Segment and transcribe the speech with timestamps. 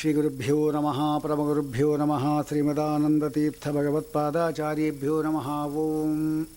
[0.00, 6.48] ಶ್ರೀಗುರುಭ್ಯೋ ನಮಃ ಪರಮಗುರುಭ್ಯೋ ನಮಃ ಶ್ರೀಮದಾನಂದತೀರ್ಥ ಭಗವತ್ಪಾದಾಚಾರ್ಯೇಭ್ಯೋ ನಮಃ ಓಂ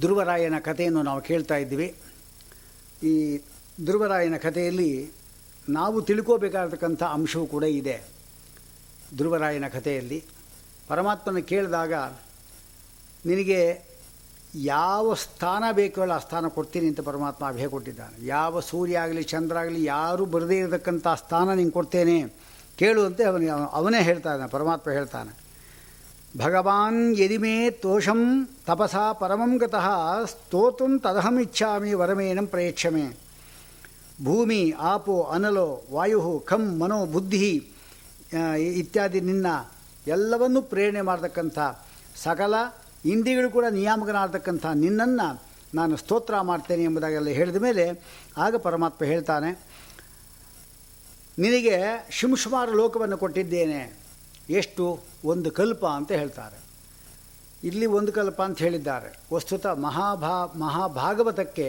[0.00, 1.96] ಧ್ರುವರಾಯನ ಕಥೆಯನ್ನು ನಾವು ಕೇಳ್ತಾ ಇದ್ದೀವಿ.
[3.02, 3.38] ಈ
[3.84, 5.10] ಧ್ರುವರಾಯನ ಕಥೆಯಲ್ಲಿ
[5.68, 8.02] ನಾವು ತಿಳ್ಕೋಬೇಕಾಗತಕ್ಕಂಥ ಅಂಶವೂ ಕೂಡ ಇದೆ
[9.16, 10.24] ಧ್ರುವರಾಯನ ಕಥೆಯಲ್ಲಿ.
[10.88, 11.92] ಪರಮಾತ್ಮನ ಕೇಳಿದಾಗ
[13.26, 13.93] ನಿನಗೆ
[14.54, 18.26] ಯಾವ ಸ್ಥಾನ ಬೇಕೋ ಆ ಸ್ಥಾನ ಕೊಡ್ತೀನಿ ಅಂತ ಪರಮಾತ್ಮ ಅಭಯ ಕೊಟ್ಟಿದ್ದಾನೆ.
[18.26, 22.18] ಯಾವ ಸೂರ್ಯ ಆಗಲಿ, ಚಂದ್ರ ಆಗಲಿ, ಯಾರೂ ಬರದೇ ಇರತಕ್ಕಂಥ ಸ್ಥಾನ ನಿಂಗೆ ಕೊಡ್ತೇನೆ.
[22.78, 25.32] ಕೇಳುವಂತೆ ಅವನಿಗೆ ಅವನೇ ಹೇಳ್ತಾನೆ ಪರಮಾತ್ಮ ಹೇಳ್ತಾನೆ.
[26.36, 28.20] ಭಗವಾನ್ ಯದಿಮೇ ತೋಷಂ
[28.66, 29.86] ತಪಸಾ ಪರಮಂ ಗತಃ
[30.24, 33.04] ಸ್ತೋತುಂ ತದಹಂ ಇಚ್ಛಾಮಿ ವರಮೇನಂ ಪ್ರಯಚ್ಛಮೆ.
[34.24, 37.70] ಭೂಮಿ, ಆಪೋ, ಅನಲೋ ವಾಯು ಖಂ ಮನೋ, ಬುದ್ಧಿ
[38.80, 39.46] ಇತ್ಯಾದಿ ನಿನ್ನ
[40.06, 41.58] ಎಲ್ಲವನ್ನೂ ಪ್ರೇರಣೆ ಮಾಡತಕ್ಕಂಥ
[42.22, 42.54] ಸಕಲ
[43.04, 45.28] ಇಂದ್ರಿಯಗಳು ಕೂಡ ನಿಯಾಮಕನಾಗತಕ್ಕಂಥ ನಿನ್ನನ್ನು
[45.74, 47.84] ನಾನು ಸ್ತೋತ್ರ ಮಾಡ್ತೇನೆ ಎಂಬುದಾಗೆಲ್ಲ ಹೇಳಿದ ಮೇಲೆ
[48.38, 49.50] ಆಗ ಪರಮಾತ್ಮ ಹೇಳ್ತಾನೆ,
[51.38, 51.76] ನಿನಗೆ
[52.10, 53.80] ಶಿಂಶುಮಾರು ಲೋಕವನ್ನು ಕೊಟ್ಟಿದ್ದೇನೆ,
[54.50, 54.84] ಎಷ್ಟು?
[55.24, 56.58] ಒಂದು ಕಲ್ಪ ಅಂತ ಹೇಳ್ತಾರೆ.
[57.64, 59.10] ಇಲ್ಲಿ ಒಂದು ಕಲ್ಪ ಅಂತ ಹೇಳಿದ್ದಾರೆ.
[59.34, 61.68] ವಸ್ತುತ ಮಹಾಭಾ, ಮಹಾಭಾಗವತಕ್ಕೆ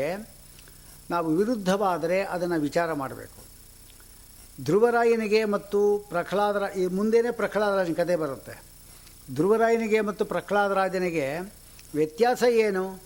[1.09, 3.39] ನಾವು ವಿರುದ್ಧವಾದರೆ ಅದನ್ನು ವಿಚಾರ ಮಾಡಬೇಕು.
[4.64, 8.74] ಧ್ರುವರಾಯನಿಗೆ ಮತ್ತು ಪ್ರಹ್ಲಾದರ, ಈ ಮುಂದೆನೇ ಪ್ರಹ್ಲಾದರಾಜನ ಕತೆ ಬರುತ್ತೆ.
[9.33, 11.39] ಧ್ರುವರಾಯನಿಗೆ ಮತ್ತು ಪ್ರಹ್ಲಾದರಾಜನಿಗೆ
[11.95, 13.03] ವ್ಯತ್ಯಾಸ ಏನು?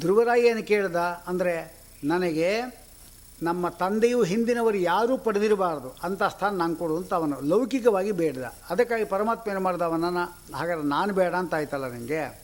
[0.00, 2.82] ಧ್ರುವರಾಯನ ಕೇಳ್ದ ಅಂದರೆ ನನಗೆ
[3.42, 8.44] ನಮ್ಮ ತಂದೆಯು ಹಿಂದಿನವರು ಯಾರೂ ಪಡೆದಿರಬಾರ್ದು, ಅಂತ ಸ್ಥಾನ ನಾನು ಕೊಡು ಅಂತ ಅವನು ಲೌಕಿಕವಾಗಿ ಬೇಡ್ದ.
[8.70, 12.42] ಅದಕ್ಕಾಗಿ ಪರಮಾತ್ಮ ಏನು ಮಾಡ್ದ ಅವನನ್ನು, ಹಾಗಾದ್ರೆ ನಾನು ಬೇಡ ಅಂತ ಆಯ್ತಲ್ಲ ನಿಮಗೆ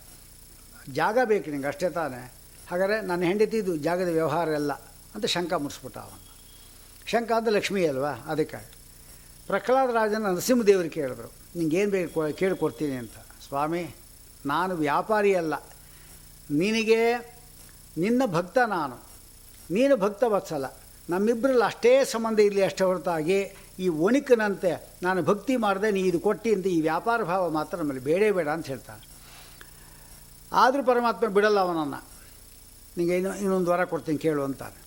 [0.93, 2.33] ಜಾಗ ಬೇಕು ನಿಂಗೆ, ಅಷ್ಟೇ ತಾನೇ.
[2.71, 4.73] ಹಾಗಾದರೆ ನನ್ನ ಹೆಂಡತಿದು ಜಾಗದ ವ್ಯವಹಾರ ಎಲ್ಲ
[5.15, 6.37] ಅಂತ ಶಂಕ ಮುಡಿಸ್ಬಿಟ್ಟ ಅವನು.
[7.07, 8.11] ಶಂಕ ಅಂತ ಲಕ್ಷ್ಮೀ ಅಲ್ವಾ?
[8.11, 8.73] ಅದಕ್ಕಾಗಿ.
[9.47, 11.42] ಪ್ರಹ್ಲಾದ ರಾಜನ ನರಸಿಂಹದೇವರು ಕೇಳಿದ್ರು.
[11.57, 13.17] ನಿಂಗೇನು ಬೇಕು ಕೇಳಿಕೊಡ್ತೀನಿ ಅಂತ.
[13.47, 13.83] ಸ್ವಾಮಿ,
[14.47, 15.55] ನಾನು ವ್ಯಾಪಾರಿ ಅಲ್ಲ.
[16.51, 17.01] ನಿನಗೆ
[17.99, 18.97] ನಿನ್ನ ಭಕ್ತ ನಾನು.
[19.71, 20.65] ನೀನು ಭಕ್ತ ವತ್ಸಲ.
[21.11, 23.39] ನಮ್ಮಿಬ್ಬರಲ್ಲಿ ಅಷ್ಟೇ ಸಂಬಂಧ ಇರಲಿ ಅಷ್ಟೇ ಹೊರತಾಗಿ
[23.79, 24.73] ಈ ಒಣಕನಂತೆ
[25.03, 28.67] ನಾನು ಭಕ್ತಿ ಮಾಡಿದೆ, ನೀ ಇದು ಕೊಟ್ಟಿ ಅಂತ ಈ ವ್ಯಾಪಾರ ಭಾವ ಮಾತ್ರ ನಮ್ಮಲ್ಲಿ ಬೇಡೇ ಬೇಡ ಅಂತ
[28.67, 29.05] ಹೇಳ್ತಾನೆ.
[30.53, 32.01] ಆದರೂ ಪರಮಾತ್ಮ ಬಿಡಲ್ಲ ಅವನನ್ನು.
[32.97, 34.79] ನಿಂಗೆ ಇನ್ನು ಇನ್ನೊಂದು ವರ ಕೊಡ್ತೀನಿ ಕೇಳು ಅಂತಾನೆ.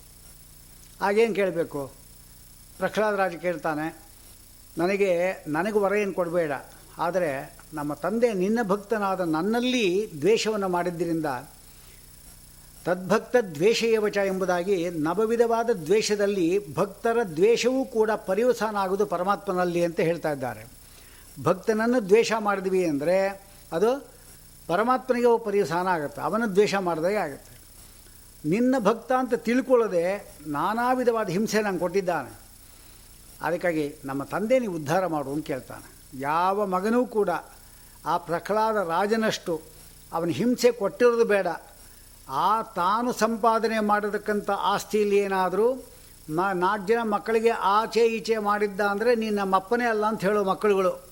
[1.06, 1.80] ಆಗೇನು ಕೇಳಬೇಕು?
[2.78, 4.05] ಪ್ರಹ್ಲಾದ ರಾಜ ಕೇಳ್ತಾನೆ
[4.78, 6.52] ನನಗೆ ನನಗೆ ವರ ಏನು ಕೊಡಬೇಡ.
[6.98, 11.26] ಆದರೆ ನಮ್ಮ ತಂದೆ ನಿನ್ನ ಭಕ್ತನಾದ ನನ್ನಲ್ಲಿ ದ್ವೇಷವನ್ನು ಮಾಡಿದ್ದರಿಂದ
[12.84, 20.66] ತದ್ಭಕ್ತ ದ್ವೇಷಯವಚ ಎಂಬುದಾಗಿ ನವವಿಧವಾದ ದ್ವೇಷದಲ್ಲಿ ಭಕ್ತರ ದ್ವೇಷವೂ ಕೂಡ ಪರಿವಸಾನ ಆಗುವುದು ಪರಮಾತ್ಮನಲ್ಲಿ ಅಂತ ಹೇಳ್ತಾ ಇದ್ದಾರೆ.
[21.42, 24.08] ಭಕ್ತನನ್ನು ದ್ವೇಷ ಮಾಡಿದ್ವಿ ಅಂದರೆ ಅದು
[24.66, 27.56] ಪರಮಾತ್ಮನಿಗೆ ಪರಿವಸಾನ ಆಗುತ್ತೆ ಅವನ ದ್ವೇಷ ಮಾಡಿದಾಗೆ ಆಗುತ್ತೆ.
[28.48, 32.45] ನಿನ್ನ ಭಕ್ತ ಅಂತ ತಿಳ್ಕೊಳ್ಳದೆ ನಾನಾ ವಿಧವಾದ ಹಿಂಸೆ ನಂಗೆ ಕೊಟ್ಟಿದ್ದಾನೆ.
[33.42, 36.18] ಅದಕ್ಕಾಗಿ ನಮ್ಮ ತಂದೆ ನೀವು ಉದ್ಧಾರ ಮಾಡು ಅಂತ ಕೇಳ್ತಾನೆ.
[36.20, 37.30] ಯಾವ ಮಗನೂ ಕೂಡ
[38.04, 39.60] ಆ ಪ್ರಹ್ಲಾದ ರಾಜನಷ್ಟು
[40.12, 41.46] ಅವನ ಹಿಂಸೆ ಕೊಟ್ಟಿರೋದು ಬೇಡ.
[42.28, 45.74] ಆ ತಾನು ಸಂಪಾದನೆ ಮಾಡಿರ್ತಕ್ಕಂಥ ಆಸ್ತಿಯಲ್ಲಿ ಏನಾದರೂ
[46.30, 51.10] ಮ, ನಾಲ್ಕು ಜನ ಮಕ್ಕಳಿಗೆ ಆಚೆ ಈಚೆ ಮಾಡಿದ್ದ ಅಂದರೆ ನೀನು ನಮ್ಮ ಅಪ್ಪನೇ ಅಲ್ಲ ಅಂತ ಹೇಳೋ ಮಕ್ಕಳುಗಳು.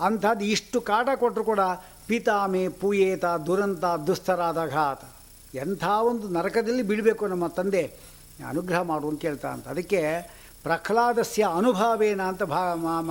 [0.00, 1.60] ಅಂಥದ್ದು ಇಷ್ಟು ಕಾಟ ಕೊಟ್ಟರು ಕೂಡ
[2.06, 5.00] ಪಿತಾಮೆ, ಪೂಯೇತ, ದುರಂತ ದುಸ್ತರಾದಘಾತ
[5.54, 7.82] ಎಂಥ ಒಂದು ನರಕದಲ್ಲಿ ಬೀಳಬೇಕು ನಮ್ಮ ತಂದೆ.
[8.48, 10.00] ಅನುಗ್ರಹ ಮಾಡು ಅಂತ ಕೇಳ್ತಾ ಅದಕ್ಕೆ
[10.64, 12.60] ಪ್ರಹ್ಲಾದಸ್ಯ ಅನುಭವೇನ ಅಂತ ಭಾ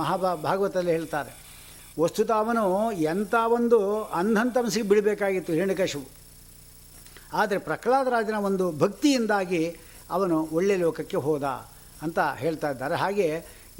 [0.00, 1.32] ಮಹಾಭಾ ಭಾಗವತಲ್ಲಿ ಹೇಳ್ತಾರೆ.
[2.02, 2.64] ವಸ್ತುತ ಅವನು
[3.12, 3.78] ಎಂಥ ಒಂದು
[4.20, 6.06] ಅಂಧಂತಮಸಿಗೆ ಬಿಡಬೇಕಾಗಿತ್ತು ಹಿರಣ್ಯಕಶಿವು
[7.40, 9.62] ಆದರೆ ಪ್ರಹ್ಲಾದರಾಜನ ಒಂದು ಭಕ್ತಿಯಿಂದಾಗಿ
[10.16, 11.46] ಅವನು ಒಳ್ಳೆ ಲೋಕಕ್ಕೆ ಹೋದ
[12.04, 12.94] ಅಂತ ಹೇಳ್ತಾ ಇದ್ದಾರೆ.
[13.02, 13.28] ಹಾಗೆ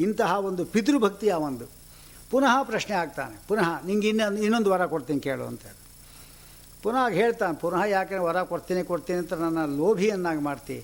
[0.07, 1.67] ಇಂತಹ ಒಂದು ಪಿತೃಭಕ್ತಿ ಒಂದು
[2.33, 3.37] ಪುನಃ ಪ್ರಶ್ನೆ ಆಗ್ತಾನೆ.
[3.49, 5.79] ಪುನಃ ನಿಂಗೆ ಇನ್ನೊಂದು ಇನ್ನೊಂದು ವರ ಕೊಡ್ತೀನಿ ಕೇಳು ಅಂತೇಳಿ
[6.83, 10.77] ಪುನಃ ಹೇಳ್ತಾನೆ, ಪುನಃ ಯಾಕೆ ವರ ಕೊಡ್ತೀನಿ ಕೊಡ್ತೀನಿ ಅಂತ ನನ್ನ ಲೋಭಿಯನ್ನಾಗಿ ಮಾಡ್ತಿ.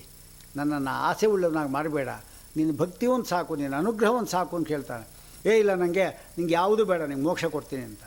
[0.55, 2.09] ನನ್ನನ್ನು ಆಸೆ ಉಳ್ಳವನಾಗಿ ಮಾಡಬೇಡ.
[2.55, 5.15] ನಿನ್ನ ಭಕ್ತಿ ಒಂದು ಸಾಕು, ನಿನ್ನ ಅನುಗ್ರಹ ಒಂದು ಸಾಕು ಅಂತ ಹೇಳ್ತಾನೆ.
[5.49, 6.05] ಏ, ಇಲ್ಲ ನನಗೆ
[6.37, 7.99] ನಿಂಗೆ ಯಾವುದು ಬೇಡ, ನಿಂಗೆ ಮೋಕ್ಷ ಕೊಡ್ತೀನಿ ಅಂತ.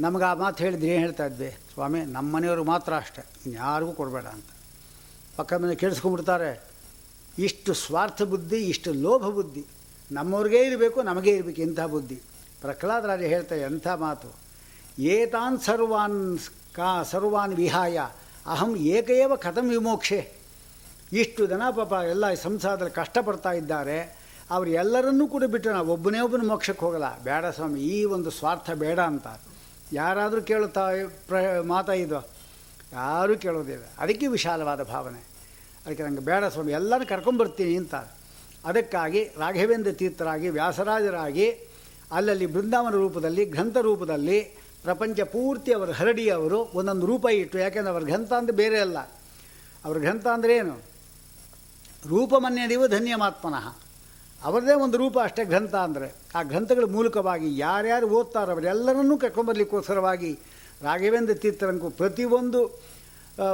[0.00, 1.56] ನಮಗೆ ಆ ಮಾತು ಹೇಳಿದ್ರೆ ಏನು ಹೇಳ್ತಾ ಇದ್ವಿ?
[1.74, 4.44] ಸ್ವಾಮಿ, ನಮ್ಮ ಮನೆಯವ್ರಿಗೆ ಮಾತ್ರ ಅಷ್ಟೇ ಯಾರಿಗೂ ಕೊಡಬೇಡ ಅಂತ.
[5.36, 6.62] ಪಕ್ಕ ಮನೆ ಕೇಳಿಸ್ಕೊಂಡ್ಬಿಡ್ತಾರೆ
[7.38, 9.64] ಇಷ್ಟು ಸ್ವಾರ್ಥ ಬುದ್ಧಿ, ಇಷ್ಟು ಲೋಭ ಬುದ್ಧಿ,
[10.12, 12.14] ನಮ್ಮವ್ರಿಗೇ ಇರಬೇಕು, ನಮಗೇ ಇರಬೇಕು ಇಂಥ ಬುದ್ಧಿ.
[12.60, 14.34] ಪ್ರಹ್ಲಾದರಾಜ ಹೇಳ್ತಾರೆ ಎಂಥ ಮಾತು?
[14.98, 16.38] ಏತಾನ್ ಸರ್ವಾನ್
[16.74, 18.00] ಕಾ, ಸರ್ವಾನ್ ವಿಹಾಯ,
[18.46, 20.33] ಅಹಂ ಏಕಏವ ಕಥಂ ವಿಮೋಕ್ಷೆ.
[21.20, 23.98] ಇಷ್ಟು ಜನ ಪಾಪ ಎಲ್ಲ ಸಂಸಾರದಲ್ಲಿ ಕಷ್ಟಪಡ್ತಾ ಇದ್ದಾರೆ.
[24.50, 27.08] ಅವರು ಎಲ್ಲರನ್ನೂ ಕೂಡ ಬಿಟ್ಟು ನಾವು ಒಬ್ಬನೇ ಒಬ್ಬನ ಮೋಕ್ಷಕ್ಕೆ ಹೋಗಲ್ಲ.
[27.22, 29.26] ಬೇಡ ಸ್ವಾಮಿ, ಈ ಒಂದು ಸ್ವಾರ್ಥ ಬೇಡ ಅಂತ.
[29.92, 30.84] ಯಾರಾದರೂ ಕೇಳುತ್ತಾ,
[31.28, 32.20] ಪ್ರ, ಮಾತಾ ಇದು?
[32.92, 35.20] ಯಾರೂ ಕೇಳೋದಿಲ್ಲ ಅದಕ್ಕೆ ವಿಶಾಲವಾದ ಭಾವನೆ.
[35.86, 37.94] ಅದಕ್ಕೆ ನಂಗೆ ಬೇಡ ಸ್ವಾಮಿ ಎಲ್ಲರೂ ಕರ್ಕೊಂಬರ್ತೀನಿ ಅಂತ.
[38.64, 41.46] ಅದಕ್ಕಾಗಿ ರಾಘವೇಂದ್ರ ತೀರ್ಥರಾಗಿ, ವ್ಯಾಸರಾಜರಾಗಿ,
[42.12, 44.38] ಅಲ್ಲಲ್ಲಿ ಬೃಂದಾವನ ರೂಪದಲ್ಲಿ, ಗ್ರಂಥ ರೂಪದಲ್ಲಿ,
[44.82, 47.58] ಪ್ರಪಂಚ ಪೂರ್ತಿ ಅವರು ಹರಡಿ ಅವರು ಒಂದೊಂದು ರೂಪ ಇಟ್ಟು.
[47.58, 48.98] ಯಾಕೆಂದರೆ ಅವ್ರ ಗ್ರಂಥ ಅಂದರೆ ಬೇರೆ ಅಲ್ಲ.
[49.84, 50.93] ಅವ್ರ ಗ್ರಂಥ ಅಂದರೆ ಏನು?
[52.12, 53.66] ರೂಪಮನ್ಯದಿವು ಧನ್ಯಮಾತ್ಮನಃ.
[54.48, 56.08] ಅವರದೇ ಒಂದು ರೂಪ ಅಷ್ಟೇ ಗ್ರಂಥ ಅಂದರೆ.
[56.36, 60.32] ಆ ಗ್ರಂಥಗಳ ಮೂಲಕವಾಗಿ ಯಾರ್ಯಾರು ಓದ್ತಾರೋ ಅವರೆಲ್ಲರನ್ನೂ ಕರ್ಕೊಂಬರ್ಲಿಕ್ಕೋಸ್ಕರವಾಗಿ
[60.82, 62.60] ರಾಘವೇಂದ್ರ ತೀರ್ಥರಂಕು ಪ್ರತಿಯೊಂದು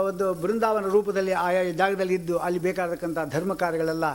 [0.08, 4.06] ಒಂದು ಬೃಂದಾವನ ರೂಪದಲ್ಲಿ ಆಯಾ ಜಾಗದಲ್ಲಿ ಇದ್ದು ಅಲ್ಲಿ ಬೇಕಾದಕ್ಕಂಥ ಧರ್ಮ ಕಾರ್ಯಗಳೆಲ್ಲ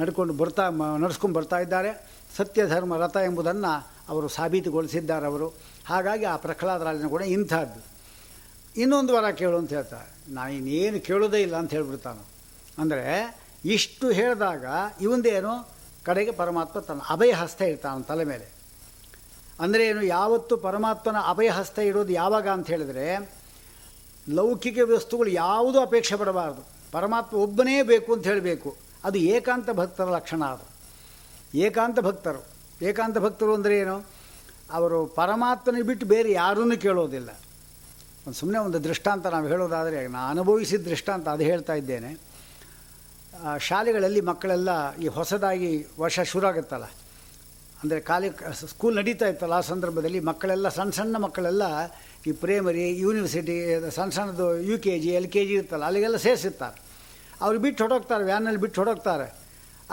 [0.00, 0.64] ನಡ್ಕೊಂಡು ಬರ್ತಾ
[1.02, 1.90] ನಡೆಸ್ಕೊಂಡು ಬರ್ತಾ ಇದ್ದಾರೆ.
[2.36, 3.72] ಸತ್ಯ, ಧರ್ಮ, ರಥ ಎಂಬುದನ್ನು
[4.08, 5.48] ಅವರು ಸಾಬೀತುಗೊಳಿಸಿದ್ದಾರೆ ಅವರು.
[5.86, 7.80] ಹಾಗಾಗಿ ಆ ಪ್ರಹ್ಲಾದರಾಜನ ಕೂಡ ಇಂಥದ್ದು.
[8.82, 12.22] ಇನ್ನೊಂದು ವರ ಕೇಳು ಅಂತ ಹೇಳ್ತಾರೆ ನಾನು ಇನ್ನೇನು ಕೇಳೋದೇ ಇಲ್ಲ ಅಂತ ಹೇಳ್ಬಿಡ್ತಾನು.
[12.78, 13.04] ಅಂದರೆ
[13.64, 14.64] ಇಷ್ಟು ಹೇಳಿದಾಗ
[15.00, 15.68] ಇವಂದೇನು?
[16.04, 18.54] ಕಡೆಗೆ ಪರಮಾತ್ಮ ತನ್ನ ಅಭಯ ಹಸ್ತ ಇರ್ತಾನೆ ತಲೆ ಮೇಲೆ.
[19.60, 20.02] ಅಂದರೆ ಏನು?
[20.02, 23.32] ಯಾವತ್ತು ಪರಮಾತ್ಮನ ಅಭಯ ಹಸ್ತ ಇಡೋದು ಯಾವಾಗ ಅಂತ ಹೇಳಿದ್ರೆ,
[24.28, 26.62] ಲೌಕಿಕ ವಸ್ತುಗಳು ಯಾವುದೂ ಅಪೇಕ್ಷೆ ಪಡಬಾರ್ದು.
[26.92, 28.76] ಪರಮಾತ್ಮ ಒಬ್ಬನೇ ಬೇಕು ಅಂತ ಹೇಳಬೇಕು.
[29.04, 30.74] ಅದು ಏಕಾಂತ ಭಕ್ತರ ಲಕ್ಷಣ ಅದು.
[31.58, 32.44] ಏಕಾಂತ ಭಕ್ತರು.
[32.82, 34.04] ಏಕಾಂತ ಭಕ್ತರು ಅಂದರೆ ಏನು?
[34.72, 37.28] ಅವರು ಪರಮಾತ್ಮನ ಬಿಟ್ಟು ಬೇರೆ ಯಾರನ್ನೂ ಕೇಳೋದಿಲ್ಲ.
[38.26, 42.33] ಒಂದು ಸುಮ್ಮನೆ ಒಂದು ದೃಷ್ಟಾಂತ ನಾವು ಹೇಳೋದಾದರೆ, ನಾನು ಅನುಭವಿಸಿದ ದೃಷ್ಟಾಂತ ಅದು ಹೇಳ್ತಾ ಇದ್ದೇನೆ.
[43.68, 44.70] ಶಾಲೆಗಳಲ್ಲಿ ಮಕ್ಕಳೆಲ್ಲ
[45.04, 45.70] ಈ ಹೊಸದಾಗಿ
[46.04, 46.86] ವರ್ಷ ಶುರು ಆಗುತ್ತಲ್ಲ
[47.82, 48.28] ಅಂದರೆ ಕಾಲಿ
[48.72, 51.64] ಸ್ಕೂಲ್ ನಡೀತಾ ಇತ್ತಲ್ಲ ಆ ಸಂದರ್ಭದಲ್ಲಿ ಮಕ್ಕಳೆಲ್ಲ ಸಣ್ಣ ಸಣ್ಣ ಮಕ್ಕಳೆಲ್ಲ
[52.28, 53.56] ಈ ಪ್ರೈಮರಿ ಯೂನಿವರ್ಸಿಟಿ
[53.96, 56.78] ಸಣ್ಣ ಸಣ್ಣದು U K G L K G ಇರ್ತಲ್ಲ ಅಲ್ಲಿಗೆಲ್ಲ ಸೇರಿಸಿರ್ತಾರೆ
[57.44, 59.26] ಅವ್ರು ಬಿಟ್ಟು ಹೊಡೋಗ್ತಾರೆ ವ್ಯಾನಲ್ಲಿ ಬಿಟ್ಟು ಹೊಡೋಗ್ತಾರೆ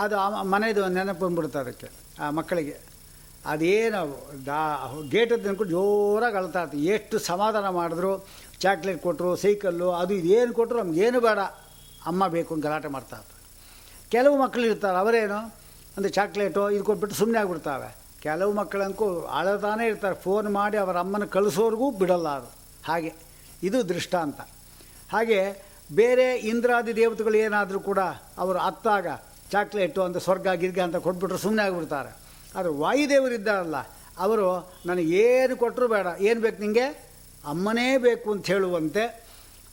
[0.04, 0.16] ಅದು
[0.54, 1.88] ಮನೆಯದು ನೆನಪು ಬಂದ್ಬಿಡುತ್ತೆ ಅದಕ್ಕೆ,
[2.24, 2.76] ಆ ಮಕ್ಕಳಿಗೆ.
[3.52, 4.02] ಅದೇನು
[4.48, 4.60] ದಾ
[5.14, 8.12] ಗೇಟದ್ದು ಅನ್ಕೊಂಡು ಜೋರಾಗಿ ಅಳ್ತಾ ಇರ್ತೀವಿ ಎಷ್ಟು ಸಮಾಧಾನ ಮಾಡಿದ್ರು
[8.64, 11.40] ಚಾಕ್ಲೇಟ್ ಕೊಟ್ಟರು ಸೈಕಲ್ಲು, ಅದು ಇದೇನು ಕೊಟ್ಟರು ನಮಗೇನು ಬೇಡ.
[12.10, 13.31] ಅಮ್ಮ ಬೇಕು ಅಂತ ಗಲಾಟೆ ಮಾಡ್ತಾ ಇರ್ತಾರೆ
[14.12, 15.40] ಕೆಲವು ಮಕ್ಕಳು ಇರ್ತಾರೆ, ಅವರೇನು?
[15.98, 17.90] ಅಂದರೆ ಚಾಕ್ಲೇಟೋ, ಇದು ಕೊಟ್ಬಿಟ್ಟು ಸುಮ್ಮನೆ ಆಗಿಬಿಡ್ತಾವೆ.
[18.24, 19.08] ಕೆಲವು ಮಕ್ಕಳಂಕೂ
[19.40, 22.50] ಅಳತಾನೇ ಇರ್ತಾರೆ ಫೋನ್ ಮಾಡಿ ಅವರ ಅಮ್ಮನ ಕಳಿಸೋರ್ಗೂ ಬಿಡಲ್ಲ ಅದು.
[22.88, 23.12] ಹಾಗೆ,
[23.64, 24.40] ಇದು ದೃಷ್ಟಾಂತ.
[25.14, 25.40] ಹಾಗೆ,
[25.96, 28.00] ಬೇರೆ ಇಂದ್ರಾದಿ ದೇವತೆಗಳು ಏನಾದರೂ ಕೂಡ
[28.38, 29.08] ಅವರು ಅತ್ತಾಗ
[29.52, 32.12] ಚಾಕ್ಲೇಟು ಅಂತ ಸ್ವರ್ಗ, ಗಿರ್ಗ ಅಂತ ಕೊಟ್ಬಿಟ್ರೆ ಸುಮ್ಮನೆ ಆಗಿಬಿಡ್ತಾರೆ.
[32.56, 33.80] ಆದರೆ ವಾಯುದೇವರು ಇದ್ದಾರಲ್ಲ,
[34.20, 34.48] ಅವರು
[34.86, 36.08] ನನಗೇನು ಕೊಟ್ಟರು ಬೇಡ.
[36.22, 36.86] ಏನು ಬೇಕು ನಿಮಗೆ
[37.48, 39.04] ಅಮ್ಮನೇ ಬೇಕು ಅಂತ ಹೇಳುವಂತೆ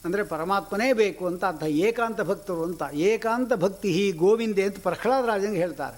[0.05, 5.97] ಅಂದರೆ ಪರಮಾತ್ಮನೇ ಬೇಕು ಅಂತ ಅಂಥ ಏಕಾಂತ ಭಕ್ತರು ಅಂತ, ಏಕಾಂತ ಭಕ್ತಿ ಹಿ ಗೋವಿಂದೆ ಅಂತ ಪ್ರಹ್ಲಾದರಾಜನಿಗೆ ಹೇಳ್ತಾರೆ.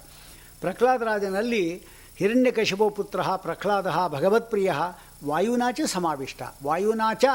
[0.62, 1.84] ಪ್ರಹ್ಲಾದರಾಜನಲ್ಲಿ
[2.16, 4.74] ಹಿರಣ್ಯಕಶಿಪೋ ಪುತ್ರ ಪ್ರಹ್ಲಾದ ಭಗವತ್ಪ್ರಿಯ
[5.26, 6.42] ವಾಯುನಾಚ ಸಮಾವಿಷ್ಟ.
[6.64, 7.26] ವಾಯುನಾಚ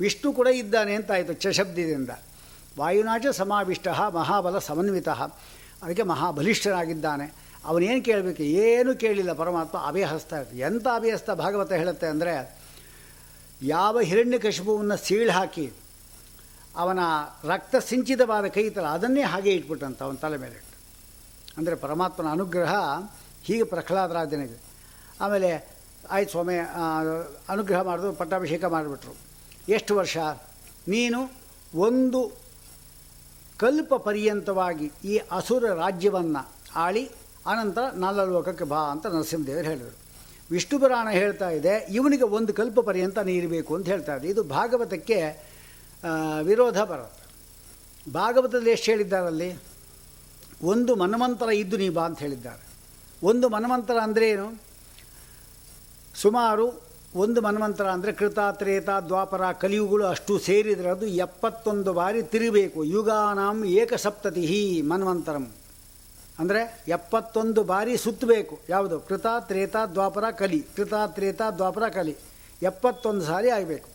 [0.00, 1.34] ವಿಷ್ಣು ಕೂಡ ಇದ್ದಾನೆ ಅಂತ ಆಯಿತು
[2.78, 5.08] ವಾಯುನಾಚ ಸಮಾವಿಷ್ಟ ಮಹಾಬಲ ಸಮನ್ವಿತ.
[5.82, 7.26] ಅದಕ್ಕೆ ಮಹಾಬಲಿಷ್ಠನಾಗಿದ್ದಾನೆ.
[7.64, 8.42] ಅವನೇನು ಕೇಳಬೇಕು?
[8.42, 10.34] ಏನು ಕೇಳಿಲ್ಲ ಪರಮಾತ್ಮ, ಅಭಯಹಸ್ತ.
[10.54, 12.63] ಎಂಥ ಅಭಯಹಸ್ತ ಭಾಗವತ ಹೇಳುತ್ತೆ ಅಂದರೆ
[13.66, 15.72] ಯಾವ ಹಿರಣ್ಯಕಶಿಪುವನ್ನು ಸೀಳು ಹಾಕಿ
[16.76, 16.98] ಅವನ
[17.44, 20.78] ರಕ್ತ ಸಿಂಚಿತವಾದ ಕೈ ತಲ ಅದನ್ನೇ ಹಾಗೆ ಇಟ್ಬಿಟ್ಟಂತ ಅವನ ತಲೆ ಮೇಲೆ ಇಟ್ಟು.
[21.58, 22.74] ಅಂದರೆ ಪರಮಾತ್ಮನ ಅನುಗ್ರಹ
[23.42, 24.62] ಹೀಗೆ ಪ್ರಹ್ಲಾದರಾಜನಿಗೆ.
[25.20, 25.76] ಆಮೇಲೆ,
[26.10, 26.54] ಆಯ್ತು ಸ್ವಾಮಿ
[27.48, 29.16] ಅನುಗ್ರಹ ಮಾಡಿದ್ರು ಪಟ್ಟಾಭಿಷೇಕ ಮಾಡಿಬಿಟ್ರು.
[29.68, 30.16] ಎಷ್ಟು ವರ್ಷ?
[30.88, 31.32] ನೀನು
[31.74, 32.32] ಒಂದು
[33.58, 37.10] ಕಲ್ಪ ಪರ್ಯಂತವಾಗಿ ಈ ಅಸುರ ರಾಜ್ಯವನ್ನು ಆಳಿ,
[37.46, 40.03] ಆನಂತರ ಅನಂತರ ನಾಲ್ವಲೋಕಕ್ಕೆ ಬಾ ಅಂತ ನರಸಿಂಹದೇವರು ಹೇಳಿದರು.
[40.52, 44.26] ವಿಷ್ಣು ಪುರಾಣ ಹೇಳ್ತಾ ಇದೆ, ಇವನಿಗೆ ಒಂದು ಕಲ್ಪ ಪರ್ಯಂತ ನೀರಬೇಕು ಅಂತ ಹೇಳ್ತಾ ಇದೆ.
[44.34, 45.18] ಇದು ಭಾಗವತಕ್ಕೆ
[46.48, 47.24] ವಿರೋಧ ಬರುತ್ತೆ.
[48.12, 49.50] ಭಾಗವತದಲ್ಲಿ ಎಷ್ಟು ಹೇಳಿದ್ದಾರಲ್ಲಿ?
[50.72, 52.62] ಒಂದು ಮನ್ವಂತರ ಇದ್ದು ನೀ ಬಾ ಅಂತ ಹೇಳಿದ್ದಾರೆ.
[53.30, 54.48] ಒಂದು ಮನ್ವಂತರ ಅಂದರೆ ಏನು?
[56.22, 56.66] ಸುಮಾರು
[57.22, 62.78] ಒಂದು ಮನ್ವಂತರ ಅಂದರೆ ಕೃತ, ತ್ರೇತ, ದ್ವಾಪರ, ಕಲಿಯುಗಳು ಅಷ್ಟು ಸೇರಿದರೆ ಅದು ಎಪ್ಪತ್ತೊಂದು ಬಾರಿ ತಿರುಗಬೇಕು.
[62.94, 64.44] ಯುಗಾನಾಂ ಏಕಸಪ್ತತಿ
[64.92, 65.46] ಮನ್ವಂತರಂ
[66.38, 68.60] ಅಂದರೆ ಎಪ್ಪತ್ತೊಂದು ಬಾರಿ ಸುತ್ತಬೇಕು.
[68.68, 69.00] ಯಾವುದು?
[69.00, 70.66] ಕೃತ, ತ್ರೇತ, ದ್ವಾಪರ, ಕಲಿ.
[70.76, 72.16] ಕೃತ, ತ್ರೇತ, ದ್ವಾಪರ, ಕಲಿ.
[72.62, 73.88] ಎಪ್ಪತ್ತೊಂದು ಸಾರಿ ಆಗಬೇಕು.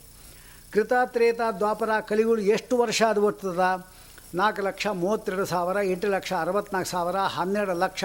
[0.74, 3.88] ಕೃತ, ತ್ರೇತ, ದ್ವಾಪರ, ಕಲಿಗಳು ಎಷ್ಟು ವರ್ಷ ಅದು ಬರ್ತದ
[4.36, 8.03] ನಾಲ್ಕು ಲಕ್ಷ ಮೂವತ್ತೆರಡು ಸಾವಿರ, ಎಂಟು ಲಕ್ಷ ಅರವತ್ನಾಲ್ಕು ಸಾವಿರ, ಹನ್ನೆರಡು ಲಕ್ಷ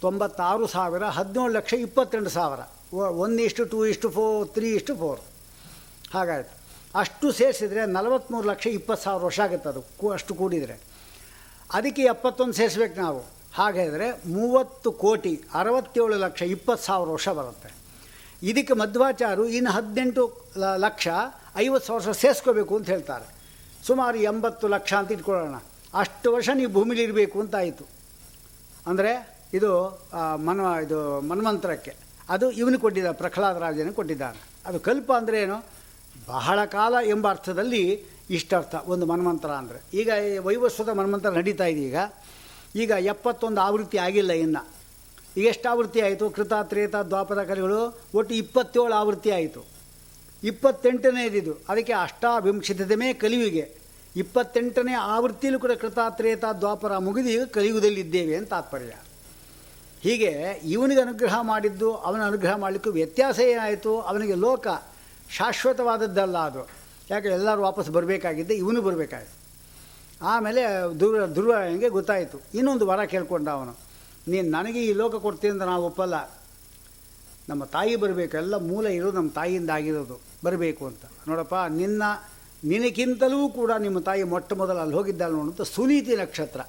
[0.00, 2.60] ತೊಂಬತ್ತಾರು ಸಾವಿರ, ಹದಿನೇಳು ಲಕ್ಷ ಇಪ್ಪತ್ತೆಂಟು ಸಾವಿರ.
[2.96, 5.20] ಒನ್ ಇಷ್ಟು, ಟೂ ಇಷ್ಟು ಫೋರ್ ತ್ರೀ ಇಷ್ಟು, ಫೋರ್.
[6.14, 6.52] ಹಾಗಾಯಿತು.
[6.94, 10.80] ಅಷ್ಟು ಸೇರಿಸಿದರೆ ನಲವತ್ತ್ಮೂರು ಲಕ್ಷ ಇಪ್ಪತ್ತು ಸಾವಿರ ವರ್ಷ ಆಗುತ್ತೆ ಅದು ಅಷ್ಟು ಕೂಡಿದರೆ.
[11.72, 13.24] ಅದಕ್ಕೆ ಎಪ್ಪತ್ತೊಂದು ಸೇರಿಸ್ಬೇಕು ನಾವು.
[13.58, 14.06] ಹಾಗಾದರೆ
[14.36, 17.70] ಮೂವತ್ತು ಕೋಟಿ, ಅರವತ್ತೇಳು ಲಕ್ಷ ಇಪ್ಪತ್ತು ಸಾವಿರ ವರ್ಷ ಬರುತ್ತೆ.
[18.50, 20.22] ಇದಕ್ಕೆ ಮಧ್ವಾಚಾರು ಇನ್ನು ಹದಿನೆಂಟು
[20.84, 21.08] ಲಕ್ಷ
[21.64, 23.26] ಐವತ್ತು ಸಾವಿರ ವರ್ಷ ಸೇರಿಸ್ಕೋಬೇಕು ಅಂತ ಹೇಳ್ತಾರೆ.
[23.88, 25.58] ಸುಮಾರು ಎಂಬತ್ತು ಲಕ್ಷ ಅಂತ ಇಟ್ಕೊಳ್ಳೋಣ.
[26.02, 27.84] ಅಷ್ಟು ವರ್ಷ ನೀವು ಭೂಮಿಲಿ ಇರಬೇಕು ಅಂತ ಆಯಿತು.
[28.90, 29.12] ಅಂದರೆ
[29.58, 29.70] ಇದು
[30.46, 30.98] ಮನ ಇದು
[31.30, 31.92] ಮನ್ಮಂತ್ರಕ್ಕೆ.
[32.34, 33.30] ಅದು ಇವನು ಕೊಟ್ಟಿದ್ದ
[33.64, 34.40] ರಾಜನ ಕೊಟ್ಟಿದ್ದಾನೆ.
[34.68, 35.58] ಅದು ಕಲ್ಪ ಅಂದರೆ ಏನು?
[36.34, 37.84] ಬಹಳ ಕಾಲ ಎಂಬ ಅರ್ಥದಲ್ಲಿ
[38.36, 39.78] ಇಷ್ಟರ್ಥ, ಒಂದು ಮನ್ಮಂತ್ರ ಅಂದರೆ.
[40.00, 40.10] ಈಗ
[40.46, 41.98] ವೈವಸ್ವದ ಮನ್ವಂತರ ನಡೀತಾ ಇದೆ ಈಗ.
[42.74, 44.74] ಈಗ ಎಪ್ಪತ್ತೊಂದು ಆವೃತ್ತಿ ಆಗಿಲ್ಲ ಇನ್ನು.
[45.36, 46.30] ಈಗ ಎಷ್ಟು ಆವೃತ್ತಿ ಆಯಿತು?
[46.30, 49.64] ಕೃತ ತ್ರೇತ ದ್ವಾಪರ ಕಲೆಗಳು ಒಟ್ಟು ಇಪ್ಪತ್ತೇಳು ಆವೃತ್ತಿ ಆಯಿತು.
[50.44, 53.84] ಇಪ್ಪತ್ತೆಂಟನೇದಿದು ಅದಕ್ಕೆ ಅಷ್ಟಾವಿಂಶತಮೇ ಕಲಿಯುಗೆ.
[54.16, 58.94] ಇಪ್ಪತ್ತೆಂಟನೇ ಆವೃತ್ತಿಯಲ್ಲೂ ಕೂಡ ಕೃತ ತ್ರೇತ ದ್ವಾಪರ ಮುಗಿದು ಈಗ ಕಲಿಯುಗದಲ್ಲಿದ್ದೇವೆ ಅಂತ ತಾತ್ಪರ್ಯ.
[60.00, 64.00] ಹೀಗೆ ಇವನಿಗೆ ಅನುಗ್ರಹ ಮಾಡಿದ್ದು, ಅವನ ಅನುಗ್ರಹ ಮಾಡಲಿಕ್ಕೂ ವ್ಯತ್ಯಾಸ ಏನಾಯಿತು?
[64.00, 64.66] ಅವನಿಗೆ ಲೋಕ
[65.30, 66.68] ಶಾಶ್ವತವಾದದ್ದಲ್ಲ ಅದು.
[67.10, 69.43] ಯಾಕೆ ಎಲ್ಲರೂ ವಾಪಸ್ ಬರಬೇಕಾಗಿದ್ದೆ, ಇವನು ಬರಬೇಕಾಯಿತು.
[70.24, 70.62] ಆಮೇಲೆ
[71.00, 72.40] ದುರ್ವ ದುರ್ವಂಗೆ ಗೊತ್ತಾಯಿತು.
[72.54, 73.76] ಇನ್ನೊಂದು ವರ ಕೇಳ್ಕೊಂಡ ಅವನು.
[74.28, 76.30] ನೀನು ನನಗೆ ಈ ಲೋಕ ಕೊಡ್ತೀನಿ ಅಂತ ನಾವು ಒಪ್ಪಲ್ಲ.
[77.48, 80.20] ನಮ್ಮ ತಾಯಿ ಬರಬೇಕು, ಎಲ್ಲ ಮೂಲ ಇರೋದು ನಮ್ಮ ತಾಯಿಯಿಂದ ಆಗಿರೋದು.
[80.44, 81.04] ಬರಬೇಕು ಅಂತ.
[81.28, 82.02] ನೋಡಪ್ಪ, ನಿನ್ನ,
[82.64, 86.60] ನಿನಗಿಂತಲೂ ಕೂಡ ನಿಮ್ಮ ತಾಯಿ ಮೊಟ್ಟ ಮೊದಲು ಅಲ್ಲಿ ಹೋಗಿದ್ದಾಳೆ ನೋಡುವಂಥ ಸುನೀತಿ ನಕ್ಷತ್ರ.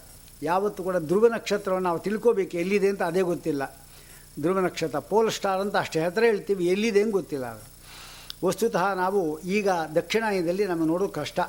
[0.41, 3.77] ಯಾವತ್ತೂ ಕೂಡ ಧ್ರುವ ನಕ್ಷತ್ರವನ್ನು ನಾವು ತಿಳ್ಕೋಬೇಕು, ಎಲ್ಲಿದೆ ಅಂತ ಅದೇ ಗೊತ್ತಿಲ್ಲ.
[4.41, 7.75] ಧ್ರುವ ನಕ್ಷತ್ರ, ಪೋಲ್ ಸ್ಟಾರ್ ಅಂತ ಅಷ್ಟೇ ಹತ್ರ ಹೇಳ್ತೀವಿ, ಎಲ್ಲಿದೆ ಅಂತ ಗೊತ್ತಿಲ್ಲ ಅದು.
[8.47, 11.39] ವಸ್ತುತಃ ನಾವು ಈಗ ದಕ್ಷಿಣಾಯನದಲ್ಲಿ ನಮ್ಮ ನೋಡೋದು ಕಷ್ಟ.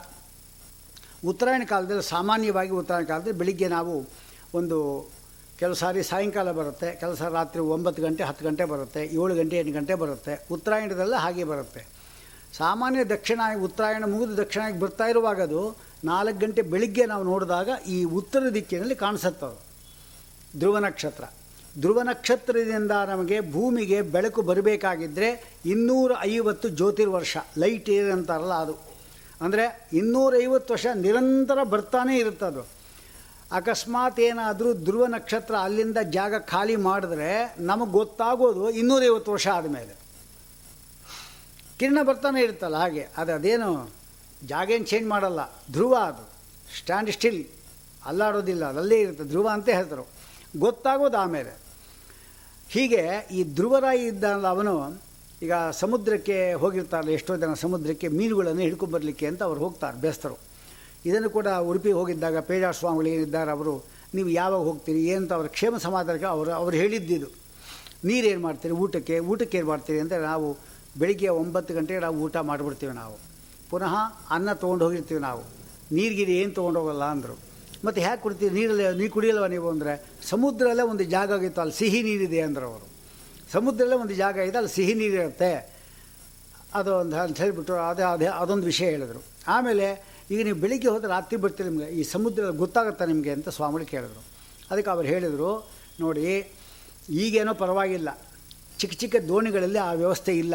[1.25, 4.07] ಉತ್ತರಾಯಣ ಕಾಲದಲ್ಲಿ, ಸಾಮಾನ್ಯವಾಗಿ ಉತ್ತರಾಯಣ ಕಾಲದಲ್ಲಿ ಬೆಳಿಗ್ಗೆ ನಾವು
[4.55, 5.11] ಒಂದು
[5.59, 9.73] ಕೆಲವು ಸಾರಿ ಸಾಯಂಕಾಲ ಬರುತ್ತೆ, ಕೆಲವು ಸಾರಿ ರಾತ್ರಿ ಒಂಬತ್ತು ಗಂಟೆ, ಹತ್ತು ಗಂಟೆ ಬರುತ್ತೆ, ಏಳು ಗಂಟೆ, ಎಂಟು
[9.73, 10.47] ಗಂಟೆ ಬರುತ್ತೆ.
[10.51, 11.87] ಉತ್ತರಾಯಣದಲ್ಲ ಹಾಗೆ ಬರುತ್ತೆ.
[12.53, 18.49] ಸಾಮಾನ್ಯ ದಕ್ಷಿಣ, ಉತ್ತರಾಯಣ ಮುಗಿದು ದಕ್ಷಿಣಕ್ಕೆ ಬರ್ತಾ ಇರುವಾಗ ಅದು ನಾಲ್ಕು ಗಂಟೆ ಬೆಳಿಗ್ಗೆ ನಾವು ನೋಡಿದಾಗ ಈ ಉತ್ತರ
[18.55, 19.61] ದಿಕ್ಕಿನಲ್ಲಿ ಕಾಣಿಸುತ್ತದು.
[20.59, 21.25] ಧ್ರುವ ನಕ್ಷತ್ರ.
[21.81, 28.96] ಧ್ರುವ ನಕ್ಷತ್ರದಿಂದ ನಮಗೆ ಭೂಮಿಗೆ ಬೆಳಕು ಬರಬೇಕಾಗಿದ್ದರೆ ಇನ್ನೂರ ಐವತ್ತು ಜ್ಯೋತಿರ್ವರ್ಷ, ಲೈಟ್ ಏನಂತಾರಲ್ಲ ಅದು.
[29.41, 32.77] ಅಂದರೆ ಇನ್ನೂರೈವತ್ತು ವರ್ಷ ನಿರಂತರ ಬರ್ತಾನೇ ಇರುತ್ತದು
[33.53, 39.97] ಅಕಸ್ಮಾತ್ ಏನಾದರೂ ಧ್ರುವ ನಕ್ಷತ್ರ ಅಲ್ಲಿಂದ ಜಾಗ ಖಾಲಿ ಮಾಡಿದ್ರೆ ನಮಗೆ ಗೊತ್ತಾಗೋದು ಇನ್ನೂರೈವತ್ತು ವರ್ಷ ಆದಮೇಲೆ.
[41.79, 43.91] ಕಿರಣ ಬರ್ತಾನೆ ಇರುತ್ತಲ್ಲ ಹಾಗೆ, ಅದು ಅದೇನು
[44.45, 45.53] ಜಾಗ ಏನು ಚೇಂಜ್ ಮಾಡಲ್ಲ.
[45.73, 46.29] ಧ್ರುವ ಅದು.
[46.79, 47.45] ಸ್ಟ್ಯಾಂಡ್ ಸ್ಟಿಲ್
[48.07, 49.25] ಅಲ್ಲಾಡೋದಿಲ್ಲ ಅದಲ್ಲೇ ಇರುತ್ತೆ.
[49.25, 50.09] ಧ್ರುವ ಅಂತ ಹೇಳ್ತಾರೆ.
[50.59, 51.57] ಗೊತ್ತಾಗೋದು ಆಮೇಲೆ.
[52.69, 55.06] ಹೀಗೆ ಈ ಧ್ರುವರಾಯಿ ಇದ್ದಲ್ಲ ಅವನು
[55.45, 60.37] ಈಗ ಸಮುದ್ರಕ್ಕೆ ಹೋಗಿರ್ತಾರಲ್ಲ, ಎಷ್ಟೋ ಜನ ಸಮುದ್ರಕ್ಕೆ ಮೀನುಗಳನ್ನು ಹಿಡ್ಕೊಂಬರ್ಲಿಕ್ಕೆ ಅಂತ ಅವ್ರು ಹೋಗ್ತಾರೆ ಬೇಸ್ತರು.
[61.09, 63.75] ಇದನ್ನು ಕೂಡ ಉಡುಪಿ ಹೋಗಿದ್ದಾಗ ಪೇಜಾ ಸ್ವಾಮಿಗಳು ಏನಿದ್ದಾರೆ, ಅವರು
[64.17, 67.31] ನೀವು ಯಾವಾಗ ಹೋಗ್ತೀರಿ, ಏನಂತ ಅವ್ರ ಕ್ಷೇಮ ಸಮಾಧಾನಕ್ಕೆ ಅವರು, ಅವ್ರು ಹೇಳಿದ್ದಿದ್ದು
[68.09, 70.49] ನೀರೇನು ಮಾಡ್ತೀರಿ, ಊಟಕ್ಕೆ ಊಟಕ್ಕೆ ಏನು ಮಾಡ್ತೀರಿ ಅಂದರೆ ನಾವು
[71.01, 73.17] ಬೆಳಿಗ್ಗೆ ಒಂಬತ್ತು ಗಂಟೆಗೆ ನಾವು ಊಟ ಮಾಡಿಬಿಡ್ತೀವಿ ನಾವು.
[73.71, 73.95] ಪುನಃ
[74.37, 75.43] ಅನ್ನ ತೊಗೊಂಡು ಹೋಗಿರ್ತೀವಿ ನಾವು.
[75.97, 77.37] ನೀರಿಗಿರಿ ಏನು ತೊಗೊಂಡು ಹೋಗಲ್ಲ ಅಂದರು.
[77.85, 79.93] ಮತ್ತು ಹೇಗೆ ಕುಡ್ತೀವಿ ನೀರಲ್ಲಿ ನೀರು ಕುಡಿಯಲ್ವ ನೀವು ಅಂದರೆ
[80.31, 82.87] ಸಮುದ್ರಲ್ಲೇ ಒಂದು ಜಾಗ ಆಗಿತ್ತು ಅಲ್ಲಿ ಸಿಹಿ ನೀರಿದೆ ಅಂದರು ಅವರು.
[83.55, 85.51] ಸಮುದ್ರಲ್ಲೇ ಒಂದು ಜಾಗ ಇದೆ, ಅಲ್ಲಿ ಸಿಹಿ ನೀರಿರುತ್ತೆ
[86.79, 89.21] ಅದು ಒಂದು ಅಂತ ಹೇಳಿಬಿಟ್ಟು ಅದೇ ಅದೇ ಅದೊಂದು ವಿಷಯ ಹೇಳಿದ್ರು.
[89.55, 89.87] ಆಮೇಲೆ
[90.33, 94.23] ಈಗ ನೀವು ಬೆಳಿಗ್ಗೆ ಹೋದರೆ ರಾತ್ರಿ ಬರ್ತೀರಿ ನಿಮಗೆ, ಈ ಸಮುದ್ರ ಗೊತ್ತಾಗುತ್ತಾ ನಿಮಗೆ ಅಂತ ಸ್ವಾಮಿಗಳು ಕೇಳಿದ್ರು.
[94.71, 95.51] ಅದಕ್ಕೆ ಅವ್ರು ಹೇಳಿದರು,
[96.05, 96.25] ನೋಡಿ,
[97.23, 98.09] ಈಗೇನೋ ಪರವಾಗಿಲ್ಲ.
[98.81, 100.55] ಚಿಕ್ಕ ಚಿಕ್ಕ ದೋಣಿಗಳಲ್ಲಿ ಆ ವ್ಯವಸ್ಥೆ ಇಲ್ಲ.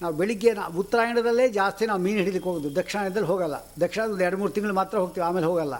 [0.00, 3.56] ನಾವು ಬೆಳಿಗ್ಗೆ ನಾವು ಉತ್ತರಾಯಣದಲ್ಲೇ ಜಾಸ್ತಿ ನಾವು ಮೀನು ಹಿಡಿಲಿಕ್ಕೆ ಹೋಗೋದು, ದಕ್ಷಿಣಾಯಣದಲ್ಲಿ ಹೋಗಲ್ಲ.
[3.84, 5.76] ದಕ್ಷಿಣದಲ್ಲಿ ಎರಡು ಮೂರು ತಿಂಗಳು ಮಾತ್ರ ಹೋಗ್ತೀವಿ, ಆಮೇಲೆ ಹೋಗಲ್ಲ.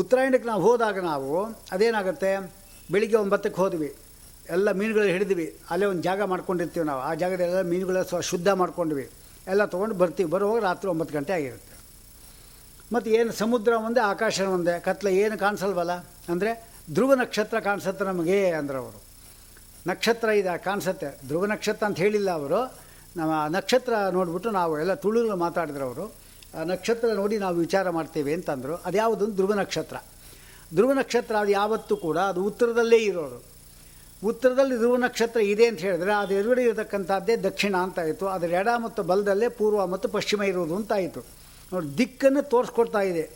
[0.00, 1.30] ಉತ್ತರಾಯಣಕ್ಕೆ ನಾವು ಹೋದಾಗ ನಾವು
[1.74, 2.32] ಅದೇನಾಗುತ್ತೆ,
[2.94, 3.90] ಬೆಳಿಗ್ಗೆ ಒಂಬತ್ತಕ್ಕೆ ಹೋದ್ವಿ.
[4.50, 5.58] ಎಲ್ಲ ಮೀನುಗಳು ಹಿಡಿದ್ವಿ.
[5.70, 7.00] ಅಲ್ಲೇ ಒಂದು ಜಾಗ ಮಾಡ್ಕೊಂಡಿರ್ತೀವಿ ನಾವು.
[7.00, 9.10] ಆ ಜಾಗದಲ್ಲೆಲ್ಲ ಮೀನುಗಳ ಸ್ವ ಶುದ್ಧ ಮಾಡ್ಕೊಂಡ್ವಿ.
[9.46, 10.30] ಎಲ್ಲ ತೊಗೊಂಡು ಬರ್ತೀವಿ.
[10.30, 11.76] ಬರುವಾಗ ರಾತ್ರಿ ಒಂಬತ್ತು ಗಂಟೆ ಆಗಿರುತ್ತೆ.
[12.92, 15.92] ಮತ್ತು ಏನು ಸಮುದ್ರ ಒಂದೇ ಆಕಾಶ ಒಂದೇ, ಕತ್ಲೆ ಏನು ಕಾಣಿಸಲ್ವಲ್ಲ?
[16.28, 19.02] ಅಂದರೆ ಧ್ರುವ ನಕ್ಷತ್ರ ಕಾಣಿಸುತ್ತೆ ನಮಗೆ ಅಂದ್ರೆ ಅವರು.
[19.86, 21.18] ನಕ್ಷತ್ರ ಇದೆ ಕಾಣಿಸುತ್ತೆ.
[21.26, 22.62] ಧ್ರುವ ನಕ್ಷತ್ರ ಅಂತ ಹೇಳಿಲ್ಲ ಅವರು.
[23.36, 26.14] ಆ ನಕ್ಷತ್ರ ನೋಡಿಬಿಟ್ಟು ನಾವು ಎಲ್ಲ ತುಳುಗಳು ಮಾತಾಡಿದ್ರು ಅವರು.
[26.60, 28.74] ಆ ನಕ್ಷತ್ರ ನೋಡಿ ನಾವು ವಿಚಾರ ಮಾಡ್ತೇವೆ ಅಂತಂದರು.
[28.74, 29.26] ಅದ್ಯಾವುದು?
[29.26, 29.96] ಧ್ರುವ ನಕ್ಷತ್ರ.
[30.74, 33.55] ಧ್ರುವ ನಕ್ಷತ್ರ ಅದು ಯಾವತ್ತೂ ಕೂಡ ಅದು ಉತ್ತರದಲ್ಲೇ ಇರೋರು.
[34.26, 38.26] ಉತ್ತರದಲ್ಲಿ ಧ್ರುವ ನಕ್ಷತ್ರ ಇದೆ ಅಂತ ಹೇಳಿದ್ರೆ ಅದು ಎದುರುಗಡೆ ಇರತಕ್ಕಂಥದ್ದೇ ದಕ್ಷಿಣ ಅಂತ ಆಯಿತು.
[38.26, 41.24] ಅದರ ಎಡ ಮತ್ತು ಬಲದಲ್ಲೇ ಪೂರ್ವ ಮತ್ತು ಪಶ್ಚಿಮ ಇರುವುದು ಅಂತ ಆಯಿತು.
[41.72, 43.30] ನೋಡಿ, ದಿಕ್ಕನ್ನು ತೋರಿಸ್ಕೊಡ್ತಾ ಇದೆ.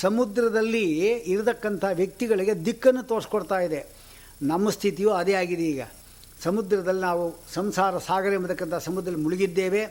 [0.00, 3.86] ಸಮುದ್ರದಲ್ಲಿ ಇರತಕ್ಕಂಥ ವ್ಯಕ್ತಿಗಳಿಗೆ ದಿಕ್ಕನ್ನು ತೋರಿಸ್ಕೊಡ್ತಾ ಇದೆ.
[4.42, 5.82] ನಮ್ಮ ಸ್ಥಿತಿಯು ಅದೇ ಆಗಿದೆ ಈಗ.
[6.42, 9.84] ಸಮುದ್ರದಲ್ಲಿ ನಾವು ಸಂಸಾರ ಸಾಗರ ಎಂಬತಕ್ಕಂಥ ಸಮುದ್ರದಲ್ಲಿ ಮುಳುಗಿದ್ದೇವೆ.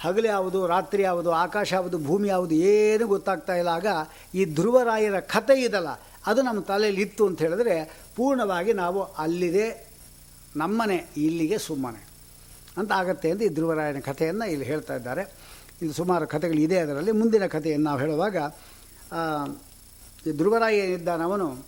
[0.00, 3.68] ಹಗಲು ಯಾವುದು, ರಾತ್ರಿ ಯಾವುದು, ಆಕಾಶ ಯಾವುದು, ಭೂಮಿ ಯಾವುದು ಏನು ಗೊತ್ತಾಗ್ತಾ ಇಲ್ಲ.
[3.68, 3.86] ಆಗ
[4.34, 5.88] ಈ ಧ್ರುವರಾಯರ ಕಥೆ ಇದಲ್ಲ.
[6.26, 9.87] ಅದು ನಮ್ಮ ತಲೆಯಲ್ಲಿ ಇತ್ತು ಅಂತ ಹೇಳಿದ್ರೆ ಪೂರ್ಣವಾಗಿ ನಾವು ಅಲ್ಲಿದೆ
[10.56, 12.08] ನಮ್ಮನೆ, ಇಲ್ಲಿಗೆ ಸುಮ್ಮನೆ.
[12.76, 15.22] ಅಂತ ಆಗತ್ತೆ ಅಂತ ಈ ಧ್ರುವರಾಯನ ಕಥೆಯನ್ನು ಇಲ್ಲಿ ಹೇಳ್ತಾ ಇದ್ದಾರೆ.
[15.82, 17.12] ಇಲ್ಲಿ ಸುಮಾರು ಕಥೆಗಳು ಇದೆ ಅದರಲ್ಲಿ.
[17.12, 18.36] ಮುಂದಿನ ಕಥೆಯನ್ನು ನಾವು ಹೇಳುವಾಗ
[20.36, 21.66] ಧ್ರುವರಾಯ ಏನಿದ್ದಾನವನು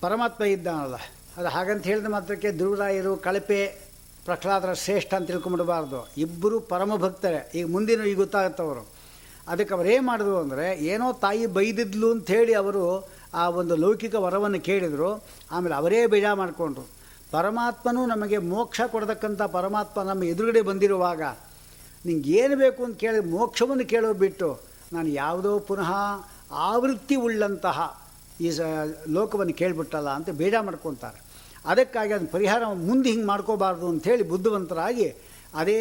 [0.00, 0.94] ಪರಮಾತ್ಮ ಇದ್ದಾನಲ್ಲ.
[1.36, 3.84] ಅದು ಹಾಗಂತ ಹೇಳಿದ ಮಾತ್ರಕ್ಕೆ ಧ್ರುವರಾಯರು ಕಳಪೆ,
[4.24, 6.08] ಪ್ರಹ್ಲಾದರ ಶ್ರೇಷ್ಠ ಅಂತ ತಿಳ್ಕೊಂಬಿಡಬಾರ್ದು.
[6.16, 8.88] ಇಬ್ಬರು ಪರಮ ಭಕ್ತರೇ ಈಗ ಮುಂದಿನ ಈಗ ಗೊತ್ತಾಗತ್ತವರು.
[9.48, 13.08] ಅದಕ್ಕೆ ಅವರೇನು ಮಾಡಿದ್ರು ಅಂದರೆ, ಏನೋ ತಾಯಿ ಬೈದಿದ್ಲು ಅಂಥೇಳಿ ಅವರು
[13.40, 15.10] ಆ ಒಂದು ಲೌಕಿಕ ವರವನ್ನು ಕೇಳಿದರು,
[15.54, 16.84] ಆಮೇಲೆ ಅವರೇ ಬೇಜ ಮಾಡಿಕೊಂಡ್ರು.
[17.34, 21.22] ಪರಮಾತ್ಮನೂ ನಮಗೆ ಮೋಕ್ಷ ಕೊಡತಕ್ಕಂಥ ಪರಮಾತ್ಮ ನಮ್ಮ ಎದುರುಗಡೆ ಬಂದಿರುವಾಗ,
[22.06, 24.48] ನಿಂಗೆ ಏನು ಬೇಕು ಅಂತ ಕೇಳಿ ಮೋಕ್ಷವನ್ನು ಕೇಳೋ ಬಿಟ್ಟು,
[24.94, 25.90] ನಾನು ಯಾವುದೋ ಪುನಃ
[26.70, 27.78] ಆವೃತ್ತಿ ಉಳ್ಳಂತಹ
[28.44, 28.60] ಈ ಸ
[29.16, 31.18] ಲೋಕವನ್ನು ಕೇಳಿಬಿಟ್ಟಲ್ಲ ಅಂತ ಬೇಡ ಮಾಡ್ಕೊತಾರೆ.
[31.72, 35.08] ಅದಕ್ಕಾಗಿ ಅದನ್ನು ಪರಿಹಾರ ಮುಂದೆ ಹಿಂಗೆ ಮಾಡ್ಕೋಬಾರ್ದು ಅಂಥೇಳಿ ಬುದ್ಧಿವಂತರಾಗಿ
[35.60, 35.80] ಅದೇ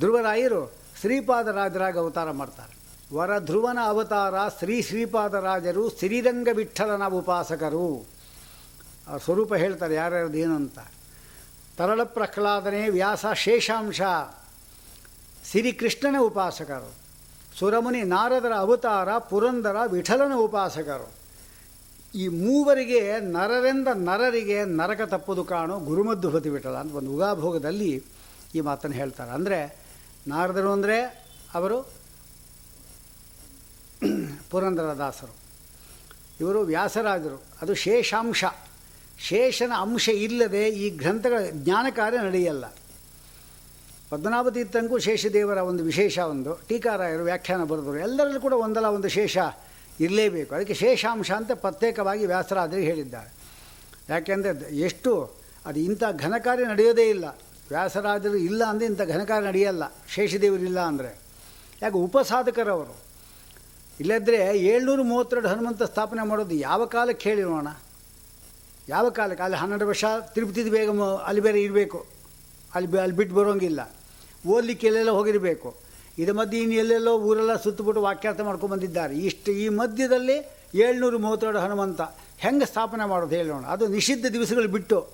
[0.00, 0.60] ಧ್ರುವರಾಯರು
[1.00, 2.74] ಶ್ರೀಪಾದರಾಜರಾಗಿ ಅವತಾರ ಮಾಡ್ತಾರೆ.
[3.12, 8.06] ವರ ಧ್ರುವನ ಅವತಾರ ಶ್ರೀ ಶ್ರೀಪಾದರಾಜರು ಶ್ರೀರಂಗ ವಿಠಲನ ಉಪಾಸಕರು.
[9.08, 10.78] ಅವ್ರ ಸ್ವರೂಪ ಹೇಳ್ತಾರೆ ಯಾರ್ಯಾರು ಅಂತ.
[11.76, 14.00] ತರಳ ಪ್ರಹ್ಲಾದನೆ ವ್ಯಾಸ ಶೇಷಾಂಶ.
[15.50, 16.94] ಶ್ರೀಕೃಷ್ಣನ ಉಪಾಸಕರು.
[17.58, 21.12] ಸುರಮುನಿ ನಾರದರ ಅವತಾರ ಪುರಂದರ ವಿಠಲನ ಉಪಾಸಕರು.
[22.14, 28.02] ಈ ಮೂವರಿಗೆ ನರರೆಂದ ನರರಿಗೆ ನರಕ ತಪ್ಪುದು ಕಾಣು ಗುರುಮದ್ದು ಹೊತಿ ವಿಠಲ ಅಂತ ಒಂದು ಉಗಾಭೋಗದಲ್ಲಿ
[28.54, 29.30] ಈ ಮಾತನ್ನು ಹೇಳ್ತಾರೆ.
[29.30, 29.78] ಅಂದರೆ
[30.26, 31.97] ನಾರದರು ಅಂದರೆ ಅವರು
[34.50, 35.34] ಪುರಂದರದಾಸರು
[36.40, 38.44] ಇವರು ವ್ಯಾಸರಾಜರು ಅದು ಶೇಷಾಂಶ.
[39.18, 42.74] ಶೇಷನ ಅಂಶ ಇಲ್ಲದೆ ಈ ಗ್ರಂಥಗಳ ಜ್ಞಾನ ಕಾರ್ಯ ನಡೆಯಲ್ಲ.
[44.10, 46.60] ಪದ್ಮನಾಭ ತೀರ್ಥಂಗೂ ಶೇಷದೇವರ ಒಂದು ವಿಶೇಷ ಒಂದು.
[46.68, 49.38] ಟೀಕಾರಾಯರು ವ್ಯಾಖ್ಯಾನ ಬರೆದರು ಎಲ್ಲರಲ್ಲೂ ಕೂಡ ಒಂದಲ್ಲ ಒಂದು ಶೇಷ
[50.00, 50.54] ಇರಲೇಬೇಕು.
[50.54, 53.32] ಅದಕ್ಕೆ ಶೇಷಾಂಶ ಅಂತ ಪ್ರತ್ಯೇಕವಾಗಿ ವ್ಯಾಸರಾದರೆ ಹೇಳಿದ್ದಾರೆ.
[54.08, 55.32] ಯಾಕೆಂದರೆ ಎಷ್ಟು,
[55.66, 57.24] ಅದು ಇಂಥ ಘನಕಾರ್ಯ ನಡೆಯೋದೇ ಇಲ್ಲ.
[57.68, 59.92] ವ್ಯಾಸರಾಜರು ಇಲ್ಲ ಅಂದರೆ ಇಂಥ ಘನಕಾರ್ಯ ನಡೆಯಲ್ಲ.
[60.08, 61.18] ಶೇಷದೇವರು ಇಲ್ಲ ಅಂದರೆ.
[61.82, 63.07] ಯಾಕೆ ಉಪಸಾಧಕರವರು?
[64.00, 67.68] ಇಲ್ಲದ್ರೆ ಏಳ್ನೂರ ಮೂವತ್ತೆರಡು ಹನುಮಂತ ಸ್ಥಾಪನೆ ಮಾಡೋದು ಯಾವ ಕಾಲಕ್ಕೆ ಹೇಳಿರೋಣ
[68.88, 69.42] ಯಾವ ಕಾಲಕ್ಕೆ?
[69.42, 72.06] ಅಲ್ಲಿ ಹನ್ನೆರಡು ವರ್ಷ ತಿರುಪತಿದು ಬೇಗ ಅಲ್ಲಿ ಬೇರೆ ಇರಬೇಕು.
[72.74, 73.90] ಅಲ್ಲಿ ಅಲ್ಲಿ ಬಿಟ್ಟು ಬರೋಂಗಿಲ್ಲ.
[74.48, 75.76] ಓದಲಿಕ್ಕೆ ಎಲ್ಲೆಲ್ಲ ಹೋಗಿರಬೇಕು.
[76.18, 79.18] ಇದ ಮಧ್ಯೆ ಇನ್ನು ಎಲ್ಲೆಲ್ಲೋ ಊರೆಲ್ಲ ಸುತ್ತಬಿಟ್ಟು ವಾಕ್ಯಾರ್ಥ ಮಾಡ್ಕೊಂಡು ಬಂದಿದ್ದಾರೆ.
[79.18, 82.00] ಇಷ್ಟು ಈ ಮಧ್ಯದಲ್ಲಿ ಏಳ್ನೂರು ಮೂವತ್ತೆರಡು ಹನುಮಂತ
[82.38, 85.08] ಹೆಂಗೆ ಸ್ಥಾಪನೆ ಮಾಡೋದು ಹೇಳೋಣ ಅದು ನಿಷಿದ್ಧ ದಿವಸಗಳು ಬಿಟ್ಟು.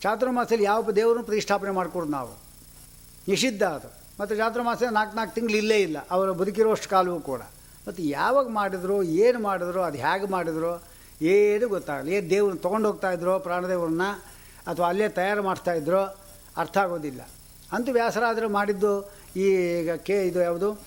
[0.00, 2.38] ಚಾತುರ್ಮಾಸದಲ್ಲಿ ಯಾವ ದೇವರನ್ನು ಪ್ರತಿಷ್ಠಾಪನೆ ಮಾಡಿಕೊಡೋದು ನಾವು?
[3.28, 3.92] ನಿಷಿದ್ಧ ಅದು.
[4.20, 5.96] ಮತ್ತು ಚಾತುರ್ಮಾಸ ನಾಲ್ಕು ನಾಲ್ಕು ತಿಂಗಳು ಇಲ್ಲೇ ಇಲ್ಲ.
[6.10, 7.40] ಅವರು ಬದುಕಿರೋಷ್ಟು ಕಾಲವೂ ಕೂಡ.
[7.88, 10.82] ಮತ್ತು ಯಾವಾಗ ಮಾಡಿದ್ರು, ಏನು ಮಾಡಿದ್ರು, ಅದು ಹೇಗೆ ಮಾಡಿದ್ರು,
[11.22, 12.08] ಏನು ಗೊತ್ತಾಗಲ್ಲ.
[12.08, 14.02] ಏನು ದೇವ್ರನ್ನ ತೊಗೊಂಡು ಹೋಗ್ತಾಯಿದ್ರು ಪ್ರಾಣದೇವ್ರನ್ನ,
[14.66, 16.16] ಅಥವಾ ಅಲ್ಲೇ ತಯಾರು ಮಾಡ್ತಾ ಇದ್ರೋ,
[16.56, 17.20] ಅರ್ಥ ಆಗೋದಿಲ್ಲ.
[17.72, 20.80] ಅಂತೂ ವ್ಯಾಸರಾದರು ಮಾಡಿದ್ದು ಈಗ ಕೆ, ಇದು ಯಾವುದು?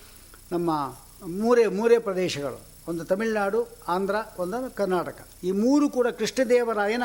[0.52, 0.96] ನಮ್ಮ
[1.28, 2.62] ಮೂರೇ ಮೂರೇ ಪ್ರದೇಶಗಳು.
[2.88, 5.18] ಒಂದು ತಮಿಳುನಾಡು, ಆಂಧ್ರ, ಒಂದು ಕರ್ನಾಟಕ.
[5.44, 7.04] ಈ ಮೂರು ಕೂಡ ಕೃಷ್ಣದೇವರಾಯನ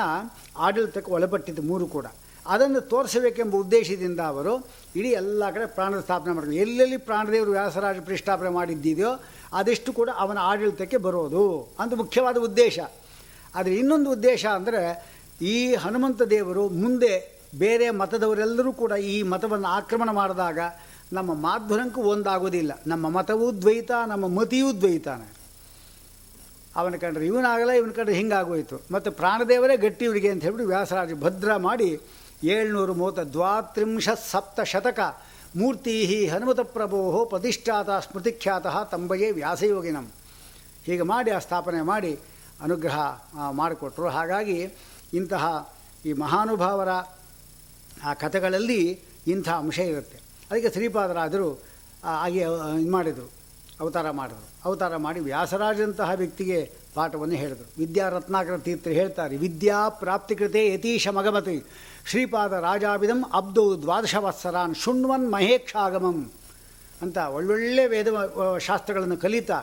[0.57, 2.07] ಆಡಳಿತಕ್ಕೆ ಒಳಪಟ್ಟಿದ್ದು ಮೂರು ಕೂಡ.
[2.55, 4.53] ಅದನ್ನು ತೋರಿಸಬೇಕೆಂಬ ಉದ್ದೇಶದಿಂದ ಅವರು
[4.99, 6.57] ಇಡೀ ಎಲ್ಲ ಕಡೆ ಪ್ರಾಣದ ಸ್ಥಾಪನೆ ಮಾಡಿದ್ರು.
[6.65, 9.13] ಎಲ್ಲೆಲ್ಲಿ ಪ್ರಾಣದೇವರು ವ್ಯಾಸರಾಜ ಪ್ರತಿಷ್ಠಾಪನೆ ಮಾಡಿದ್ದಿದೆಯೋ
[9.59, 11.45] ಅದೆಷ್ಟು ಕೂಡ ಅವನ ಆಡಳಿತಕ್ಕೆ ಬರೋದು
[11.81, 12.79] ಅಂತ ಮುಖ್ಯವಾದ ಉದ್ದೇಶ.
[13.55, 14.83] ಆದರೆ ಇನ್ನೊಂದು ಉದ್ದೇಶ ಅಂದರೆ
[15.55, 17.13] ಈ ಹನುಮಂತ ದೇವರು ಮುಂದೆ
[17.55, 20.59] ಬೇರೆ ಮತದವರೆಲ್ಲರೂ ಕೂಡ ಈ ಮತವನ್ನು ಆಕ್ರಮಣ ಮಾಡಿದಾಗ
[21.13, 22.73] ನಮ್ಮ ಮಾಧ್ವರಂಕು ಒಂದಾಗೋದಿಲ್ಲ.
[22.87, 25.29] ನಮ್ಮ ಮತವೂ ದ್ವೈತ, ನಮ್ಮ ಮತಿಯೂ ದ್ವೈತಾನೆ.
[26.77, 28.77] ಅವನ ಕಂಡ್ರೆ ಇವನಾಗಲ್ಲ, ಇವನ ಕಂಡ್ರೆ ಹಿಂಗಾಗೋಯಿತು.
[28.95, 31.89] ಮತ್ತು ಪ್ರಾಣದೇವರೇ ಗಟ್ಟಿ ಇವರಿಗೆ ಅಂತ ಹೇಳ್ಬಿಟ್ಟು ವ್ಯಾಸರಾಜ ಭದ್ರ ಮಾಡಿ
[32.43, 35.01] ಏಳ್ನೂರು ಮೂವತ್ತ ದ್ವಾತ್ರಿಂಶ ಸಪ್ತ ಶತಕ
[35.57, 40.11] ಮೂರ್ತಿ ಹನುಮತ ಪ್ರಭೋ ಪ್ರತಿಷ್ಠಾತ ಸ್ಮೃತಿಖ್ಯಾತ ತಂಬಯೇ ವ್ಯಾಸಯೋಗಿನಂ.
[40.85, 42.19] ಹೀಗೆ ಮಾಡಿ, ಆ ಸ್ಥಾಪನೆ ಮಾಡಿ
[42.61, 42.99] ಅನುಗ್ರಹ
[43.51, 44.09] ಮಾಡಿಕೊಟ್ರು.
[44.09, 44.71] ಹಾಗಾಗಿ
[45.15, 45.73] ಇಂತಹ
[46.07, 46.89] ಈ ಮಹಾನುಭಾವರ,
[48.05, 50.21] ಆ, ಕಥೆಗಳಲ್ಲಿ ಇಂಥ ಅಂಶ ಇರುತ್ತೆ.
[50.51, 51.51] ಅದಕ್ಕೆ ಶ್ರೀಪಾದರಾದರೂ
[52.05, 53.31] ಹಾಗೆ ಇದು ಮಾಡಿದರು,
[53.81, 54.49] ಅವತಾರ ಮಾಡಿದರು.
[54.65, 57.71] ಅವತಾರ ಮಾಡಿ ವ್ಯಾಸರಾಜಂತಹ ವ್ಯಕ್ತಿಗೆ ಪಾಠವನ್ನು ಹೇಳಿದರು.
[57.79, 61.65] ವಿದ್ಯಾ ರತ್ನಾಕರ ಹೇಳ್ತಾರೆ, ವಿದ್ಯಾ ಪ್ರಾಪ್ತಿಕೃತೆ ಯತೀಶ ಮಗಮತಿ.
[62.07, 66.33] ಶ್ರೀಪಾದ ರಾಜಾವಿದಂ ಅಬ್ದು ದ್ವಾದಶ ವತ್ಸರಾನ್ ಶುಣ್ವನ್ ಮಹೇಕ್ಷಾಗಮಂ
[67.03, 68.07] ಅಂತ ಒಳ್ಳೊಳ್ಳೆ ವೇದ
[68.59, 69.63] ಶಾಸ್ತ್ರಗಳನ್ನು ಕಲಿತಾ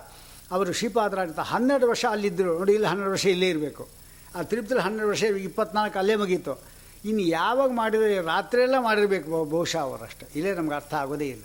[0.52, 2.60] ಅವರು ಶ್ರೀಪಾದರಾಜ ಹನ್ನೆರಡು ವರ್ಷ ಅಲ್ಲಿದ್ದರು.
[2.60, 3.88] ನೋಡಿ, ಇಲ್ಲಿ ಹನ್ನೆರಡು ವರ್ಷ ಇಲ್ಲೇ ಇರಬೇಕು.
[4.36, 6.64] ಆ ತಿರುಪತಿಲಿ ಹನ್ನೆರಡು ವರ್ಷ ಇಪ್ಪತ್ನಾಲ್ಕು ಅಲ್ಲೇ ಮುಗೀತು.
[7.06, 10.28] ಇನ್ನು ಯಾವಾಗ ಮಾಡಿದರೆ ರಾತ್ರಿಯೆಲ್ಲ ಮಾಡಿರಬೇಕು ಬಹುಶಃ ಅವರಷ್ಟೇ.
[10.36, 11.44] ಇಲ್ಲೇ ನಮ್ಗೆ ಅರ್ಥ ಆಗೋದೇ ಇಲ್ಲ.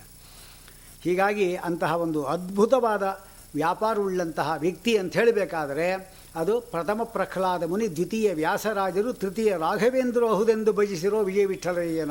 [1.02, 3.20] ಹೀಗಾಗಿ ಅಂತಹ ಒಂದು ಅದ್ಭುತವಾದ
[3.54, 11.44] ವ್ಯಾಪಾರವುಳ್ಳಂತಹ ವ್ಯಕ್ತಿ ಅಂತ ಹೇಳಬೇಕಾದರೆ ಅದು ಪ್ರಥಮ ಪ್ರಹ್ಲಾದ ಮುನಿ, ದ್ವಿತೀಯ ವ್ಯಾಸರಾಜರು, ತೃತೀಯ ರಾಘವೇಂದ್ರ ಅಹುದೆಂದು ಭಜಿಸಿರೋ ವಿಜಯ
[11.44, 12.10] ವಿಠಲಯ್ಯನ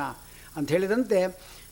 [0.55, 1.25] ಅಂತ ಹೇಳಿದಂತೆ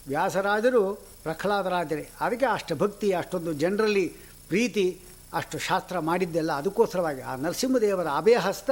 [0.08, 4.14] ವ್ಯಾಸರಾಜರು ಪ್ರಹ್ಲಾದರಾಜರೇ ಅದಕ್ಕೆ ಅಷ್ಟು ಭಕ್ತಿ, ಅಷ್ಟೊಂದು ಜನರಲ್ಲಿ
[4.48, 5.00] ಪ್ರೀತಿ,
[5.34, 8.70] ಅಷ್ಟು ಶಾಸ್ತ್ರ ಮಾಡಿದ್ದೆಲ್ಲ ಅದಕ್ಕೋಸ್ಕರವಾಗಿ ಆ ನರಸಿಂಹದೇವರ ಅಭಯಹಸ್ತ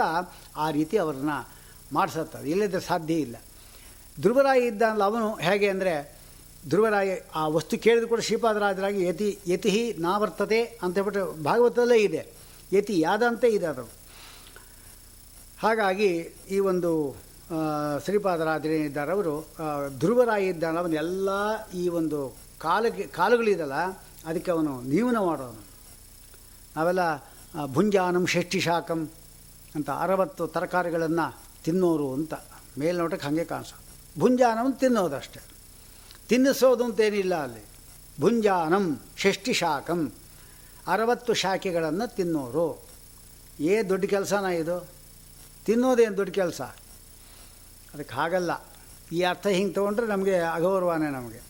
[0.56, 1.30] ಆ ರೀತಿ ಅವ್ರನ್ನ
[1.94, 3.36] ಮಾಡಿಸುತ್ತದೆ ಇಲ್ಲದ್ರೆ ಸಾಧ್ಯ ಇಲ್ಲ.
[4.22, 6.18] ಧ್ರುವರಾಯ ಇದ್ದಾನಲ್ಲ, ಅವನು ಹೇಗೆ ಅಂದರೆ,
[6.70, 12.28] ಧ್ರುವರಾಯ ಆ ವಸ್ತು ಕೇಳಿದ ಕೂಡ ಶ್ರೀಪಾದರಾಜರಾಗಿ ಯತಿ, ಯತಿಹಿ ನಾವರ್ತತೆ ಅಂತ ಹೇಳ್ಬಿಟ್ಟು ಭಾಗವತದಲ್ಲೇ ಇದೆ.
[12.78, 13.86] ಯತಿ ಯಾದಂತೆ ಇದೆ ಅದು.
[15.64, 16.10] ಹಾಗಾಗಿ
[16.56, 16.92] ಈ ಒಂದು
[18.06, 19.34] ಶ್ರೀಪಾದರಾಜರೇನಿದ್ದಾರೆ ಅವರು
[20.00, 21.30] ಧ್ರುವರಾಯ ಇದ್ದಾನೆ ಅವನು ಎಲ್ಲ
[21.82, 22.20] ಈ ಒಂದು
[22.60, 23.78] ಕಾಲಕ್ಕೆ, ಕಾಲುಗಳಿದಲ್ಲ,
[24.26, 25.62] ಅದಕ್ಕೆ ಅವನು ನೀವನ ಮಾಡೋನು.
[26.76, 27.04] ನಾವೆಲ್ಲ
[27.66, 29.02] ಭುಂಜಾನಂ ಷಷ್ಠಿ ಶಾಖಂ
[29.76, 31.28] ಅಂತ ಅರವತ್ತು ತರಕಾರಿಗಳನ್ನು
[31.64, 32.34] ತಿನ್ನೋರು ಅಂತ,
[32.80, 33.84] ಮೇಲ್ನೋಟಕ್ಕೆ ಹಾಗೆ ಕಾಣಿಸೋದು.
[34.20, 35.42] ಭುಂಜಾನಂ ತಿನ್ನೋದಷ್ಟೆ.
[36.30, 37.64] ತಿನ್ನಿಸೋದು ಅಂತೇನಿಲ್ಲ ಅಲ್ಲಿ.
[38.22, 38.86] ಭುಂಜಾನಂ
[39.18, 40.02] ಷಷ್ಠಿ ಶಾಕಂ
[40.88, 42.84] ಅರವತ್ತು ಶಾಖೆಗಳನ್ನು ತಿನ್ನೋರು.
[43.60, 44.88] ಏ ದೊಡ್ಡ ಕೆಲಸನ ಇದು?
[45.66, 46.62] ತಿನ್ನೋದೇನು ದೊಡ್ಡ ಕೆಲಸ?
[47.94, 48.52] ಅದಕ್ಕೆ ಹಾಗಲ್ಲ.
[49.12, 51.42] ಈ ಅರ್ಥ ಹಿಂಗೆ ತೊಗೊಂಡ್ರೆ ನಮಗೆ ಅಗೌರವನೇ ನಮಗೆ.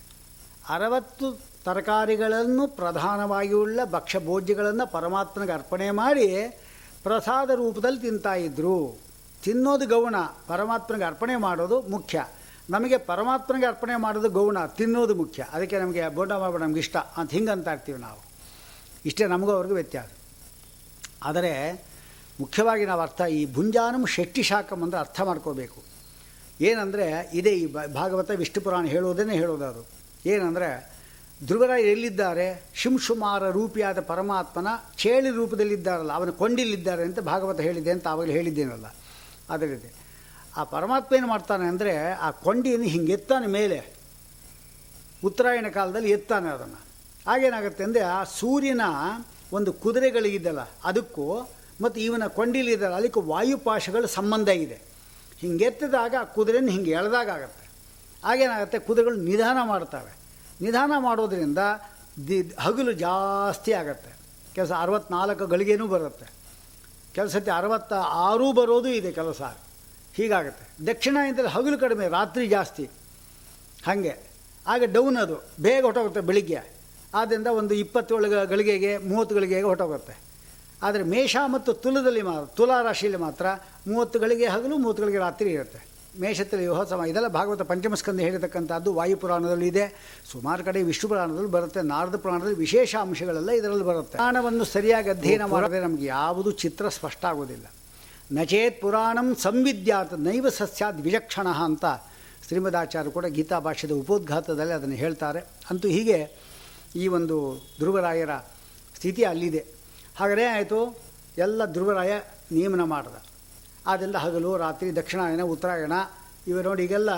[0.69, 6.47] ಅರವತ್ತು ತರಕಾರಿಗಳನ್ನು ಪ್ರಧಾನವಾಗಿ ಉಳ್ಳ ಭಕ್ಷ್ಯ ಭೋಜ್ಯಗಳನ್ನು ಪರಮಾತ್ಮನಿಗೆ ಅರ್ಪಣೆ ಮಾಡಿ
[7.03, 8.99] ಪ್ರಸಾದ ರೂಪದಲ್ಲಿ ತಿಂತಾಯಿದ್ರು
[9.43, 10.15] ತಿನ್ನೋದು ಗೌಣ,
[10.47, 12.25] ಪರಮಾತ್ಮನಿಗೆ ಅರ್ಪಣೆ ಮಾಡೋದು ಮುಖ್ಯ.
[12.69, 15.45] ನಮಗೆ ಪರಮಾತ್ಮನಿಗೆ ಅರ್ಪಣೆ ಮಾಡೋದು ಗೌಣ, ತಿನ್ನೋದು ಮುಖ್ಯ.
[15.53, 16.97] ಅದಕ್ಕೆ ನಮಗೆ ಬೋಂಡ ಮಾಡಬೇಡ ನಮ್ಗೆ ಇಷ್ಟ.
[16.97, 18.24] ಅಂತ ಹಿಂಗೆ ಅಂತ ಇರ್ತೀವಿ ನಾವು.
[19.09, 20.09] ಇಷ್ಟೇ ನಮಗೂ ಅವ್ರಿಗೂ ವ್ಯತ್ಯಾಸ.
[21.29, 21.53] ಆದರೆ
[22.41, 25.79] ಮುಖ್ಯವಾಗಿ ನಾವು ಅರ್ಥ ಈ ಭುಂಜಾನಂ ಷಷ್ಟಿ ಶಾಖಂ ಅಂದರೆ ಅರ್ಥ ಮಾಡ್ಕೋಬೇಕು.
[26.67, 27.05] ಏನಂದರೆ
[27.39, 27.65] ಇದೇ ಈ
[27.99, 29.83] ಭಾಗವತ ವಿಷ್ಣು ಪುರಾಣ ಹೇಳೋದನ್ನೇ ಹೇಳೋದು ಅದು
[30.33, 30.69] ಏನಂದರೆ
[31.47, 32.45] ಧ್ರುವರಾಯ ಎಲ್ಲಿದ್ದಾರೆ?
[32.81, 34.69] ಶಿಂಶುಮಾರ ರೂಪಿಯಾದ ಪರಮಾತ್ಮನ
[35.01, 38.87] ಚೇಳಿ ರೂಪದಲ್ಲಿದ್ದಾರಲ್ಲ, ಅವನ ಕೊಂಡಿಲ್ಲಿದ್ದಾರೆ ಅಂತ ಭಾಗವತ ಹೇಳಿದೆ ಅಂತ ಆವಾಗಲೇ ಹೇಳಿದ್ದೇನಲ್ಲ.
[39.53, 39.89] ಅದರಿದೆ
[40.59, 41.93] ಆ ಪರಮಾತ್ಮ ಏನು ಮಾಡ್ತಾನೆ ಅಂದರೆ
[42.25, 43.79] ಆ ಕೊಂಡಿಯನ್ನು ಹಿಂಗೆ ಎತ್ತಾನೆ ಮೇಲೆ.
[45.29, 46.79] ಉತ್ತರಾಯಣ ಕಾಲದಲ್ಲಿ ಎತ್ತಾನೆ ಅದನ್ನು.
[47.27, 48.81] ಆಗೇನಾಗುತ್ತೆ ಅಂದರೆ ಆ ಸೂರ್ಯನ
[49.53, 51.49] ಒಂದು ಕುದುರೆಗಳಿಗಿದ್ದಲ್ಲ ಅದಕ್ಕೂ
[51.81, 54.81] ಮತ್ತು ಇವನ ಕೊಂಡಿಲಿದ್ದಲ್ಲ ಅದಕ್ಕೆ ವಾಯುಪಾಶಗಳ ಸಂಬಂಧ ಇದೆ.
[55.39, 57.69] ಹಿಂಗೆ ಎತ್ತಿದಾಗ ಆ ಕುದುರೆನ ಹಿಂಗೆ ಎಳೆದಾಗ ಆಗುತ್ತೆ.
[58.23, 60.15] ಆಗೇನಾಗುತ್ತೆ ಕುದುರೆಗಳು ನಿಧಾನ ಮಾಡ್ತವೆ.
[60.61, 61.57] ನಿಧಾನ ಮಾಡೋದ್ರಿಂದ
[62.27, 64.15] ದಿ ಹಗಲು ಜಾಸ್ತಿ ಆಗುತ್ತೆ.
[64.55, 66.25] ಕೆಲಸ ಅರವತ್ನಾಲ್ಕು ಗಳಿಗೆನೂ ಬರುತ್ತೆ.
[67.13, 69.41] ಕೆಲಸಕ್ಕೆ ಅರವತ್ತ ಆರೂ ಬರೋದು ಇದೆ ಕೆಲಸ.
[70.13, 70.85] ಹೀಗಾಗುತ್ತೆ.
[70.85, 72.89] ದಕ್ಷಿಣ ಇದ್ದರೆ ಹಗಲು ಕಡಿಮೆ, ರಾತ್ರಿ ಜಾಸ್ತಿ.
[73.85, 74.17] ಹಾಗೆ.
[74.67, 75.43] ಆಗ ಡೌನ್ ಅದು.
[75.59, 76.74] ಬೇಗ ಹೊಟ್ಟೋಗುತ್ತೆ ಬೆಳಿಗ್ಗೆ.
[77.19, 80.15] ಆದ್ದರಿಂದ ಒಂದು ಇಪ್ಪತ್ತೇಳು ಗಳಿಗೆಗೆ ಮೂವತ್ತು ಗಳಿಗೆಗೆ ಹೊಟ್ಟೋಗುತ್ತೆ
[80.85, 83.45] ಆದರೆ ಮೇಷ ಮತ್ತು ತುಲದಲ್ಲಿ ಮಾ ತುಲಾ ರಾಶಿಯಲ್ಲಿ ಮಾತ್ರ
[83.87, 85.79] ಮೂವತ್ತು ಗಳಿಗೆ ಹಗಲು ಮೂವತ್ತು ಗಳಿಗೆ ರಾತ್ರಿ ಇರುತ್ತೆ.
[86.23, 89.85] ಮೇಷದಲ್ಲಿ ಯೋಹಸಮ ಇದೆಲ್ಲ ಭಾಗವತ ಪಂಚಮಸ್ಕಂದ ಹೇಳಿರ್ತಕ್ಕಂಥದ್ದು ವಾಯುಪುರಾಣದಲ್ಲಿ ಇದೆ.
[90.31, 94.15] ಸುಮಾರು ಕಡೆ ವಿಷ್ಣು ಪುರಾಣದಲ್ಲಿ ಬರುತ್ತೆ ನಾರದ ಪುರಾಣದಲ್ಲಿ ವಿಶೇಷ ಅಂಶಗಳೆಲ್ಲ ಇದರಲ್ಲಿ ಬರುತ್ತೆ.
[94.17, 97.65] ಪುರಾಣವನ್ನು ಸರಿಯಾಗಿ ಅಧ್ಯಯನ ಮಾಡಿದ್ರೆ ನಮಗೆ ಯಾವುದು ಚಿತ್ರ ಸ್ಪಷ್ಟ ಆಗೋದಿಲ್ಲ.
[98.37, 101.85] ನಚೇತ್ ಪುರಾಣಂ ಸಂವಿದ್ಯಾತ್ ನೈವ ಸಸ್ಯಾದ್ ವಿಲಕ್ಷಣ ಅಂತ
[102.47, 105.41] ಶ್ರೀಮದಾಚಾರ್ಯ ಕೂಡ ಗೀತಾ ಭಾಷ್ಯದ ಉಪೋದ್ಘಾತದಲ್ಲಿ ಅದನ್ನು ಹೇಳ್ತಾರೆ.
[105.71, 106.19] ಅಂತೂ ಹೀಗೆ
[106.95, 108.29] ಈ ಒಂದು ಧ್ರುವರಾಯರ
[108.95, 109.65] ಸ್ಥಿತಿ ಅಲ್ಲಿದೆ.
[110.17, 110.97] ಹಾಗಾದರೆ ಆಯಿತು
[111.37, 112.11] ಎಲ್ಲ ಧ್ರುವರಾಯ
[112.51, 113.23] ನಿಯಮನ ಮಾಡಿದ.
[113.87, 115.93] ಆದ್ದರಿಂದ ಹಗಲು, ರಾತ್ರಿ, ದಕ್ಷಿಣಾಯನ, ಉತ್ತರಾಯಣ
[116.47, 117.09] ಇವ ನೋಡಿ ಈಗೆಲ್ಲ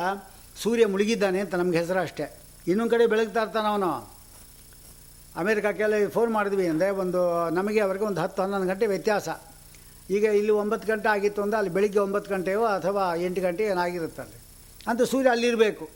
[0.64, 2.40] ಸೂರ್ಯ ಮುಳುಗಿದ್ದಾನೆ ಅಂತ ನಮ್ಗೆ ಹೆಸರು ಅಷ್ಟೇ.
[2.68, 4.18] ಇನ್ನೊಂದು ಕಡೆ ಬೆಳಗ್ತಾ ಇರ್ತಾನೆ ಅವನು.
[5.36, 9.30] ಅಮೇರಿಕಾಕ್ಕೆಲ್ಲ ಫೋನ್ ಮಾಡಿದ್ವಿ ಅಂದರೆ ಒಂದು, ನಮಗೆ ಅವರಿಗೆ ಒಂದು ಹತ್ತು ಹನ್ನೊಂದು ಗಂಟೆ ವ್ಯತ್ಯಾಸ.
[10.10, 14.40] ಈಗ ಇಲ್ಲಿ ಒಂಬತ್ತು ಗಂಟೆ ಆಗಿತ್ತು ಅಂದರೆ ಅಲ್ಲಿ ಬೆಳಿಗ್ಗೆ ಒಂಬತ್ತು ಗಂಟೆಯೋ ಅಥವಾ ಎಂಟು ಗಂಟೆ ಏನಾಗಿರುತ್ತೆ ಅಲ್ಲಿ.
[14.88, 15.90] ಅಂತ ಸೂರ್ಯ ಅಲ್ಲಿರಬೇಕು.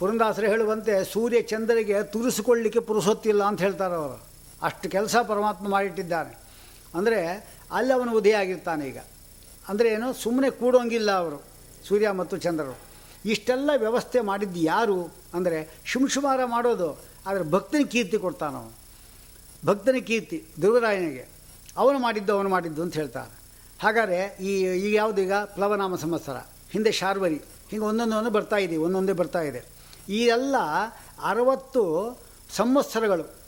[0.00, 4.18] ಪುರಂದಾಸರು ಹೇಳುವಂತೆ ಸೂರ್ಯ ಚಂದ್ರಿಗೆ ತುರಿಸಿಕೊಳ್ಳಿಕ್ಕೆ ಪುರುಸೊತ್ತಿಲ್ಲ ಅಂತ ಹೇಳ್ತಾರೆ ಅವರು.
[4.66, 6.32] ಅಷ್ಟು ಕೆಲಸ ಪರಮಾತ್ಮ ಮಾಡಿಟ್ಟಿದ್ದಾನೆ.
[6.98, 7.20] ಅಂದರೆ
[7.78, 9.00] ಅಲ್ಲಿ ಅವನು ಉದಯ ಆಗಿರ್ತಾನೆ ಈಗ.
[9.70, 11.38] ಅಂದರೆ ಏನು ಸುಮ್ಮನೆ ಕೂಡೋಂಗಿಲ್ಲ ಅವರು,
[11.88, 12.74] ಸೂರ್ಯ ಮತ್ತು ಚಂದ್ರರು.
[13.32, 14.98] ಇಷ್ಟೆಲ್ಲ ವ್ಯವಸ್ಥೆ ಮಾಡಿದ್ದು ಯಾರು?
[15.36, 15.58] ಅಂದರೆ
[15.92, 16.88] ಶುಂಶುಮಾರ ಮಾಡೋದು,
[17.28, 18.74] ಆದರೆ ಭಕ್ತನ ಕೀರ್ತಿ ಕೊಡ್ತಾನವನು
[19.68, 21.24] ಭಕ್ತನ ಕೀರ್ತಿ ಧ್ರುವರಾಯನಿಗೆ
[21.82, 23.32] ಅವನು ಮಾಡಿದ್ದು ಅವನು ಮಾಡಿದ್ದು ಅಂತ ಹೇಳ್ತಾರೆ.
[23.82, 24.52] ಹಾಗಾದರೆ ಈ,
[24.84, 26.38] ಈಗ ಯಾವುದೀಗ ಪ್ಲವನಾಮ ಸಂವತ್ಸರ.
[26.74, 27.40] ಹಿಂದೆ ಶಾರ್ವರಿ.
[27.70, 29.60] ಹಿಂಗೆ ಒಂದೊಂದೊಂದು ಬರ್ತಾ ಇದೆ, ಒಂದೊಂದೇ ಬರ್ತಾ ಇದೆ.
[30.08, 30.56] ಈ ಎಲ್ಲ
[31.22, 31.82] ಅರವತ್ತು
[32.56, 33.38] ಸಂವತ್ಸರಗಳು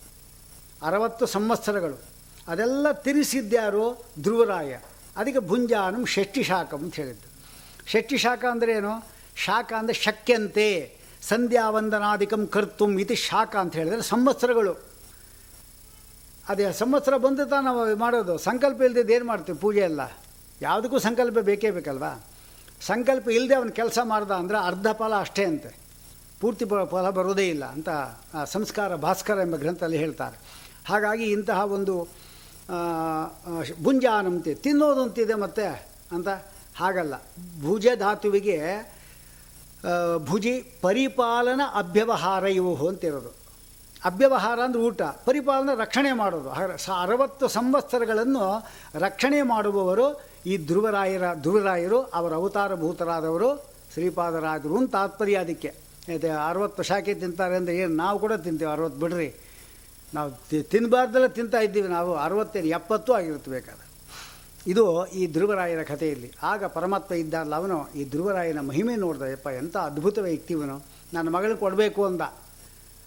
[0.83, 2.01] ಅರವತ್ತು ಸಂವತ್ಸರಗಳು.
[2.49, 4.79] ಅದೆಲ್ಲ ತಿರಿಸಿದ್ಯಾರು ಧ್ರುವರಾಯ.
[5.17, 7.29] ಅದಕ್ಕೆ ಭುಂಜಾನಂ ಷಷ್ಠಿ ಶಾಖ ಅಂತ ಹೇಳಿದ್ದು.
[7.91, 9.07] ಷಷ್ಠಿ ಶಾಖ ಅಂದರೆ ಏನು?
[9.37, 10.97] ಶಾಖ ಅಂದರೆ ಶಕ್ಯಂತೆ.
[11.23, 14.77] ಸಂಧ್ಯಾವಂದನಾದಿಕಂ ಕರ್ತುಂ ಇದು ಶಾಖ ಅಂತ ಹೇಳಿದರೆ ಸಂವತ್ಸರಗಳು.
[16.49, 18.39] ಅದೇ ಸಂವತ್ಸರ ಬಂದು ತಾನು ನಾವು ಮಾಡೋದು.
[18.39, 19.59] ಸಂಕಲ್ಪ ಇಲ್ಲದೆ ಏನು ಮಾಡ್ತೀವಿ?
[19.59, 20.01] ಪೂಜೆ ಎಲ್ಲ.
[20.63, 22.25] ಯಾವುದಕ್ಕೂ ಸಂಕಲ್ಪ ಬೇಕೇ ಬೇಕಲ್ವಾ?
[22.81, 25.80] ಸಂಕಲ್ಪ ಇಲ್ಲದೆ ಅವನು ಕೆಲಸ ಮಾಡ್ದ ಅಂದರೆ ಅರ್ಧ ಫಲ ಅಷ್ಟೇ ಅಂತೆ.
[26.41, 27.89] ಪೂರ್ತಿ ಫಲ ಬರೋದೇ ಇಲ್ಲ ಅಂತ
[28.45, 30.37] ಸಂಸ್ಕಾರ ಭಾಸ್ಕರ ಎಂಬ ಗ್ರಂಥದಲ್ಲಿ ಹೇಳ್ತಾರೆ.
[30.89, 31.95] ಹಾಗಾಗಿ ಇಂತಹ ಒಂದು
[33.83, 35.67] ಭುಂಜಾನಂತೆ ತಿನ್ನೋದು ಅಂತಿದೆ ಮತ್ತೆ
[36.13, 36.29] ಅಂತ
[36.77, 37.15] ಹಾಗಲ್ಲ.
[37.63, 38.57] ಭುಜ ಧಾತುವಿಗೆ
[40.25, 43.31] ಭುಜಿ ಪರಿಪಾಲನ ಅಭ್ಯವಹಾರ ಇವು ಅಂತಿರೋದು.
[44.05, 45.03] ಅಭ್ಯವಹಾರ ಅಂದರೆ ಊಟ.
[45.03, 46.51] ಪರಿಪಾಲನೆ ರಕ್ಷಣೆ ಮಾಡೋದು.
[46.95, 48.45] ಅರವತ್ತು ಸಂವತ್ಸರಗಳನ್ನು
[48.95, 50.07] ರಕ್ಷಣೆ ಮಾಡುವವರು
[50.47, 53.51] ಈ ಧ್ರುವರಾಯರ, ಧ್ರುವರಾಯರು, ಅವರ ಅವತಾರ ಭೂತರಾದವರು
[53.93, 55.90] ಶ್ರೀಪಾದರಾಜರು ಅಂತ ತಾತ್ಪರ್ಯ ಅದಕ್ಕೆ.
[56.15, 57.95] ಇದು ಅರವತ್ತು ಶಾಖೆ ತಿಂತಾರೆ ಅಂದರೆ ಏನು?
[57.95, 59.35] ನಾವು ಕೂಡ ತಿಂತೀವಿ, ಅರವತ್ತು ಬಿಡ್ರಿ.
[60.15, 60.31] ನಾವು
[60.63, 63.91] ತಿನ್ನಬಾರ್ದೆಲ್ಲ ತಿಂತಾ ಇದ್ದೀವಿ ನಾವು, ಅರವತ್ತೇನು ಎಪ್ಪತ್ತು ಆಗಿರುತ್ತೆ ಬೇಕಾದ್ರೆ.
[64.67, 66.33] ಇದು ಈ ಧ್ರುವರಾಯರ ಕಥೆಯಲ್ಲಿ.
[66.43, 70.85] ಆಗ ಪರಮಾತ್ಮ ಇದ್ದಾರಲ್ಲ ಅವನು, ಈ ಧ್ರುವರಾಯನ ಮಹಿಮೆ ನೋಡಿದ, ಯಪ್ಪ, ಎಂಥ ಅದ್ಭುತ ವ್ಯಕ್ತಿ ಇವನು.
[71.15, 72.21] ನನ್ನ ಮಗಳಿಗೆ ಕೊಡಬೇಕು ಅಂದ.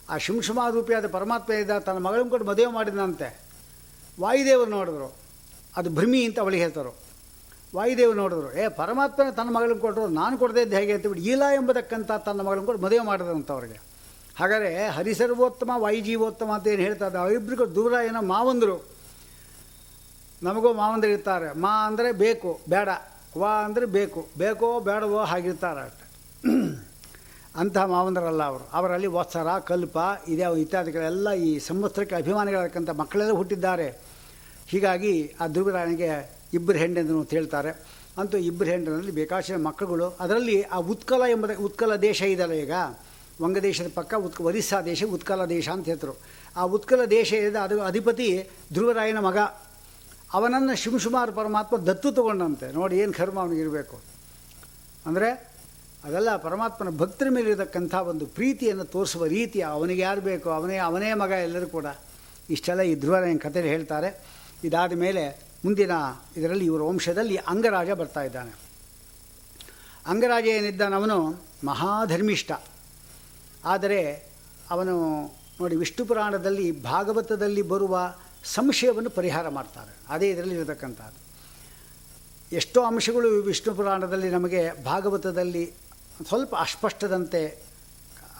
[0.09, 3.39] ಆ ಶುಂಶುಮಾರೂಪಿಯಾದ ಪರಮಾತ್ಮ ಇದ್ದ ತನ್ನ ಮಗಳನ್ನ ಕೊಟ್ಟು ಮದುವೆ ಮಾಡಿದಂತೆ
[4.21, 5.13] ವಾಯುದೇವರು ನೋಡಿದ್ರು.
[5.75, 7.02] ಅದು ಭ್ರಮಿ ಅಂತ ಅವಳಿಗೆ ಹೇಳ್ತಾರೆ.
[7.75, 12.41] ವಾಯುದೇವರು ನೋಡಿದ್ರು, ಏ, ಪರಮಾತ್ಮನ ತನ್ನ ಮಗಳನ್ನ ಕೊಟ್ಟರು ನಾನು ಕೊಡದೇ ಹೇಗೆ ಹೇಗೆ ಬಿಟ್ಟು ಇಲ್ಲ ಎಂಬತಕ್ಕಂಥ ತನ್ನ
[12.41, 13.93] ಮಗಳನ್ನ ಕೊಟ್ಟು ಮದುವೆ ಮಾಡಿದಂಥ ಅವ್ರಿಗೆ
[14.35, 18.85] ಹಾಗಾದರೆ ಹರಿಸರ್ವೋತ್ತಮ, ವಾಯುಜೀವೋತ್ತಮ ಅಂತ ಏನು ಹೇಳ್ತಾ ಇದ್ದ ಅವರಿಬ್ಬರಿಗೂ ದೂರ ಏನೋ ಮಾವಂದರು.
[20.43, 21.59] ನಮಗೂ ಮಾವಂದರು ಇರ್ತಾರೆ.
[21.59, 22.89] ಮಾ ಅಂದರೆ ಬೇಕು, ಬೇಡ.
[23.37, 24.27] ವಾ ಅಂದರೆ ಬೇಕು.
[24.37, 26.05] ಬೇಕೋ, ಬೇಡವೋ ಹಾಗಿರ್ತಾರೆ ಅಷ್ಟೆ.
[27.55, 28.69] ಅಂತಹ ಮಾವಂದರಲ್ಲ ಅವರು.
[28.73, 33.99] ಅವರಲ್ಲಿ ವತ್ಸರ, ಕಲ್ಪ, ಇದೇ, ಇತ್ಯಾದಿಗಳೆಲ್ಲ ಈ ಸಂವತ್ಸರಕ್ಕೆ ಅಭಿಮಾನಿಗಳಕ್ಕಂಥ ಮಕ್ಕಳೆಲ್ಲ ಹುಟ್ಟಿದ್ದಾರೆ.
[34.67, 37.71] ಹೀಗಾಗಿ ಆ ಧ್ರುವರಾಯನಿಗೆ ಇಬ್ಬರು ಹೆಂಡೆಂದು ಅಂತ ಹೇಳ್ತಾರೆ
[38.19, 42.73] ಅಂತೂ ಇಬ್ಬರು ಹೆಂಡನಲ್ಲಿ ಬೇಕಾಶಿನ ಮಕ್ಕಳುಗಳು, ಅದರಲ್ಲಿ ಆ ಉತ್ಕಲ ಎಂಬ ಉತ್ಕಲ ದೇಶ ಇದಲ್ಲ ಈಗ?
[43.41, 46.13] ವಂಗದೇಶದ ಪಕ್ಕ ಉತ್ಕ ಒರಿಸ್ಸಾ ದೇಶ, ಉತ್ಕಲ ದೇಶ ಅಂತ ಹೇಳ್ತರು.
[46.57, 48.27] ಆ ಉತ್ಕಲ ದೇಶ ಇದೆ ಅದು ಅಧಿಪತಿ
[48.73, 49.37] ಧ್ರುವರಾಯನ ಮಗ.
[50.37, 52.67] ಅವನನ್ನು ಶಿವಶುಮಾರ್ ಪರಮಾತ್ಮ ದತ್ತು ತಗೊಂಡಂತೆ.
[52.77, 53.97] ನೋಡಿ ಏನು ಕರ್ಮ ಅವನಿಗಿರಬೇಕು
[55.05, 55.29] ಅಂದರೆ
[56.05, 60.47] ಅದೆಲ್ಲ ಪರಮಾತ್ಮನ ಭಕ್ತರ ಮೇಲಿರತಕ್ಕಂಥ ಒಂದು ಪ್ರೀತಿಯನ್ನು ತೋರಿಸುವ ರೀತಿ ಅವನಿಗೆ ಯಾರು ಬೇಕು?
[60.49, 61.87] ಅವನೇ ಅವನೇ ಮಗ ಎಲ್ಲರೂ ಕೂಡ.
[62.49, 64.09] ಇಷ್ಟೆಲ್ಲ ಈ ಧ್ರುವರಾಯನ ಕಥೆಯಲ್ಲಿ ಹೇಳ್ತಾರೆ.
[64.67, 65.23] ಇದಾದ ಮೇಲೆ
[65.65, 65.91] ಮುಂದಿನ
[66.37, 68.51] ಇದರಲ್ಲಿ ಇವರ ವಂಶದಲ್ಲಿ ಅಂಗರಾಜ ಬರ್ತಾ ಇದ್ದಾನೆ.
[70.07, 72.51] ಅಂಗರಾಜ ಏನಿದ್ದಾನವನು ಮಹಾಧರ್ಮಿಷ್ಠ.
[73.65, 74.27] ಆದರೆ
[74.69, 75.25] ಅವನು
[75.61, 79.95] ನೋಡಿ ವಿಷ್ಣು ಪುರಾಣದಲ್ಲಿ ಭಾಗವತದಲ್ಲಿ ಬರುವ ಸಂಶಯವನ್ನು ಪರಿಹಾರ ಮಾಡ್ತಾರೆ.
[80.09, 81.23] ಅದೇ ಇದರಲ್ಲಿ ಇರತಕ್ಕಂಥದ್ದು.
[82.55, 85.73] ಎಷ್ಟೋ ಅಂಶಗಳು ವಿಷ್ಣು ಪುರಾಣದಲ್ಲಿ ನಮಗೆ ಭಾಗವತದಲ್ಲಿ
[86.27, 87.63] ಸ್ವಲ್ಪ ಅಸ್ಪಷ್ಟದಂತೆ,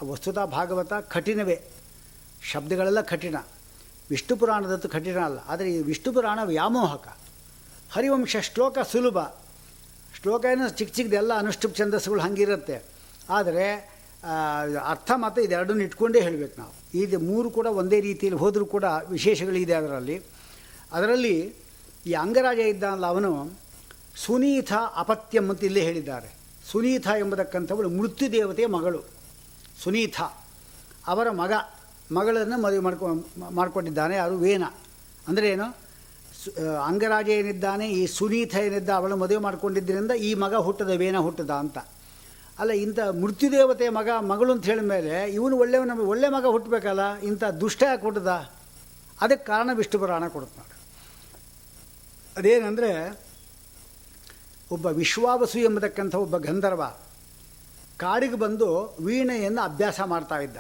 [0.04, 1.62] ವಸ್ತುತ ಭಾಗವತ ಕಠಿಣವೇ.
[2.52, 3.36] ಶಬ್ದಗಳೆಲ್ಲ ಕಠಿಣ.
[4.14, 5.40] ವಿಷ್ಣು ಪುರಾಣದಂತೂ ಕಠಿಣ ಅಲ್ಲ.
[5.48, 7.06] ಆದರೆ ಈ ವಿಷ್ಣು ಪುರಾಣ ವ್ಯಾಮೋಹಕ.
[7.94, 9.18] ಹರಿವಂಶ ಶ್ಲೋಕ ಸುಲಭ.
[10.22, 10.66] ಶ್ಲೋಕ ಏನು?
[10.70, 12.78] ಚಿಕ್ಕ ಚಿಕ್ಕದೆಲ್ಲ ಅನುಷ್ಠುಪ್ ಛಂದಸ್ಸುಗಳು ಹಂಗಿರುತ್ತೆ.
[13.30, 13.66] ಆದರೆ
[14.86, 16.74] ಅರ್ಥ ಮತ್ತು ಇದೆರಡನ್ನು ಇಟ್ಕೊಂಡೇ ಹೇಳಬೇಕು ನಾವು.
[17.00, 20.18] ಇದು ಮೂರು ಕೂಡ ಒಂದೇ ರೀತಿಯಲ್ಲಿ ಹೋದರೂ ಕೂಡ ವಿಶೇಷಗಳಿದೆ ಅದರಲ್ಲಿ.
[20.92, 21.36] ಅದರಲ್ಲಿ
[22.06, 23.32] ಈ ಅಂಗರಾಜ ಇದ್ದಾನಲ್ಲ ಅವನು
[24.16, 26.30] ಸುನೀತ ಅಪತ್ಯಂ ಅಂತ ಇಲ್ಲೇ ಹೇಳಿದ್ದಾರೆ.
[26.72, 29.02] ಸುನೀತ ಎಂಬತಕ್ಕಂಥವಳು ಮೃತ್ಯು ದೇವತೆಯ ಮಗಳು.
[29.84, 30.18] ಸುನೀತ
[31.08, 31.54] ಅವರ ಮಗ.
[32.18, 33.08] ಮಗಳನ್ನು ಮದುವೆ ಮಾಡ್ಕೊ
[33.60, 34.66] ಮಾಡಿಕೊಂಡಿದ್ದಾನೆ ಯಾರು ವೇನ
[35.28, 35.68] ಅಂದರೆ ಏನು?
[36.88, 41.78] ಅಂಗರಾಜ ಏನಿದ್ದಾನೆ, ಈ ಸುನೀತ ಏನಿದ್ದ ಅವಳು ಮದುವೆ ಮಾಡ್ಕೊಂಡಿದ್ದರಿಂದ ಈ ಮಗ ಹುಟ್ಟದ ವೇನ ಹುಟ್ಟದ ಅಂತ.
[42.60, 47.44] ಅಲ್ಲ, ಇಂಥ ಮೃತ್ಯುದೇವತೆಯ ಮಗ, ಮಗಳು ಅಂತ ಹೇಳಿದ ಮೇಲೆ ಇವನು ಒಳ್ಳೆಯ ನಮಗೆ ಒಳ್ಳೆ ಮಗ ಹುಟ್ಟಬೇಕಲ್ಲ ಇಂಥ
[47.62, 48.34] ದುಷ್ಟ ಯಾಕೆ ಹುಟ್ಟದ?
[49.22, 50.76] ಅದಕ್ಕೆ ಕಾರಣ ವಿಷ್ಣು ಪುರಾಣ ಕೊಡುತ್ತೆ ನೋಡಿ.
[52.38, 52.92] ಅದೇನೆಂದರೆ,
[54.72, 56.84] ಒಬ್ಬ ವಿಶ್ವಾವಸು ಎಂಬತಕ್ಕಂಥ ಒಬ್ಬ ಗಂಧರ್ವ
[57.98, 58.70] ಕಾಡಿಗೆ ಬಂದು
[59.06, 60.58] ವೀಣೆಯನ್ನು ಅಭ್ಯಾಸ ಮಾಡ್ತಾ ಇದ್ದ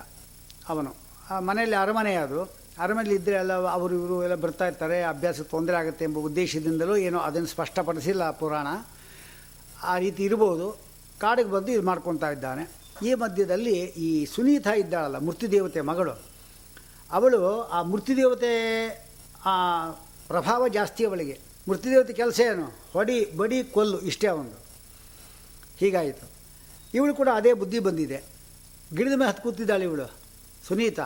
[0.69, 0.91] ಅವನು.
[1.39, 2.43] ಮನೆಯಲ್ಲಿ ಅರಮನೆ ಅದು.
[2.79, 7.47] ಅರಮನೆಯಲ್ಲಿ ಇದ್ದರೆ ಎಲ್ಲ ಅವರು ಇವರು ಎಲ್ಲ ಬರ್ತಾ ಇರ್ತಾರೆ, ಅಭ್ಯಾಸಕ್ಕೆ ತೊಂದರೆ ಆಗುತ್ತೆ ಎಂಬ ಉದ್ದೇಶದಿಂದಲೂ ಏನೋ ಅದನ್ನು
[7.47, 8.67] ಸ್ಪಷ್ಟಪಡಿಸಿಲ್ಲ ಪುರಾಣ.
[9.83, 10.71] ಆ ರೀತಿ ಇರ್ಬೋದು.
[11.19, 12.69] ಕಾಡಿಗೆ ಬಂದು ಇದು ಮಾಡ್ಕೊತಾ ಇದ್ದಾನೆ.
[13.05, 16.21] ಈ ಮಧ್ಯದಲ್ಲಿ ಈ ಸುನೀತ ಇದ್ದಾಳಲ್ಲ ಮೃತ್ಯುದೇವತೆ ಮಗಳು.
[17.11, 18.87] ಅವಳು ಆ ಮೃತ್ಯುದೇವತೆ
[19.45, 19.89] ಆ
[20.27, 21.39] ಪ್ರಭಾವ ಜಾಸ್ತಿ ಅವಳಿಗೆ.
[21.69, 22.73] ಮೃತ್ಯುದೇವತೆ ಕೆಲಸ ಏನು?
[22.93, 24.57] ಹೊಡಿ, ಬಡಿ, ಕೊಲ್ಲು, ಇಷ್ಟೇ ಒಂದು
[25.77, 26.29] ಹೀಗಾಯಿತು.
[26.93, 28.23] ಇವಳು ಕೂಡ ಅದೇ ಬುದ್ಧಿ ಬಂದಿದೆ.
[28.95, 30.22] ಗಿಡದ ಮೇಲೆ ಹತ್ತು ಕೂತಿದ್ದಾಳೆ ಇವಳು.
[30.67, 31.05] ಸುನೀತಾ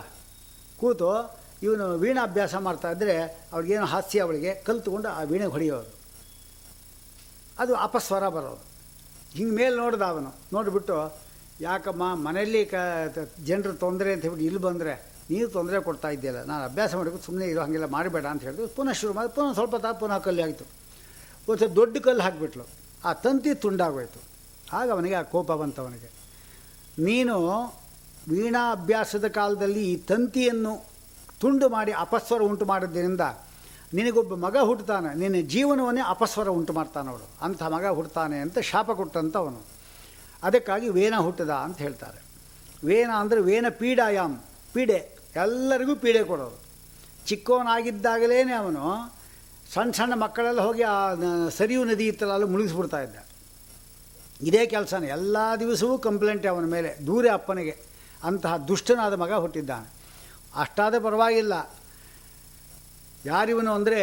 [0.80, 3.16] ಕೂತು ಇವನು ವೀಣಾ ಅಭ್ಯಾಸ ಮಾಡ್ತಾ ಇದ್ದರೆ
[3.54, 5.92] ಅವ್ಳಿಗೇನೋ ಹಾಸ್ಯ ಅವಳಿಗೆ ಕಲ್ತ್ಕೊಂಡು ಆ ವೀಣೆ ಹೊಡೆಯೋದು.
[7.60, 8.64] ಅದು ಅಪಸ್ವರ ಬರೋದು.
[9.34, 10.36] ಹಿಂಗೆ ಮೇಲೆ ನೋಡ್ದ ಅವನು.
[10.54, 11.18] ನೋಡಿಬಿಟ್ಟು,
[11.62, 12.76] ಯಾಕಮ್ಮ, ಮನೆಯಲ್ಲಿ ಕ
[13.46, 14.94] ಜನರು ತೊಂದರೆ ಅಂತ ಹೇಳ್ಬಿಟ್ಟು ಇಲ್ಲಿ ಬಂದರೆ
[15.30, 18.68] ನೀವು ತೊಂದರೆ ಕೊಡ್ತಾ ಇದ್ದೀಯಲ್ಲ, ನಾನು ಅಭ್ಯಾಸ ಮಾಡಬೇಕು ಸುಮ್ಮನೆ ಇರೋ ಹಾಗೆಲ್ಲ ಮಾಡಬೇಡ ಅಂತ ಹೇಳಿದ್ರು.
[18.68, 20.66] ಪುನಃ ಶುರು ಮಾಡಿ, ಪುನಃ ಸ್ವಲ್ಪ ತಾ ಪುನಃ ಕಲ್ಲು ಆಯಿತು.
[21.52, 22.66] ಒಂದು ದೊಡ್ಡ ಕಲ್ಲು ಹಾಕಿಬಿಟ್ಲು.
[23.06, 24.20] ಆ ತಂತಿ ತುಂಡಾಗೋಯ್ತು.
[24.74, 26.10] ಆಗ ಅವನಿಗೆ ಆ ಕೋಪ ಬಂತು ಅವನಿಗೆ.
[27.00, 27.36] ನೀನು
[28.32, 30.74] ವೀಣಾ ಅಭ್ಯಾಸದ ಕಾಲದಲ್ಲಿ ಈ ತಂತಿಯನ್ನು
[31.42, 33.24] ತುಂಡು ಮಾಡಿ ಅಪಸ್ವರ ಉಂಟು ಮಾಡಿದ್ದರಿಂದ
[33.98, 37.28] ನಿನಗೊಬ್ಬ ಮಗ ಹುಟ್ಟುತ್ತಾನೆ, ನಿನ್ನ ಜೀವನವನ್ನೇ ಅಪಸ್ವರ ಉಂಟು ಮಾಡ್ತಾನೆ ಅವಳು.
[37.46, 39.62] ಅಂಥ ಮಗ ಹುಟ್ಟುತ್ತಾನೆ ಅಂತ ಶಾಪ ಕೊಟ್ಟಂಥವನು
[40.48, 42.20] ಅದಕ್ಕಾಗಿ ವೇನ ಹುಟ್ಟದ ಅಂತ ಹೇಳ್ತಾರೆ.
[42.88, 44.36] ವೇನ ಅಂದರೆ ವೇನ ಪೀಡಾಯಾಮ್,
[44.74, 45.00] ಪೀಡೆ.
[45.44, 46.58] ಎಲ್ಲರಿಗೂ ಪೀಡೆ ಕೊಡೋರು
[47.30, 48.84] ಚಿಕ್ಕವನಾಗಿದ್ದಾಗಲೇ ಅವನು
[49.74, 50.98] ಸಣ್ಣ ಸಣ್ಣ ಮಕ್ಕಳೆಲ್ಲ ಹೋಗಿ ಆ
[51.58, 53.18] ಸರಿಯು ನದಿ ಇತ್ತಲ್ಲ ಮುಳುಗಿಸ್ಬಿಡ್ತಾ ಇದ್ದ.
[54.50, 55.08] ಇದೇ ಕೆಲಸನೇ.
[55.18, 57.74] ಎಲ್ಲ ದಿವಸವೂ ಕಂಪ್ಲೇಂಟೇ ಅವನ ಮೇಲೆ, ದೂರ ಅಪ್ಪನಿಗೆ.
[58.24, 59.88] ಅಂತಹ ದುಷ್ಟನಾದ ಮಗ ಹುಟ್ಟಿದ್ದಾನೆ.
[60.56, 61.54] ಅಷ್ಟಾದ ಪರವಾಗಿಲ್ಲ.
[63.26, 64.02] ಯಾರಿವನು ಅಂದರೆ,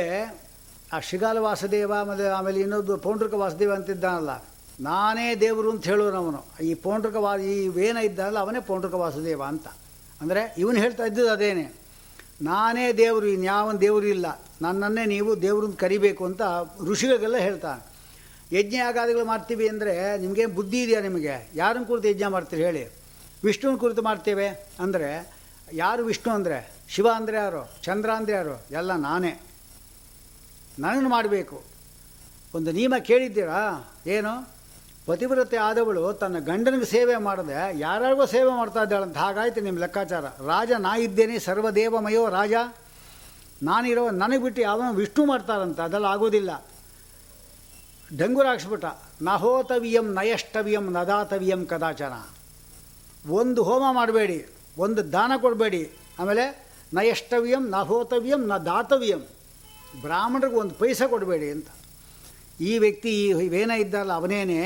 [0.92, 4.32] ಆ ಶಿಗಾಲ ವಾಸುದೇವ ಮತ್ತು ಆಮೇಲೆ ಇನ್ನೊಂದು ಪೌಂಡ್ರಿಕ ವಾಸುದೇವ ಅಂತಿದ್ದಾನಲ್ಲ,
[4.80, 6.40] ನಾನೇ ದೇವರು ಅಂತ ಹೇಳೋನವನು.
[6.62, 9.66] ಈ ಪೌಂಡ್ರಿಕ ವಾ, ಈ ವೇನ ಇದ್ದಾನಲ್ಲ, ಅವನೇ ಪೌಂಡ್ರಿಕ ವಾಸುದೇವ ಅಂತ.
[10.20, 11.64] ಅಂದರೆ ಇವನು ಹೇಳ್ತಾ ಇದ್ದದ್ದು ಅದೇನೆ,
[12.42, 14.26] ನಾನೇ ದೇವರು ಇನ್ಯಾವನ ದೇವರು ಇಲ್ಲ.
[14.62, 16.42] ನನ್ನನ್ನೇ ನೀವು ದೇವರು ಕರಿಬೇಕು ಅಂತ
[16.88, 17.82] ಋಷಿಗಳಿಗೆಲ್ಲ ಹೇಳ್ತಾನೆ.
[18.52, 21.36] ಯಜ್ಞ ಯಾಗಾದಿಗಳು ಮಾಡ್ತೀವಿ ಅಂದರೆ ನಿಮಗೆ ಬುದ್ಧಿ ಇದೆಯಾ ನಿಮಗೆ?
[21.54, 22.84] ಯಾರನ್ನು ಕುರಿತು ಯಜ್ಞ ಮಾಡ್ತೀರಿ ಹೇಳಿ?
[23.44, 24.46] ವಿಷ್ಣುವಿನ ಕುರಿತು ಮಾಡ್ತೇವೆ
[24.80, 25.10] ಅಂದರೆ,
[25.72, 26.58] ಯಾರು ವಿಷ್ಣು ಅಂದರೆ?
[26.88, 27.62] ಶಿವ ಅಂದರೆ ಯಾರು?
[27.82, 28.54] ಚಂದ್ರ ಅಂದರೆ ಯಾರು?
[28.70, 29.32] ಎಲ್ಲ ನಾನೇ.
[30.78, 31.56] ನನ್ನನ್ನು ಮಾಡಬೇಕು.
[32.54, 33.60] ಒಂದು ನಿಯಮ ಕೇಳಿದ್ದೀರಾ?
[34.06, 34.54] ಏನು?
[35.06, 40.24] ಪತಿವ್ರತೆ ಆದವಳು ತನ್ನ ಗಂಡನಿಗೆ ಸೇವೆ ಮಾಡದೆ ಯಾರ್ಯಾರಿಗೋ ಸೇವೆ ಮಾಡ್ತಾ ಅಂತ ಹಾಗಾಯ್ತು ನಿಮ್ಮ ಲೆಕ್ಕಾಚಾರ.
[40.46, 42.54] ರಾಜ, ನಾ ಇದ್ದೇನೆ, ಸರ್ವದೇವಮಯೋ ರಾಜ.
[43.62, 46.50] ನಾನಿರೋ ನನಗೆ ಬಿಟ್ಟು ಯಾವ ವಿಷ್ಣು ಮಾಡ್ತಾರಂತ, ಅದೆಲ್ಲ ಆಗೋದಿಲ್ಲ.
[48.16, 48.84] ಡಂಗುರ ಹಾಕ್ಸ್ಬಿಟ್ಟ
[49.22, 52.14] ನಹೋತವಿಯಂ ನಯಷ್ಟವಿಯಂ ನದಾತವಿಯಂ ಕದಾಚನ.
[53.28, 54.46] ಒಂದು ಹೋಮ ಮಾಡಬೇಡಿ,
[54.78, 55.90] ಒಂದು ದಾನ ಕೊಡಬೇಡಿ.
[56.18, 56.44] ಆಮೇಲೆ
[56.94, 59.26] ನ ಎಷ್ಟವ್ಯಂ ನ ಹೋತವ್ಯಂ ನ ದಾತವ್ಯಂ.
[60.00, 61.66] ಬ್ರಾಹ್ಮಣರಿಗೆ ಒಂದು ಪೈಸೆ ಕೊಡಬೇಡಿ ಅಂತ.
[62.60, 64.58] ಈ ವ್ಯಕ್ತಿ ಇದ್ದಾರಲ್ಲ ಇದ್ದಲ್ಲ ಅವನೇನೆ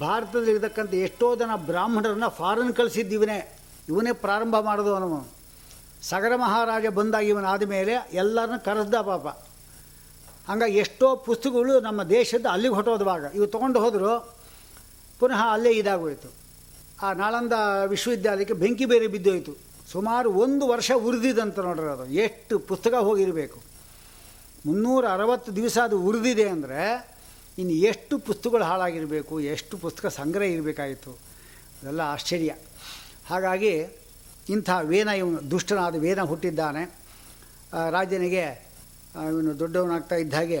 [0.00, 3.56] ಭಾರತದಲ್ಲಿರ್ತಕ್ಕಂಥ ಎಷ್ಟೋ ಜನ ಬ್ರಾಹ್ಮಣರನ್ನ ಫಾರಿನ್ ಕಳಿಸಿದ್ದಿವನೇ.
[3.88, 5.28] ಇವನೇ ಇವನೇ ಪ್ರಾರಂಭ ಮಾಡೋದು ಅವನು.
[6.02, 9.26] ಸಗರ ಮಹಾರಾಜ ಬಂದಾಗ ಇವನಾದ ಆದಮೇಲೆ ಎಲ್ಲರನ್ನ ಕರೆಸ್ದ ಪಾಪ.
[10.48, 14.36] ಹಂಗಾಗಿ ಎಷ್ಟೋ ಪುಸ್ತಕಗಳು ನಮ್ಮ ದೇಶದ ಅಲ್ಲಿಗೆ ಹೊಟ್ಟೋದವಾಗ ಇವು ತೊಗೊಂಡು ಹೋದರು,
[15.18, 16.41] ಪುನಃ ಅಲ್ಲೇ ಇದಾಗೋಯಿತು.
[17.02, 17.54] ಆ ನಾಳಂದ
[17.92, 19.52] ವಿಶ್ವವಿದ್ಯಾಲಯಕ್ಕೆ ಬೆಂಕಿ ಬೇರೆ ಬಿದ್ದೋಯಿತು.
[19.92, 22.04] ಸುಮಾರು ಒಂದು ವರ್ಷ ಉರಿದಿದಂತ ನೋಡ್ರಿ ಅದು.
[22.24, 23.58] ಎಷ್ಟು ಪುಸ್ತಕ ಹೋಗಿರಬೇಕು.
[24.66, 26.82] ಮುನ್ನೂರ ಅರವತ್ತು ದಿವಸ ಅದು ಉರಿದಿದೆ ಅಂದರೆ
[27.58, 31.12] ಇನ್ನು ಎಷ್ಟು ಪುಸ್ತಕಗಳು ಹಾಳಾಗಿರಬೇಕು, ಎಷ್ಟು ಪುಸ್ತಕ ಸಂಗ್ರಹ ಇರಬೇಕಾಯಿತು
[31.78, 32.52] ಅದೆಲ್ಲ ಆಶ್ಚರ್ಯ.
[33.30, 33.74] ಹಾಗಾಗಿ
[34.48, 36.82] ಇಂಥ ವೇನ ಇವನು ದುಷ್ಟನಾದ ವೇನ ಹುಟ್ಟಿದ್ದಾನೆ.
[37.90, 38.44] ರಾಜನಿಗೆ
[39.30, 40.60] ಇವನು ದೊಡ್ಡವನಾಗ್ತಾ ಇದ್ದ ಹಾಗೆ,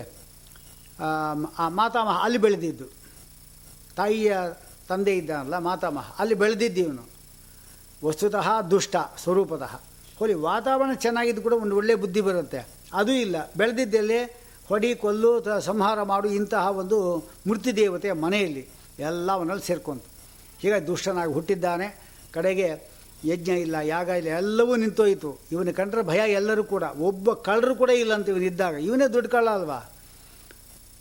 [1.58, 2.86] ಆ ಮಾತಾಮಹ ಅಲ್ಲಿ ಬೆಳೆದಿದ್ದು.
[3.96, 4.36] ತಾಯಿಯ
[4.88, 7.02] ತಂದೆ ಇದ್ದಾನಲ್ಲ ಮಾತಾಮಹ ಅಲ್ಲಿ ಬೆಳೆದಿದ್ದೀವನು.
[8.06, 9.80] ವಸ್ತುತಃ ದುಷ್ಟ ಸ್ವರೂಪತಃ.
[10.18, 12.68] ಹೋಲಿ, ವಾತಾವರಣ ಚೆನ್ನಾಗಿದ್ದು ಕೂಡ ಒಂದು ಒಳ್ಳೆಯ ಬುದ್ಧಿ ಬರುತ್ತೆ.
[12.94, 13.52] ಅದು ಇಲ್ಲ.
[13.56, 14.18] ಬೆಳೆದಿದ್ದಲ್ಲಿ
[14.68, 17.16] ಹೊಡಿ, ಕೊಲ್ಲು ಸಂಹಾರ ಮಾಡು, ಇಂತಹ ಒಂದು
[17.48, 18.68] ಮೃತ್ಯು ದೇವತೆ ಮನೆಯಲ್ಲಿ,
[18.98, 20.04] ಎಲ್ಲವನ್ನಲ್ಲಿ ಸೇರ್ಕೊಂತು.
[20.60, 22.02] ಹೀಗಾಗಿ ದುಷ್ಟನಾಗಿ ಹುಟ್ಟಿದ್ದಾನೆ.
[22.32, 22.92] ಕಡೆಗೆ
[23.24, 25.38] ಯಜ್ಞ ಇಲ್ಲ, ಯಾಗ ಇಲ್ಲ, ಎಲ್ಲವೂ ನಿಂತೋಯಿತು.
[25.52, 26.82] ಇವನ ಕಂಡ್ರೆ ಭಯ ಎಲ್ಲರೂ ಕೂಡ.
[26.82, 29.92] ಒಬ್ಬ ಕಳ್ಳರು ಕೂಡ ಇಲ್ಲ ಅಂತ ಇವನಿದ್ದಾಗ ಇವನೇ ದುಡ್ಡು ಕಳ್ಳ ಅಲ್ವಾ?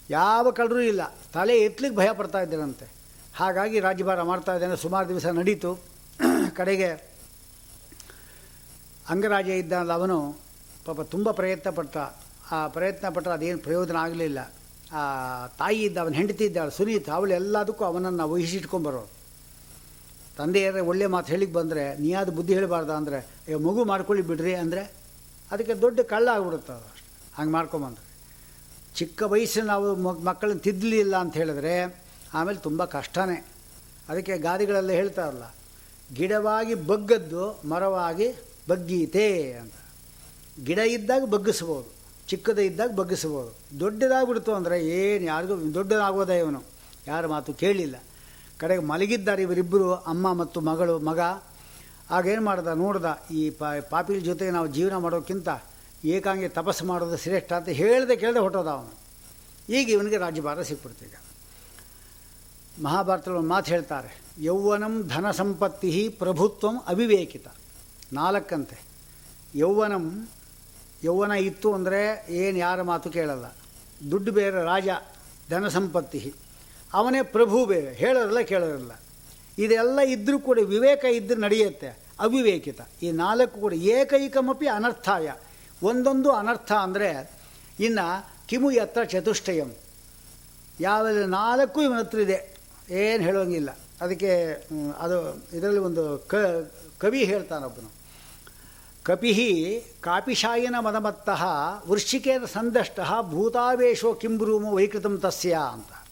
[0.09, 1.15] ಯಾವ ಕಳ್ಳರೂ ಇಲ್ಲ.
[1.33, 3.00] ತಲೆ ಎತ್ಲಿಕ್ಕೆ ಭಯ ಪಡ್ತಾ ಇದ್ದಾರಂತೆ
[3.35, 4.75] ಹಾಗಾಗಿ ರಾಜ್ಯಭಾರ ಮಾಡ್ತಾ ಇದ್ದಾನೆ.
[4.75, 5.79] ಸುಮಾರು ದಿವಸ ನಡೀತು.
[6.55, 7.11] ಕಡೆಗೆ
[9.09, 10.37] ಅಂಗರಾಜ ಇದ್ದ ಅವನು
[10.85, 11.97] ಪಾಪ ತುಂಬ ಪ್ರಯತ್ನ ಪಟ್ಟ
[12.51, 14.51] ಆ ಪ್ರಯತ್ನ ಪಟ್ಟರೆ ಅದೇನು ಪ್ರಯೋಜನ ಆಗಲಿಲ್ಲ.
[14.93, 15.01] ಆ
[15.47, 19.09] ತಾಯಿ ಇದ್ದ, ಅವನ ಹೆಂಡತಿ ಇದ್ದಾಳೆ ಸುನೀತ್, ಅವಳು ಎಲ್ಲದಕ್ಕೂ ಅವನನ್ನು ವಹಿಸಿಟ್ಕೊಂಬರೋರು
[20.37, 24.91] ತಂದೆಯರೇ ಒಳ್ಳೆ ಮಾತು ಹೇಳಿಕ್ಕೆ ಬಂದರೆ ನೀಯಾದ ಬುದ್ಧಿ ಹೇಳಬಾರ್ದ ಅಂದರೆ ಮಗು ಮಾಡ್ಕೊಳ್ಳಿ ಬಿಡ್ರಿ ಅಂದರೆ,
[25.51, 27.13] ಅದಕ್ಕೆ ದೊಡ್ಡ ಕಳ್ಳ ಆಗ್ಬಿಡುತ್ತೆ ಅದು ಅಷ್ಟೆ.
[27.35, 28.05] ಹಂಗೆ ಮಾಡ್ಕೊಂಬಂದ್ರೆ
[28.95, 32.00] ಚಿಕ್ಕ ವಯಸ್ಸಿನ ನಾವು ಮಕ್- ಮಕ್ಕಳನ್ನ ತಿದ್ದಲಿಲ್ಲ ಅಂತ ಹೇಳಿದ್ರೆ
[32.37, 33.37] ಆಮೇಲೆ ತುಂಬ ಕಷ್ಟನೇ.
[34.09, 35.45] ಅದಕ್ಕೆ ಗಾದಿಗಳಲ್ಲಿ ಹೇಳ್ತಾರಲ್ಲ,
[36.17, 38.27] ಗಿಡವಾಗಿ ಬಗ್ಗದ್ದು ಮರವಾಗಿ
[38.69, 39.27] ಬಗ್ಗೀತೆ
[39.61, 39.75] ಅಂತ.
[40.67, 41.89] ಗಿಡ ಇದ್ದಾಗ ಬಗ್ಗಿಸ್ಬೋದು,
[42.29, 43.51] ಚಿಕ್ಕದ ಇದ್ದಾಗ ಬಗ್ಗಿಸ್ಬೋದು.
[43.81, 46.61] ದೊಡ್ಡದಾಗ್ಬಿಡ್ತು ಅಂದರೆ ಏನು ಯಾರಿಗೂ, ದೊಡ್ಡದಾಗೋದೇ ಇವನು.
[47.11, 47.95] ಯಾರ ಮಾತು ಕೇಳಿಲ್ಲ.
[48.61, 51.19] ಕಡೆಗೆ ಮಲಗಿದ್ದಾರೆ ಇವರಿಬ್ಬರು, ಅಮ್ಮ ಮತ್ತು ಮಗಳು, ಮಗ.
[52.17, 53.07] ಆಗೇನು ಮಾಡ್ದ, ನೋಡ್ದ,
[53.39, 53.41] ಈ
[53.93, 55.49] ಪಾಪಿಲ್ ಜೊತೆಗೆ ನಾವು ಜೀವನ ಮಾಡೋಕ್ಕಿಂತ
[56.15, 58.93] ಏಕಾಂಗಿ ತಪಸ್ಸು ಮಾಡೋದು ಶ್ರೇಷ್ಠ ಅಂತ ಹೇಳ್ದೆ ಕೇಳದೆ ಹೊಟ್ಟೋದ ಅವನು.
[59.77, 61.15] ಈಗ ಇವನಿಗೆ ರಾಜ್ಯಭಾರ ಸಿಕ್ಬಿಡ್ತೀಗ
[62.77, 64.11] ಮಹಾಭಾರತದಲ್ಲಿ ಒಂದು ಮಾತು ಹೇಳ್ತಾರೆ,
[64.43, 65.89] ಯೌವನಂ ಧನ ಸಂಪತ್ತಿ
[66.21, 67.47] ಪ್ರಭುತ್ವಂ ಅವಿವೇಕಿತ.
[68.13, 68.77] ನಾಲ್ಕಂತೆ,
[69.55, 70.05] ಯೌವನಂ,
[71.03, 72.01] ಯೌವನ ಇತ್ತು ಅಂದರೆ
[72.41, 73.47] ಏನು ಯಾರ ಮಾತು ಕೇಳಲ್ಲ.
[74.11, 74.89] ದುಡ್ಡು ಬೇರೆ, ರಾಜ,
[75.49, 76.21] ಧನ ಸಂಪತ್ತಿ
[76.93, 78.93] ಅವನೇ ಪ್ರಭು ಬೇರೆ ಹೇಳೋದಿಲ್ಲ ಕೇಳೋದಿಲ್ಲ
[79.57, 81.89] ಇದೆಲ್ಲ ಇದ್ದರೂ ಕೂಡ ವಿವೇಕ ಇದ್ದರೆ ನಡೆಯುತ್ತೆ,
[82.25, 82.81] ಅವಿವೇಕಿತ.
[83.03, 85.27] ಈ ನಾಲ್ಕು ಕೂಡ ಏಕೈಕಮಪಿ ಅನರ್ಥಾಯ.
[85.81, 87.09] ಒಂದೊಂದು ಅನರ್ಥ ಅಂದರೆ,
[87.79, 88.05] ಇನ್ನು
[88.49, 89.69] ಕಿಮು ಎತ್ತ ಚತುಷ್ಟಯಂ.
[90.79, 92.39] ಯಾವ ನಾಲ್ಕು ಇವನತ್ರ ಇದೆ.
[92.91, 93.77] ಏನು ಹೇಳೋಂಗಿಲ್ಲ.
[94.01, 94.51] ಅದಕ್ಕೆ
[94.99, 96.35] ಅದು ಇದರಲ್ಲಿ ಒಂದು ಕ,
[96.99, 97.91] ಕವಿ ಹೇಳ್ತಾನೊಬ್ಬನು
[99.03, 101.43] ಕಪಿಹಿ ಕಾಪಿಶಾಯಿನ ಮದಮತ್ತಃ
[101.87, 106.05] ವೃಶ್ಚಿಕೇನ ಸಂದಷ್ಟ ಭೂತಾವೇಶೋ ಕಿಂಬ್ರೂಮು ವೈಕೃತಂ ತಸ್ಯ ಅಂತ.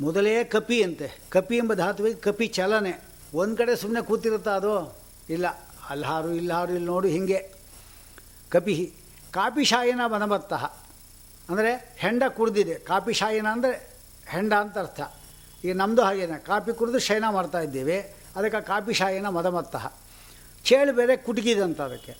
[0.00, 1.18] ಮೊದಲೇ ಕಪಿ ಅಂತೆ.
[1.30, 3.04] ಕಪಿ ಎಂಬ ಧಾತುವಿಗೆ ಕಪಿ ಚಲನೆ.
[3.34, 4.96] ಒಂದು ಕಡೆ ಸುಮ್ಮನೆ ಕೂತಿರುತ್ತಾ ಅದು?
[5.30, 5.46] ಇಲ್ಲ.
[5.90, 7.52] ಅಲ್ಹಾರು ಇಲ್ಲಾರು ಇಲ್ಲಿ ನೋಡು ಹೀಗೆ.
[8.48, 8.92] ಕಪಿಹಿ
[9.32, 10.64] ಕಾಪಿಶಾಯಿನ ಮದಮತ್ತಃ.
[11.48, 12.74] ಅಂದರೆ ಹೆಂಡ ಕುಡ್ದಿದೆ.
[12.74, 13.90] ಕಾಪಿಶಾಯಿನ ಅಂದರೆ
[14.26, 15.00] ಹೆಂಡ ಅಂತ ಅರ್ಥ.
[15.64, 17.98] ಈಗ ನಮ್ಮದು ಹಾಗೇನೆ, ಕಾಪಿ ಕುಡಿದು ಶಯನ ಮಾಡ್ತಾ ಇದ್ದೇವೆ,
[18.36, 19.92] ಅದಕ್ಕೆ ಕಾಪಿಶಾಯನ ಮದಮತ್ತಃ.
[20.64, 22.16] ಚೇಳು ಬೇರೆ ಕುಟುಕಿದಂತ ಅದಕ್ಕೆ.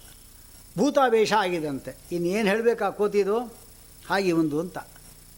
[0.78, 1.96] ಭೂತಾವೇಶ ಆಗಿದಂತೆ.
[2.12, 3.38] ಇನ್ನೇನು ಹೇಳಬೇಕು ಕೋತಿದು
[4.08, 4.78] ಹಾಗೆ ಒಂದು ಅಂತ.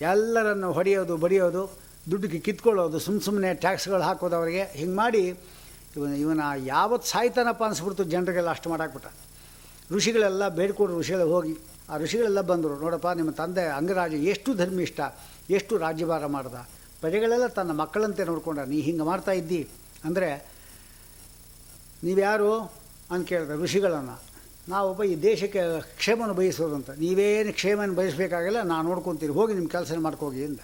[0.01, 1.79] ಎಲ್ಲರನ್ನು ಹೊಡೆಯೋದು, ಬಡಿಯೋದು,
[2.11, 4.65] ದುಡ್ಡಿಗೆ ಕಿತ್ಕೊಳ್ಳೋದು ಸುಮ್ಮ ಸುಮ್ಮನೆ ಟ್ಯಾಕ್ಸ್ಗಳು ಹಾಕೋದು ಅವರಿಗೆ.
[4.65, 5.39] ಹಿಂಗೆ ಮಾಡಿ
[5.97, 9.07] ಇವನ ಇವನ ಯಾವತ್ತು ಸಾಯ್ತಾನಪ್ಪ ಅನಿಸ್ಬಿಡ್ತು ಜನರಿಗೆಲ್ಲ ಅಷ್ಟು ಮಾಡಾಕ್ಬಿಟ್ಟ.
[9.93, 11.55] ಋಷಿಗಳೆಲ್ಲ ಬೇಡ್ಕೊಡ್ರು ಋಷಿಗಳು ಹೋಗಿ.
[11.89, 15.01] ಆ ಋಷಿಗಳೆಲ್ಲ ಬಂದರು, ನೋಡಪ್ಪ ನಿಮ್ಮ ತಂದೆ ಅಂಗರಾಜ ಎಷ್ಟು ಧರ್ಮಿಷ್ಠ,
[15.51, 16.55] ಎಷ್ಟು ರಾಜ್ಯಭಾರ ಮಾಡ್ದ.
[17.07, 19.59] ಪ್ರಜೆಗಳೆಲ್ಲ ತನ್ನ ಮಕ್ಕಳಂತೆ ನೋಡ್ಕೊಂಡ, ನೀ ಹಿಂಗೆ ಮಾಡ್ತಾ ಇದ್ದಿ.
[20.07, 20.31] ಅಂದರೆ,
[22.05, 22.49] ನೀವ್ಯಾರು?
[23.13, 24.17] ಅಂತ ಕೇಳಿದ ಋಷಿಗಳನ್ನು,
[24.69, 25.61] ನಾವೊಬ್ಬ ಈ ದೇಶಕ್ಕೆ
[25.99, 26.91] ಕ್ಷೇಮನ ಬಯಸೋದು ಅಂತ.
[27.03, 30.63] ನೀವೇನು ಕ್ಷೇಮನ ಬಯಸಬೇಕಾಗಿಲ್ಲ, ನಾನು ನೋಡ್ಕೊತೀರಿ ಹೋಗಿ ನಿಮ್ಮ ಕೆಲಸ ಮಾಡ್ಕೋಗಿ ಅಂದ.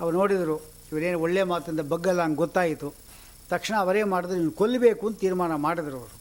[0.00, 0.56] ಅವ್ರು ನೋಡಿದರು,
[0.92, 2.88] ಇವರೇನು ಒಳ್ಳೆ ಮಾತಿಂದ ಬಗ್ಗಲ್ಲ ಹಂಗೆ ಗೊತ್ತಾಯಿತು.
[3.52, 6.16] ತಕ್ಷಣ ಅವರೇ ಮಾಡಿದ್ರು ಇವ್ನು ಕೊಲ್ಲಬೇಕು ಅಂತ ತೀರ್ಮಾನ ಮಾಡಿದ್ರು ಅವರು.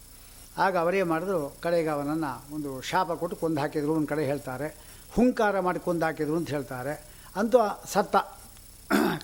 [0.57, 4.69] ಆಗ ಅವರೇ ಮಾಡಿದ್ರು, ಕಡೆಗೆ ಅವನನ್ನು ಒಂದು ಶಾಪ ಕೊಟ್ಟು ಕೊಂದು ಹಾಕಿದ್ರು, ಒಂದು ಕಡೆ ಹೇಳ್ತಾರೆ.
[5.15, 6.93] ಹುಂಕಾರ ಮಾಡಿ ಕೊಂದು ಹಾಕಿದ್ರು ಅಂತ ಹೇಳ್ತಾರೆ.
[7.35, 7.59] ಅಂತೂ
[7.93, 8.15] ಸತ್ತ.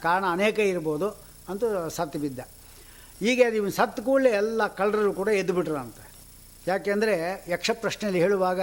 [0.05, 1.07] ಕಾರಣ ಅನೇಕ ಇರ್ಬೋದು
[1.51, 1.67] ಅಂತೂ
[1.97, 2.39] ಸತ್ತು ಬಿದ್ದ.
[3.23, 6.05] ಹೀಗೆ ಅದು ಇವನು ಸತ್ತು ಕೂಡಲೇ ಎಲ್ಲ ಕಳ್ಳರು ಕೂಡ ಎದ್ದು ಬಿಟ್ರಂತೆ.
[6.67, 7.15] ಯಾಕೆಂದರೆ
[7.53, 8.61] ಯಕ್ಷ ಪ್ರಶ್ನೆಯಲ್ಲಿ ಹೇಳುವಾಗ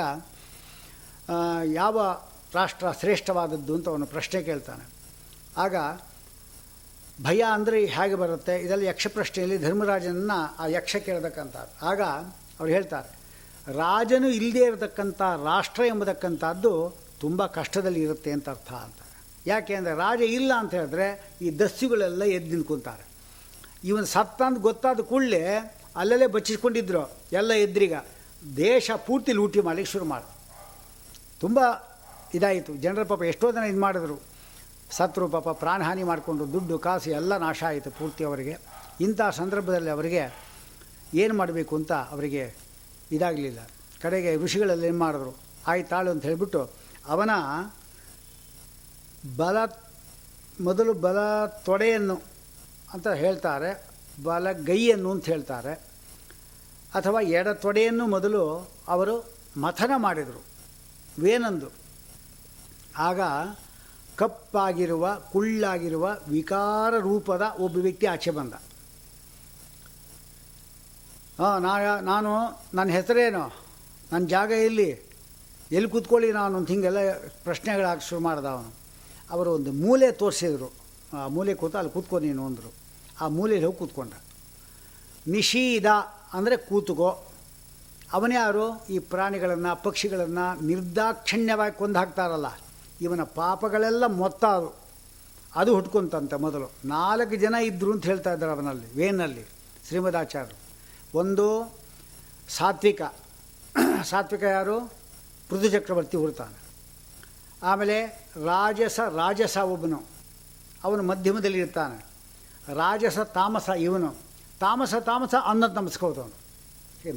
[1.80, 1.98] ಯಾವ
[2.59, 4.85] ರಾಷ್ಟ್ರ ಶ್ರೇಷ್ಠವಾದದ್ದು ಅಂತ ಅವನು ಪ್ರಶ್ನೆ ಕೇಳ್ತಾನೆ.
[5.64, 5.76] ಆಗ
[7.26, 8.54] ಭಯ ಅಂದರೆ ಹೇಗೆ ಬರುತ್ತೆ?
[8.64, 11.56] ಇದರಲ್ಲಿ ಯಕ್ಷ ಪ್ರಶ್ನೆಯಲ್ಲಿ ಧರ್ಮರಾಜನನ್ನು ಆ ಯಕ್ಷ ಕೇಳತಕ್ಕಂಥ
[11.90, 12.00] ಆಗ
[12.59, 13.11] ಅವ್ರು ಹೇಳ್ತಾರೆ,
[13.80, 16.72] ರಾಜನು ಇಲ್ಲದೇ ಇರತಕ್ಕಂಥ ರಾಷ್ಟ್ರ ಎಂಬತಕ್ಕಂಥದ್ದು
[17.22, 19.00] ತುಂಬ ಕಷ್ಟದಲ್ಲಿ ಇರುತ್ತೆ ಅಂತ ಅರ್ಥ ಅಂತ.
[19.46, 23.04] ಯಾಕೆ ಅಂದರೆ ರಾಜ ಇಲ್ಲ ಅಂತ ಹೇಳಿದ್ರೆ ಈ ದಸ್ಯುಗಳೆಲ್ಲ ಎದ್ದು ನಿಂತ್ಕೊಂತಾರೆ.
[23.85, 25.42] ಇವನು ಸತ್ತ ಅಂತ ಗೊತ್ತಾದ ಕೂಡಲೇ
[25.96, 27.94] ಅಲ್ಲಲ್ಲೇ ಬಚ್ಚಿಸ್ಕೊಂಡಿದ್ರು ಎಲ್ಲ ಎದ್ರಿಗ.
[28.56, 30.28] ದೇಶ ಪೂರ್ತಿ ಲೂಟಿ ಮಾಡಲಿಕ್ಕೆ ಶುರು ಮಾಡಿ.
[31.40, 31.61] ತುಂಬ
[32.35, 32.74] ಇದಾಯಿತು.
[32.74, 34.20] ಜನರ ಪಾಪ ಎಷ್ಟೋ ಜನ ಇದು ಮಾಡಿದ್ರು.
[34.90, 38.59] ಸತ್ರು ಪಾಪ ಪ್ರಾಣಹಾನಿ ಮಾಡಿಕೊಂಡು ದುಡ್ಡು, ಕಾಸು ಎಲ್ಲ ನಾಶ ಆಯಿತು ಪೂರ್ತಿ ಅವರಿಗೆ.
[39.00, 40.22] ಇಂಥ ಸಂದರ್ಭದಲ್ಲಿ ಅವರಿಗೆ
[41.14, 42.54] ಏನು ಮಾಡಬೇಕು ಅಂತ ಅವರಿಗೆ
[43.12, 43.59] ಇದಾಗಲಿಲ್ಲ.
[44.02, 45.37] ಕಡೆಗೆ ಋಷಿಗಳೆಲ್ಲ ಏನು ಮಾಡಿದ್ರು?
[45.66, 46.70] ಆಯ್ತಾಳು ಅಂತ ಹೇಳಿಬಿಟ್ಟು
[47.06, 47.30] ಅವನ
[49.36, 49.56] ಬಲ,
[50.60, 52.20] ಮೊದಲು ಬಲ ತೊಡೆಯನ್ನು
[52.92, 53.88] ಅಂತ ಹೇಳ್ತಾರೆ,
[54.24, 55.72] ಬಲ ಗೈಯನ್ನು ಅಂತ ಹೇಳ್ತಾರೆ.
[56.94, 60.42] ಅಥವಾ ಎಡ ತೊಡೆಯನ್ನು ಮೊದಲು ಅವರು ಮಥನ ಮಾಡಿದರು,
[61.22, 61.68] ವೇನಂದು.
[62.96, 63.20] ಆಗ
[64.16, 68.54] ಕಪ್ಪಾಗಿರುವ, ಕುಳ್ಳಾಗಿರುವ, ವಿಕಾರ ರೂಪದ ಒಬ್ಬ ವ್ಯಕ್ತಿ ಆಚೆ ಬಂದ.
[72.00, 73.56] ನಾನು, ನನ್ನ ಹೆಸರೇನು?
[74.12, 74.90] ನನ್ನ ಜಾಗ ಎಲ್ಲಿ?
[75.72, 77.12] ಎಲ್ಲಿ ಕೂತ್ಕೊಳ್ಳಿ ನಾನು ಅಂತ ಹಿಂಗೆಲ್ಲ
[77.44, 78.44] ಪ್ರಶ್ನೆಗಳಾಗಿ ಶುರು ಮಾಡ್ದ
[79.30, 80.68] ಅವರು ಒಂದು ಮೂಲೆ ತೋರಿಸಿದ್ರು.
[81.12, 82.72] ಆ ಮೂಲೆ ಕೂತ ಅಲ್ಲಿ ಕೂತ್ಕೊ ನೀನು ಅಂದರು.
[83.20, 84.12] ಆ ಮೂಲೆಯಲ್ಲಿ ಹೋಗಿ ಕೂತ್ಕೊಂಡ.
[85.28, 85.86] ನಿಷೀದ
[86.32, 87.10] ಅಂದರೆ ಕೂತುಕೋ.
[88.12, 92.46] ಅವನ್ಯಾರು ಈ ಪ್ರಾಣಿಗಳನ್ನು, ಪಕ್ಷಿಗಳನ್ನು ನಿರ್ದಾಕ್ಷಿಣ್ಯವಾಗಿ ಕೊಂದು ಹಾಕ್ತಾರಲ್ಲ,
[93.00, 94.70] ಇವನ ಪಾಪಗಳೆಲ್ಲ ಮೊತ್ತ ಅದು.
[95.54, 96.70] ಅದು ಹುಟ್ಕೊಂತಂತೆ ಮೊದಲು.
[96.84, 99.44] ನಾಲ್ಕು ಜನ ಇದ್ದರು ಅಂತ ಹೇಳ್ತಾ ಇದ್ದಾರೆ ಅವನಲ್ಲಿ, ವೇನಲ್ಲಿ,
[99.88, 100.56] ಶ್ರೀಮದಾಚಾರ್ಯರು.
[101.18, 101.46] ಒಂದು
[102.48, 103.02] ಸಾತ್ವಿಕ.
[104.04, 104.80] ಸಾತ್ವಿಕ ಯಾರು?
[105.48, 106.65] ಪೃಥು ಚಕ್ರವರ್ತಿ ಹುಡ್ತಾನೆ.
[107.66, 110.02] ಆಮೇಲೆ ರಾಜಸ ರಾಜಸ ಒಬ್ಬನು.
[110.85, 112.05] ಅವನು ಮಧ್ಯಮದಲ್ಲಿ ಇರ್ತಾನೆ.
[112.74, 114.14] ರಾಜಸ, ತಾಮಸ ಇವನು.
[114.61, 116.46] ತಾಮಸ ತಾಮಸ ಅನ್ನ ನಮಸ್ಕೋತವನು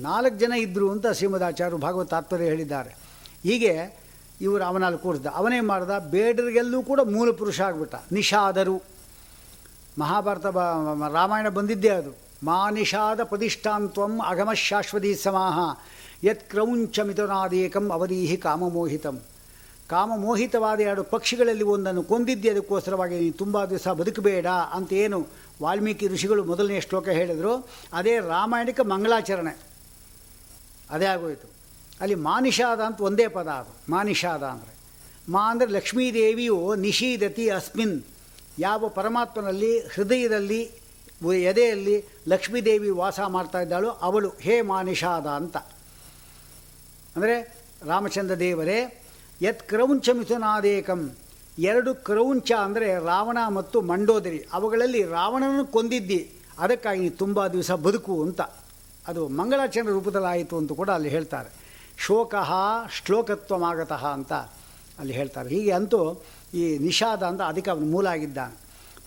[0.02, 2.90] ನಾಲ್ಕು ಜನ ಇದ್ದರು ಅಂತ ಶ್ರೀಮದಾಚಾರ್ಯರು ಭಾಗವತ ತಾತ್ಪರ್ಯ ಹೇಳಿದ್ದಾರೆ.
[3.44, 4.00] ಹೀಗೆ
[4.42, 5.26] ಇವರು ಅವನಲ್ಲಿ ಕೂರಿಸ್ದ.
[5.26, 5.92] ಅವನೇ ಮಾಡ್ದ?
[6.00, 7.96] ಬೇಡರಿಗೆಲ್ಲೂ ಕೂಡ ಮೂಲ ಪುರುಷ ಆಗ್ಬಿಟ್ಟ.
[8.12, 8.82] ನಿಷಾದರು.
[10.00, 10.46] ಮಹಾಭಾರತ
[11.14, 12.12] ರಾಮಾಯಣ ಬಂದಿದ್ದೇ ಅದು.
[12.44, 15.78] ಮಾ ನಿಷಾದ ಪ್ರತಿಷ್ಠಾಂತ್ವಂ ಅಗಮ ಶಾಶ್ವತೀ ಸಮಾಹ.
[16.24, 19.22] ಯತ್ ಕ್ರೌಂಚ ಮಿಥುನಾದೇಕಂ ಅವಧೀಹಿ ಕಾಮಮೋಹಿತಂ
[19.90, 25.28] ಕಾಮಮೋಹಿತವಾದ ಎರಡು ಪಕ್ಷಿಗಳಲ್ಲಿ ಒಂದನ್ನು ಕೊಂದಿದ್ದೆ, ಅದಕ್ಕೋಸ್ಕರವಾಗಿ ನೀನು ತುಂಬ ದಿವಸ ಬದುಕಬೇಡ ಅಂತ ಏನು
[25.62, 27.70] ವಾಲ್ಮೀಕಿ ಋಷಿಗಳು ಮೊದಲನೇ ಶ್ಲೋಕ ಹೇಳಿದರು.
[27.94, 29.60] ಅದೇ ರಾಮಾಯಣಿಕ ಮಂಗಳಾಚರಣೆ.
[30.90, 31.48] ಅದೇ ಆಗೋಯಿತು.
[32.02, 33.92] ಅಲ್ಲಿ ಮಾನಿಷಾದ ಅಂತ ಒಂದೇ ಪದ ಅದು.
[33.92, 34.74] ಮಾನಿಷಾದ ಅಂದರೆ.
[35.32, 38.04] ಮಾ ಅಂದರೆ ಲಕ್ಷ್ಮೀದೇವಿಯು ನಿಷೀದತಿ ಅಸ್ಮಿನ್.
[38.60, 40.72] ಯಾವ ಪರಮಾತ್ಮನಲ್ಲಿ, ಹೃದಯದಲ್ಲಿ,
[41.36, 45.58] ಎದೆಯಲ್ಲಿ ಲಕ್ಷ್ಮೀದೇವಿ ವಾಸ ಮಾಡ್ತಾ ಇದ್ದಾಳೋ ಅವಳು ಹೇ ಮಾನಿಷಾದ ಅಂತ.
[47.16, 48.99] ಅಂದರೆ ರಾಮಚಂದ್ರ ದೇವರೇ
[49.42, 51.12] ಯತ್ ಕ್ರೌಂಚ ಮಿಥುನಾದೇಕಂ
[51.60, 54.48] ಎರಡು ಕ್ರೌಂಚ ಅಂದರೆ ರಾವಣ ಮತ್ತು ಮಂಡೋದರಿ.
[54.54, 56.32] ಅವುಗಳಲ್ಲಿ ರಾವಣನನ್ನು ಕೊಂದಿದ್ದಿ.
[56.60, 58.42] ಅದಕ್ಕಾಗಿ ತುಂಬ ದಿವಸ ಬದುಕು ಅಂತ.
[59.08, 61.50] ಅದು ಮಂಗಳಾಚರಣೆ ರೂಪದಲ್ಲಾಯಿತು ಅಂತ ಕೂಡ ಅಲ್ಲಿ ಹೇಳ್ತಾರೆ.
[61.98, 62.52] ಶೋಕಃ
[62.92, 64.34] ಶ್ಲೋಕತ್ವಮಾಗತಃ ಅಂತ
[65.00, 65.50] ಅಲ್ಲಿ ಹೇಳ್ತಾರೆ.
[65.50, 66.24] ಹೀಗೆ ಅಂತೂ
[66.54, 68.56] ಈ ನಿಷಾದ ಅಂತ ಅದಕ್ಕೆ ಮೂಲ ಆಗಿದ್ದಾನೆ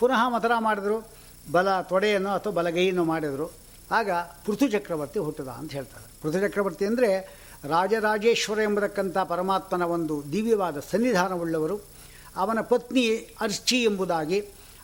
[0.01, 1.09] ಪುನಃ ಮಥರ ಮಾಡಿದ್ರು.
[1.53, 3.53] ಬಲ ತೊಡೆಯನ್ನು ಅಥವಾ ಬಲಗೈಯನ್ನು ಮಾಡಿದರು.
[3.91, 4.11] ಆಗ
[4.47, 6.07] ಪೃಥು ಚಕ್ರವರ್ತಿ ಹುಟ್ಟದ ಅಂತ ಹೇಳ್ತಾರೆ.
[6.23, 11.81] ಪೃಥು ಚಕ್ರವರ್ತಿ ಅಂದರೆ ರಾಜರಾಜೇಶ್ವರ ಎಂಬತಕ್ಕಂಥ ಪರಮಾತ್ಮನ ಒಂದು ದಿವ್ಯವಾದ ಸನ್ನಿಧಾನವುಳ್ಳವರು.
[12.37, 14.41] ಅವನ ಪತ್ನಿ ಅರ್ಚಿ ಎಂಬುದಾಗಿ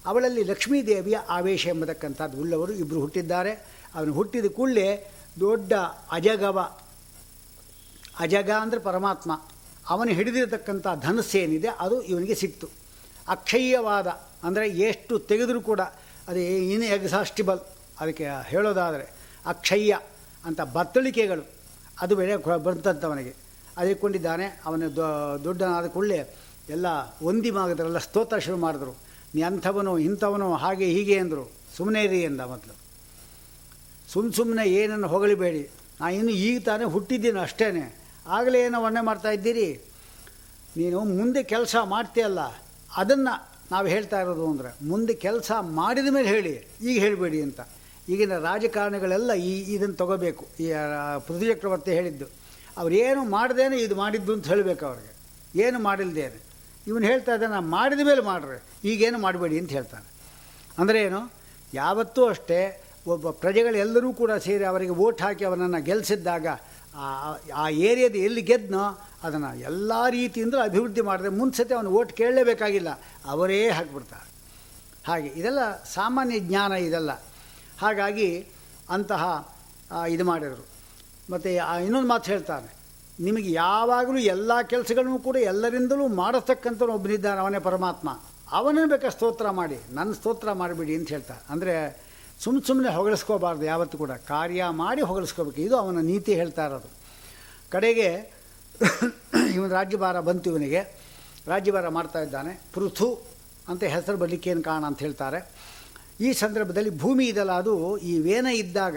[0.07, 3.53] ಅವಳಲ್ಲಿ ಲಕ್ಷ್ಮೀದೇವಿಯ ಆವೇಶ ಎಂಬತಕ್ಕಂಥದ್ದು ಉಳ್ಳವರು ಇಬ್ಬರು ಹುಟ್ಟಿದ್ದಾರೆ.
[3.95, 5.73] ಅವನು ಹುಟ್ಟಿದ ಕೂಡಲೇ ದೊಡ್ಡ
[6.11, 6.77] ಅಜಗವ,
[8.19, 9.33] ಅಜಗ ಅಂದರೆ ಪರಮಾತ್ಮ.
[9.89, 12.69] ಅವನು ಹಿಡಿದಿರತಕ್ಕಂಥ ಧನಸ್ಸೇನಿದೆ ಅದು ಇವನಿಗೆ ಸಿಕ್ತು.
[13.29, 14.07] ಅಕ್ಷಯ್ಯವಾದ
[14.45, 15.81] ಅಂದರೆ ಎಷ್ಟು ತೆಗೆದರೂ ಕೂಡ
[16.29, 17.61] ಅದು ಇನ್ ಎಕ್ಸಾಸ್ಟಿಬಲ್.
[18.01, 19.13] ಅದಕ್ಕೆ ಹೇಳೋದಾದರೆ
[19.47, 20.01] ಅಕ್ಷಯ್ಯ
[20.45, 21.58] ಅಂತ ಬತ್ತಳಿಕೆಗಳು.
[22.01, 23.35] ಅದು ಬೇರೆ ಬಂತಂತವನಿಗೆ.
[23.77, 24.87] ಅದು ಕೊಂಡಿದ್ದಾನೆ ಅವನ
[25.45, 26.21] ದೊಡ್ಡನಾದ ಕೂಡಲೇ
[26.71, 26.87] ಎಲ್ಲ
[27.23, 28.95] ಒಂದಿ ಮಾಗದ್ರೆಲ್ಲ ಸ್ತೋತ್ರ ಶುರು ಮಾಡಿದ್ರು.
[29.35, 31.45] ನೀ ಅಂಥವನು, ಇಂಥವನು, ಹಾಗೆ ಹೀಗೆ ಅಂದರು.
[31.77, 32.75] ಸುಮ್ಮನೆ ಇರಿ ಎಂದ ಮೊದಲು.
[34.13, 35.71] ಸುಮ್ಮ ಸುಮ್ಮನೆ ಏನನ್ನು ಹೊಗಳಿಬೇಡಿ.
[36.01, 37.69] ನಾ ಇನ್ನು ಈಗ ತಾನೇ ಹುಟ್ಟಿದ್ದೀನಿ ಅಷ್ಟೇ
[38.29, 39.69] ಆಗಲೇ ಏನೋ ವರ್ಣೆ ಮಾಡ್ತಾ ಇದ್ದೀರಿ.
[40.77, 42.41] ನೀನು ಮುಂದೆ ಕೆಲಸ ಮಾಡ್ತೀಯಲ್ಲ
[42.97, 43.35] ಅದನ್ನು
[43.71, 46.55] ನಾವು ಹೇಳ್ತಾ ಇರೋದು ಅಂದರೆ, ಮುಂದೆ ಕೆಲಸ ಮಾಡಿದ ಮೇಲೆ ಹೇಳಿ.
[46.83, 47.61] ಈಗ ಹೇಳಬೇಡಿ ಅಂತ.
[48.09, 50.47] ಈಗಿನ ರಾಜಕಾರಣಿಗಳೆಲ್ಲ ಈ ಇದನ್ನು ತಗೋಬೇಕು.
[50.61, 50.73] ಈ
[51.27, 52.25] ಪೃಥ್ವಿ ಚಕ್ರವರ್ತಿ ಹೇಳಿದ್ದು.
[52.79, 55.19] ಅವ್ರೇನು ಮಾಡ್ದೇನೆ ಇದು ಮಾಡಿದ್ದು ಅಂತ ಹೇಳಬೇಕು ಅವ್ರಿಗೆ.
[55.61, 56.43] ಏನು ಮಾಡಿಲ್ದೇನೆ.
[56.87, 58.63] ಇವನು ಹೇಳ್ತಾ ಇದ್ದಾನೆ ಮಾಡಿದ ಮೇಲೆ ಮಾಡ್ರೆ.
[58.85, 60.07] ಈಗೇನು ಮಾಡಬೇಡಿ ಅಂತ ಹೇಳ್ತಾನೆ.
[60.79, 61.33] ಅಂದರೆ ಏನು?
[61.75, 66.47] ಯಾವತ್ತೂ ಅಷ್ಟೇ ಒಬ್ಬ ಪ್ರಜೆಗಳೆಲ್ಲರೂ ಕೂಡ ಸೇರಿ ಅವರಿಗೆ ಓಟ್ ಹಾಕಿ ಅವನನ್ನು ಗೆಲ್ಲಿಸಿದ್ದಾಗ
[67.55, 72.89] ಆ ಏರಿಯಾದ ಎಲ್ಲಿ ಗೆದ್ದನೋ ಅದನ್ನು ಎಲ್ಲ ರೀತಿಯಿಂದ ಅಭಿವೃದ್ಧಿ ಮಾಡಿದ್ರೆ ಮುಂದ್ಸತಿ ಅವನು ಓಟ್ ಕೇಳಲೇಬೇಕಾಗಿಲ್ಲ.
[73.25, 74.29] ಅವರೇ ಹಾಕ್ಬಿಡ್ತಾರೆ.
[75.07, 77.11] ಹಾಗೆ ಇದೆಲ್ಲ ಸಾಮಾನ್ಯ ಜ್ಞಾನ ಇದೆಲ್ಲ.
[77.81, 78.31] ಹಾಗಾಗಿ
[78.91, 79.23] ಅಂತಹ
[80.09, 80.65] ಇದು ಮಾಡಿದರು.
[81.31, 81.49] ಮತ್ತು
[81.85, 82.69] ಇನ್ನೊಂದು ಮಾತು ಹೇಳ್ತಾನೆ.
[83.21, 88.09] ನಿಮಗೆ ಯಾವಾಗಲೂ ಎಲ್ಲ ಕೆಲಸಗಳನ್ನು ಕೂಡ ಎಲ್ಲರಿಂದಲೂ ಮಾಡತಕ್ಕಂಥ ಒಬ್ಬನಿದ್ದಾನೆ, ಅವನೇ ಪರಮಾತ್ಮ.
[88.51, 91.75] ಅವನನ್ನು ಬೇಕಾ ಸ್ತೋತ್ರ ಮಾಡಿ, ನನ್ನ ಸ್ತೋತ್ರ ಮಾಡಿಬಿಡಿ ಅಂತ ಹೇಳ್ತಾರೆ ಅಂದರೆ
[92.45, 94.13] ಸುಮ್ಮ ಸುಮ್ಮನೆ ಹೊಗಳಿಸ್ಕೋಬಾರ್ದು ಯಾವತ್ತೂ ಕೂಡ.
[94.29, 95.61] ಕಾರ್ಯ ಮಾಡಿ ಹೊಗಳಿಸ್ಕೋಬೇಕು.
[95.61, 96.91] ಇದು ಅವನ ನೀತಿ ಹೇಳ್ತಾ ಇರೋದು.
[97.71, 98.09] ಕಡೆಗೆ
[99.55, 100.81] ಇವನು ರಾಜ್ಯಭಾರ ಬಂತು ಇವನಿಗೆ.
[101.47, 102.53] ರಾಜ್ಯಭಾರ ಮಾಡ್ತಾ ಇದ್ದಾನೆ.
[102.75, 103.09] ಪೃಥು
[103.69, 105.41] ಅಂತ ಹೆಸರು ಬರಲಿಕ್ಕೆ ಏನು ಕಾರಣ ಅಂತ ಹೇಳ್ತಾರೆ.
[106.21, 108.97] ಈ ಸಂದರ್ಭದಲ್ಲಿ ಭೂಮಿ ಇದಲ್ಲ, ಅದು ಈ ವೇನ ಇದ್ದಾಗ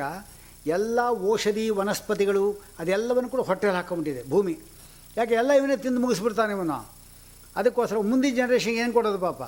[0.68, 1.00] ಎಲ್ಲ
[1.32, 2.44] ಔಷಧಿ, ವನಸ್ಪತಿಗಳು
[2.80, 4.60] ಅದೆಲ್ಲವನ್ನು ಕೂಡ ಹೊಟ್ಟೆಯಲ್ಲಿ ಹಾಕೊಂಡಿದೆ ಭೂಮಿ.
[5.18, 6.90] ಯಾಕೆ ಎಲ್ಲ ಇವನೇ ತಿಂದು ಮುಗಿಸ್ಬಿಡ್ತಾನೆ ಇವನು.
[7.56, 9.42] ಅದಕ್ಕೋಸ್ಕರ ಮುಂದಿನ ಜನ್ರೇಷನ್ಗೆ ಏನು ಕೊಡೋದು ಪಾಪ?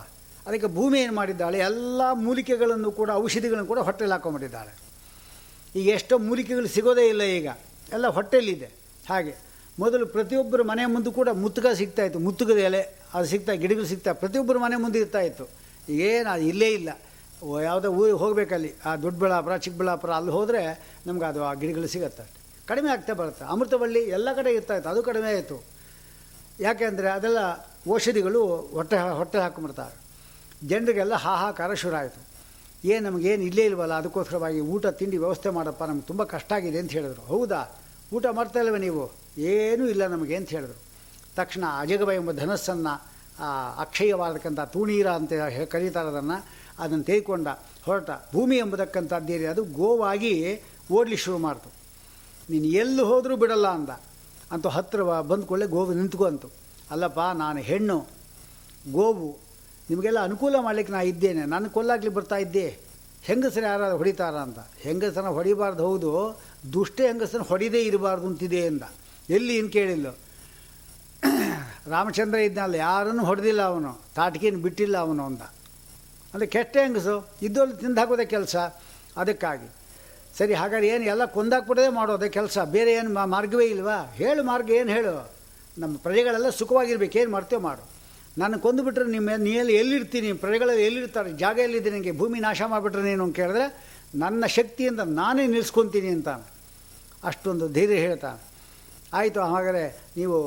[0.47, 1.57] ಅದಕ್ಕೆ ಭೂಮಿ ಏನು ಮಾಡಿದ್ದಾಳೆ?
[1.59, 4.73] ಎಲ್ಲ ಮೂಲಿಕೆಗಳನ್ನು ಕೂಡ, ಔಷಧಿಗಳನ್ನು ಕೂಡ ಹೊಟ್ಟೆಯಲ್ಲಿ ಹಾಕೊಂಡಿದ್ದಾಳೆ
[5.75, 7.47] ಈಗ ಎಷ್ಟೋ ಮೂಲಿಕೆಗಳು ಸಿಗೋದೇ ಇಲ್ಲ ಈಗ.
[7.93, 8.69] ಎಲ್ಲ ಹೊಟ್ಟೆಯಲ್ಲಿದೆ.
[9.09, 9.35] ಹಾಗೆ
[9.79, 12.81] ಮೊದಲು ಪ್ರತಿಯೊಬ್ಬರ ಮನೆ ಮುಂದೆ ಕೂಡ ಮುತ್ತುಗ ಸಿಗ್ತಾಯಿತ್ತು ಮುತ್ತುಗದ ಎಲೆ,
[13.13, 15.45] ಅದು ಸಿಗ್ತಾ, ಗಿಡಗಳು ಸಿಗ್ತಾ, ಪ್ರತಿಯೊಬ್ಬರ ಮನೆ ಮುಂದೆ ಇರ್ತಾಯಿತ್ತು
[15.89, 16.89] ಏನು ಅದು ಇಲ್ಲೇ ಇಲ್ಲ.
[17.61, 18.73] ಯಾವುದೋ ಊರಿಗೆ ಹೋಗಬೇಕಲ್ಲಿ.
[18.85, 20.61] ಆ ದೊಡ್ಡಬಳ್ಳಾಪುರ, ಚಿಕ್ಕಬಳ್ಳಾಪುರ ಅಲ್ಲಿ ಹೋದರೆ
[21.07, 22.25] ನಮ್ಗೆ ಅದು ಆ ಗಿಡಗಳು ಸಿಗತ್ತೆ
[22.67, 23.45] ಕಡಿಮೆ ಆಗ್ತಾ ಬರುತ್ತೆ.
[23.45, 24.89] ಅಮೃತಬಳ್ಳಿ ಎಲ್ಲ ಕಡೆ ಇರ್ತಾ ಇತ್ತು.
[24.89, 25.63] ಅದು ಕಡಿಮೆ ಆಯಿತು.
[26.59, 27.37] ಯಾಕೆಂದರೆ ಅದೆಲ್ಲ
[27.93, 28.41] ಔಷಧಿಗಳು
[28.73, 29.95] ಹೊಟ್ಟೆ ಹೊಟ್ಟೆ ಹಾಕೊಂಡ್ಬಿಡ್ತಾರೆ.
[30.67, 32.21] ಜನರಿಗೆಲ್ಲ ಹಾಹಾಕಾರ ಶುರು ಆಯಿತು
[32.85, 37.21] ಏನು ನಮಗೇನು ಇಲ್ಲೇ ಇಲ್ವಲ್ಲ, ಅದಕ್ಕೋಸ್ಕರವಾಗಿ ಊಟ, ತಿಂಡಿ ವ್ಯವಸ್ಥೆ ಮಾಡಪ್ಪ, ನಮ್ಗೆ ತುಂಬ ಕಷ್ಟ ಆಗಿದೆ ಅಂತ ಹೇಳಿದ್ರು.
[37.21, 37.61] ಹೌದಾ?
[38.13, 39.03] ಊಟ ಮಾಡ್ತಾ ಇಲ್ವ ನೀವು?
[39.37, 40.79] ಏನೂ ಇಲ್ಲ ನಮಗೆ ಅಂತ ಹೇಳಿದ್ರು.
[41.35, 42.93] ತಕ್ಷಣ ಅಜಗಬ ಎಂಬ ಧನಸ್ಸನ್ನು
[43.79, 45.33] ಅಕ್ಷಯವಾದಕ್ಕಂಥ ತೂಣೀರ ಅಂತ
[45.69, 46.37] ಕರೀತಾರೆ ಅದನ್ನು
[46.79, 47.47] ಅದನ್ನು ತೆಗೆದುಕೊಂಡ
[47.83, 50.61] ಹೊರಟ ಭೂಮಿ ಎಂಬತಕ್ಕಂಥದ್ದೇರಿ ಅದು ಗೋವಾಗಿ
[50.91, 51.69] ಓಡಲಿ ಶುರು ಮಾಡ್ತು.
[52.49, 53.89] ನೀನು ಎಲ್ಲಿ ಹೋದರೂ ಬಿಡಲ್ಲ ಅಂದ.
[54.51, 56.49] ಅಂತೂ ಹತ್ತಿರ ಬಂದ್ಕೊಳ್ಳೆ ಗೋವು ನಿಂತ್ಕೊ ಅಂತು.
[56.91, 58.07] ಅಲ್ಲಪ್ಪ, ನಾನು ಹೆಣ್ಣು.
[58.91, 59.37] ಗೋವು,
[59.89, 61.45] ನಿಮಗೆಲ್ಲ ಅನುಕೂಲ ಮಾಡಲಿಕ್ಕೆ ನಾನು ಇದ್ದೇನೆ.
[61.45, 62.77] ನಾನು ಕೊಲ್ಲಾಗ್ಲಿ ಬರ್ತಾ ಇದ್ದೆ.
[63.21, 64.59] ಹೆಂಗಸರು ಯಾರಾದ್ರು ಹೊಡಿತಾರ ಅಂತ.
[64.77, 66.39] ಹೆಂಗಸನ ಹೊಡಿಬಾರ್ದು, ಹೌದು.
[66.73, 68.81] ದುಷ್ಟ ಹೆಂಗಸನ ಹೊಡಿದೇ ಇರಬಾರ್ದು ಅಂತಿದೆ ಅಂದ
[69.29, 70.15] ಎಲ್ಲಿ ಏನು ಕೇಳಿಲ್ಲ
[71.87, 74.01] ರಾಮಚಂದ್ರ ಇದ್ನಲ್ಲ, ಯಾರನ್ನು ಹೊಡೆದಿಲ್ಲ ಅವನು.
[74.15, 75.41] ತಾಟಿಕೆಯನ್ನು ಬಿಟ್ಟಿಲ್ಲ ಅವನು ಅಂದ.
[76.33, 77.15] ಅಂದರೆ ಕೆಟ್ಟ ಹೆಂಗಸು
[77.47, 78.55] ಇದ್ದಲ್ಲಿ ತಿಂದು ಹಾಕೋದೇ ಕೆಲಸ
[79.21, 79.67] ಅದಕ್ಕಾಗಿ.
[80.37, 83.97] ಸರಿ, ಹಾಗಾದ್ರೆ ಏನು ಎಲ್ಲ ಕೊಂದಾಕ್ಬಿಡೋದೇ ಮಾಡೋದೇ ಕೆಲಸ, ಬೇರೆ ಏನು ಮಾರ್ಗವೇ ಇಲ್ವಾ?
[84.21, 85.13] ಹೇಳು ಮಾರ್ಗ, ಏನು ಹೇಳು?
[85.81, 87.83] ನಮ್ಮ ಪ್ರಜೆಗಳೆಲ್ಲ ಸುಖವಾಗಿರ್ಬೇಕು, ಏನು ಮಾಡ್ತೇವೆ ಮಾಡು.
[88.41, 90.29] ನಾನು ಕೊಂದುಬಿಟ್ರೆ ನಿಮ್ಮ ನೀ ಎಲ್ಲಿ ಎಲ್ಲಿರ್ತೀನಿ?
[90.43, 91.31] ಪ್ರಜೆಗಳಲ್ಲಿ ಎಲ್ಲಿರ್ತಾರೆ?
[91.43, 93.65] ಜಾಗ ಎಲ್ಲಿದೆ ನನಗೆ ಭೂಮಿ ನಾಶ ಮಾಡಿಬಿಟ್ರೆ ನೀನು ಅಂತ ಕೇಳಿದ್ರೆ,
[94.23, 96.29] ನನ್ನ ಶಕ್ತಿಯಿಂದ ನಾನೇ ನಿಲ್ಸ್ಕೊತೀನಿ ಅಂತ
[97.29, 98.41] ಅಷ್ಟೊಂದು ಧೈರ್ಯ ಹೇಳ್ತಾನೆ
[99.19, 99.83] ಆಯಿತು ಹಾಗಾದರೆ
[100.17, 100.37] ನೀವು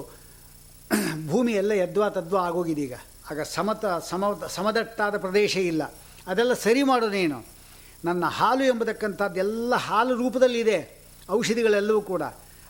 [1.31, 2.97] ಭೂಮಿ ಎಲ್ಲ ಯದ್ವಾ ತದ್ವಾ ಆಗೋಗಿದೆ ಈಗ.
[3.31, 5.95] ಆಗ ಸಮತ ಸಮ ಸಮದಟ್ಟಾದ ಪ್ರದೇಶ ಇಲ್ಲ.
[6.27, 7.47] ಅದೆಲ್ಲ ಸರಿ ಮಾಡೋದೇನು ನೀನು.
[8.05, 11.01] ನನ್ನ ಹಾಲು ಎಂಬತಕ್ಕಂಥದ್ದೆಲ್ಲ ಹಾಲು ರೂಪದಲ್ಲಿದೆ.
[11.31, 12.23] ಔಷಧಿಗಳೆಲ್ಲವೂ ಕೂಡ.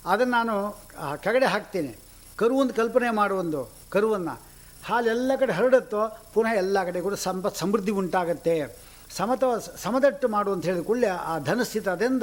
[0.06, 0.78] ಅದನ್ನು ನಾನು
[1.16, 1.96] ಕೆಗಡೆ ಹಾಕ್ತೇನೆ.
[2.36, 4.40] ಕರುವೊಂದು ಕಲ್ಪನೆ ಮಾಡುವೊಂದು ಕರುವನ್ನು.
[4.84, 8.76] ಹಾಲೆಲ್ಲ ಎಲ್ಲ ಕಡೆ ಹರಡುತ್ತೋ, ಪುನಃ ಎಲ್ಲ ಕಡೆ ಕೂಡ ಸಂಪತ್ ಸಮೃದ್ಧಿ ಉಂಟಾಗತ್ತೆ.
[9.16, 9.44] ಸಮತ,
[9.76, 12.22] ಸಮದಟ್ಟು ಮಾಡು ಅಂತ ಹೇಳಿದ ಕೂಡಲೇ ಆ ಧನಸ್ಥಿತದಿಂದ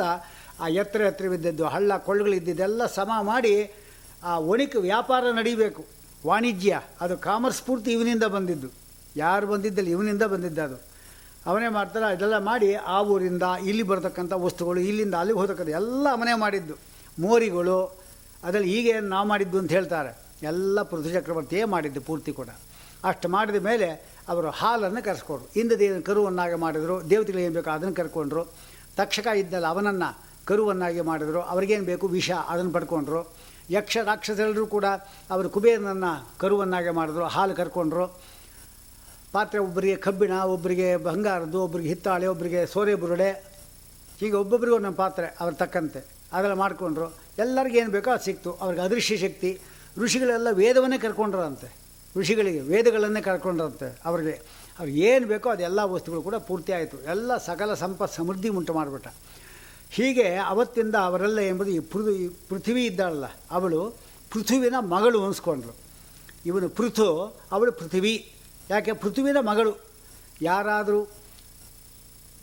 [0.60, 3.72] ಆ ಎತ್ತರ ಎತ್ತರವಿದ್ದದ್ದು ಹಳ್ಳ ಕೊಳ್ಳಗಳಿದ್ದದ್ದೆಲ್ಲ ಸಮ ಮಾಡಿ
[4.24, 5.86] ಆ ಒಣಿಕೆ ವ್ಯಾಪಾರ ನಡೀಬೇಕು.
[6.28, 8.70] ವಾಣಿಜ್ಯ, ಅದು ಕಾಮರ್ಸ್ ಪೂರ್ತಿ ಇವನಿಂದ ಬಂದಿದ್ದು.
[9.16, 10.78] ಯಾರು ಬಂದಿದ್ದಲ್ಲಿ ಇವನಿಂದ ಬಂದಿದ್ದ ಅದು.
[11.46, 16.76] ಅವನೇ ಮಾಡ್ತಾರೆ ಇದೆಲ್ಲ ಮಾಡಿ ಆ ಊರಿಂದ ಇಲ್ಲಿ ಬರತಕ್ಕಂಥ ವಸ್ತುಗಳು, ಇಲ್ಲಿಂದ ಅಲ್ಲಿಗೆ ಹೋದಕ್ಕಂಥ ಎಲ್ಲ ಅವನೇ ಮಾಡಿದ್ದು.
[17.20, 17.78] ಮೋರಿಗಳು,
[18.44, 20.12] ಅದರಲ್ಲಿ ಹೀಗೆ ನಾವು ಮಾಡಿದ್ದು ಅಂತ ಹೇಳ್ತಾರೆ.
[20.44, 22.50] ಎಲ್ಲ ಪೃಥ್ವಿ ಚಕ್ರವರ್ತಿಯೇ ಮಾಡಿದ್ದು ಪೂರ್ತಿ ಕೂಡ.
[23.04, 23.88] ಅಷ್ಟು ಮಾಡಿದ ಮೇಲೆ
[24.28, 25.60] ಅವರು ಹಾಲನ್ನು ಕರೆಸ್ಕೊಂಡ್ರು.
[25.60, 28.44] ಇಂದದೇನು ಕರುವನ್ನಾಗಿ ಮಾಡಿದರು, ದೇವತೆಗಳು ಏನು ಬೇಕೋ ಅದನ್ನು ಕರ್ಕೊಂಡ್ರು.
[28.98, 30.10] ತಕ್ಷಕ ಇದ್ದಲ್ಲ ಅವನನ್ನು
[30.46, 33.22] ಕರುವನ್ನಾಗಿ ಮಾಡಿದರು, ಅವ್ರಿಗೇನು ಬೇಕು ವಿಷ ಅದನ್ನು ಪಡ್ಕೊಂಡ್ರು.
[33.70, 34.86] ಯಕ್ಷ ರಾಕ್ಷಸರೆಲ್ಲರೂ ಕೂಡ
[35.30, 38.08] ಅವರು ಕುಬೇರನನ್ನು ಕರುವನ್ನಾಗೆ ಮಾಡಿದ್ರು, ಹಾಲು ಕರ್ಕೊಂಡ್ರು.
[39.32, 43.54] ಪಾತ್ರೆ ಒಬ್ಬರಿಗೆ ಕಬ್ಬಿಣ, ಒಬ್ಬರಿಗೆ ಬಂಗಾರದ್ದು, ಒಬ್ಬರಿಗೆ ಹಿತ್ತಾಳೆ, ಒಬ್ಬರಿಗೆ ಸೋರೆ ಬುರುಡೆ.
[44.20, 46.06] ಹೀಗೆ ಒಬ್ಬೊಬ್ಬರಿಗೂ ಒಂದೊಂದು ಪಾತ್ರೆ ಅವ್ರ ತಕ್ಕಂತೆ.
[46.34, 47.16] ಅದೆಲ್ಲ ಮಾಡಿಕೊಂಡ್ರು.
[47.38, 48.54] ಎಲ್ಲರಿಗೂ ಏನು ಬೇಕೋ ಅದು ಸಿಕ್ತು.
[48.54, 49.60] ಅವ್ರಿಗೆ ಅದೃಶ್ಯ ಶಕ್ತಿ.
[49.98, 51.76] ಋಷಿಗಳೆಲ್ಲ ವೇದವನ್ನೇ ಕರ್ಕೊಂಡ್ರಂತೆ.
[52.20, 54.42] ಋಷಿಗಳಿಗೆ ವೇದಗಳನ್ನೇ ಕರ್ಕೊಂಡ್ರಂತೆ ಅವ್ರಿಗೆ.
[54.80, 57.02] ಅವ್ರಿಗೆ ಏನು ಬೇಕೋ ಅದೆಲ್ಲ ವಸ್ತುಗಳು ಕೂಡ ಪೂರ್ತಿ ಆಯಿತು.
[57.02, 59.08] ಎಲ್ಲ ಸಕಲ ಸಂಪತ್ ಸಮೃದ್ಧಿ ಉಂಟು ಮಾಡಿಬಿಟ್ಟ.
[59.96, 63.96] ಹೀಗೆ ಅವತ್ತಿಂದ ಅವರಲ್ಲ ಎಂಬುದು ಈ ಪೃಥು, ಈ ಪೃಥ್ವಿ ಇದ್ದಾಳಲ್ಲ, ಅವಳು
[64.32, 65.74] ಪೃಥುವಿನ ಮಗಳು ಅನಿಸ್ಕೊಂಡ್ರು.
[66.46, 67.08] ಇವನು ಪೃಥು,
[67.52, 68.36] ಅವಳು ಪೃಥ್ವಿ.
[68.70, 68.94] ಯಾಕೆ?
[68.94, 69.74] ಪೃಥುವಿನ ಮಗಳು.
[70.42, 71.08] ಯಾರಾದರೂ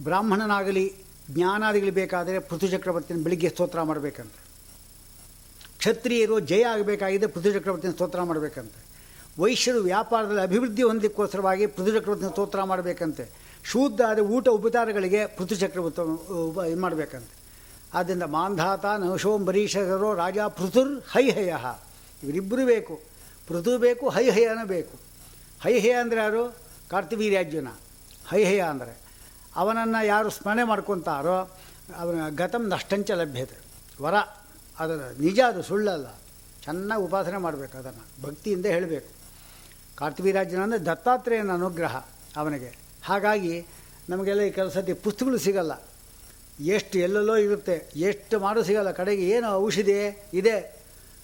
[0.02, 0.94] ಬ್ರಾಹ್ಮಣನಾಗಲಿ,
[1.30, 4.40] ಜ್ಞಾನಾದಿಗಳು ಬೇಕಾದರೆ ಪೃಥು ಚಕ್ರವರ್ತಿನ ಬೆಳಿಗ್ಗೆ ಸ್ತೋತ್ರ ಮಾಡಬೇಕಂತೆ.
[5.78, 8.80] ಕ್ಷತ್ರಿಯರು ಜಯ ಆಗಬೇಕಾಗಿದೆ ಪೃಥು ಚಕ್ರವರ್ತಿನ ಸ್ತೋತ್ರ ಮಾಡಬೇಕಂತೆ.
[9.42, 13.28] ವೈಶ್ಯರು ವ್ಯಾಪಾರದಲ್ಲಿ ಅಭಿವೃದ್ಧಿ ಹೊಂದಕ್ಕೋಸ್ಕರವಾಗಿ ಪೃಥು ಚಕ್ರವರ್ತಿನ ಸ್ತೋತ್ರ ಮಾಡಬೇಕಂತೆ.
[13.64, 17.39] ಶೂದ್ಧ ಆದ ಊಟ ಉಪಚಾರಗಳಿಗೆ ಪೃಥು ಚಕ್ರವರ್ತಿ ಮಾಡಬೇಕಂತೆ.
[17.94, 21.54] ಆದ್ದರಿಂದ ಮಾಂಧಾತ ನವಶೋಂಬರೀಷರು ರಾಜ ಪೃಥುರ್ ಹೈಹಯ
[22.22, 23.00] ಇವರಿಬ್ಬರು ಬೇಕು.
[23.48, 24.98] ಪೃಥು ಬೇಕು ಹೈಹಯನ ಬೇಕು.
[25.62, 26.56] ಹೈಹಯ ಅಂದರೆ ಯಾರು?
[26.90, 27.68] ಕಾರ್ತಿವೀರ್ಯಾರ್ಜುನ.
[28.28, 28.98] ಹೈಹಯ ಅಂದರೆ.
[29.56, 31.50] ಅವನನ್ನು ಯಾರು ಸ್ಮರಣೆ ಮಾಡ್ಕೊತಾರೋ
[31.96, 33.56] ಅವನ ಗತಂ ನಷ್ಟಂಚ ಲಭ್ಯತೆ.
[34.02, 34.14] ವರ.
[34.78, 36.06] ಅದರ ನಿಜ, ಅದು ಸುಳ್ಳಲ್ಲ.
[36.64, 38.22] ಚೆನ್ನಾಗಿ ಉಪಾಸನೆ ಮಾಡಬೇಕು ಅದನ್ನು.
[38.22, 39.08] ಭಕ್ತಿಯಿಂದ ಹೇಳಬೇಕು.
[39.96, 41.96] ಕಾರ್ತಿವೀರಾಜನ ಅಂದರೆ ದತ್ತಾತ್ರೇಯನ ಅನುಗ್ರಹ
[42.36, 42.78] ಅವನಿಗೆ.
[43.04, 43.66] ಹಾಗಾಗಿ
[44.08, 45.72] ನಮಗೆಲ್ಲ ಈ ಕೆಲಸ ಪುಸ್ತಕಗಳು ಸಿಗಲ್ಲ.
[46.74, 47.76] ಎಷ್ಟು ಎಲ್ಲೆಲ್ಲೋ ಇರುತ್ತೆ,
[48.08, 49.94] ಎಷ್ಟು ಮಾಡೋ ಸಿಗಲ್ಲ, ಕಡೆಗೆ ಏನು ಔಷಧಿ
[50.40, 50.56] ಇದೆ.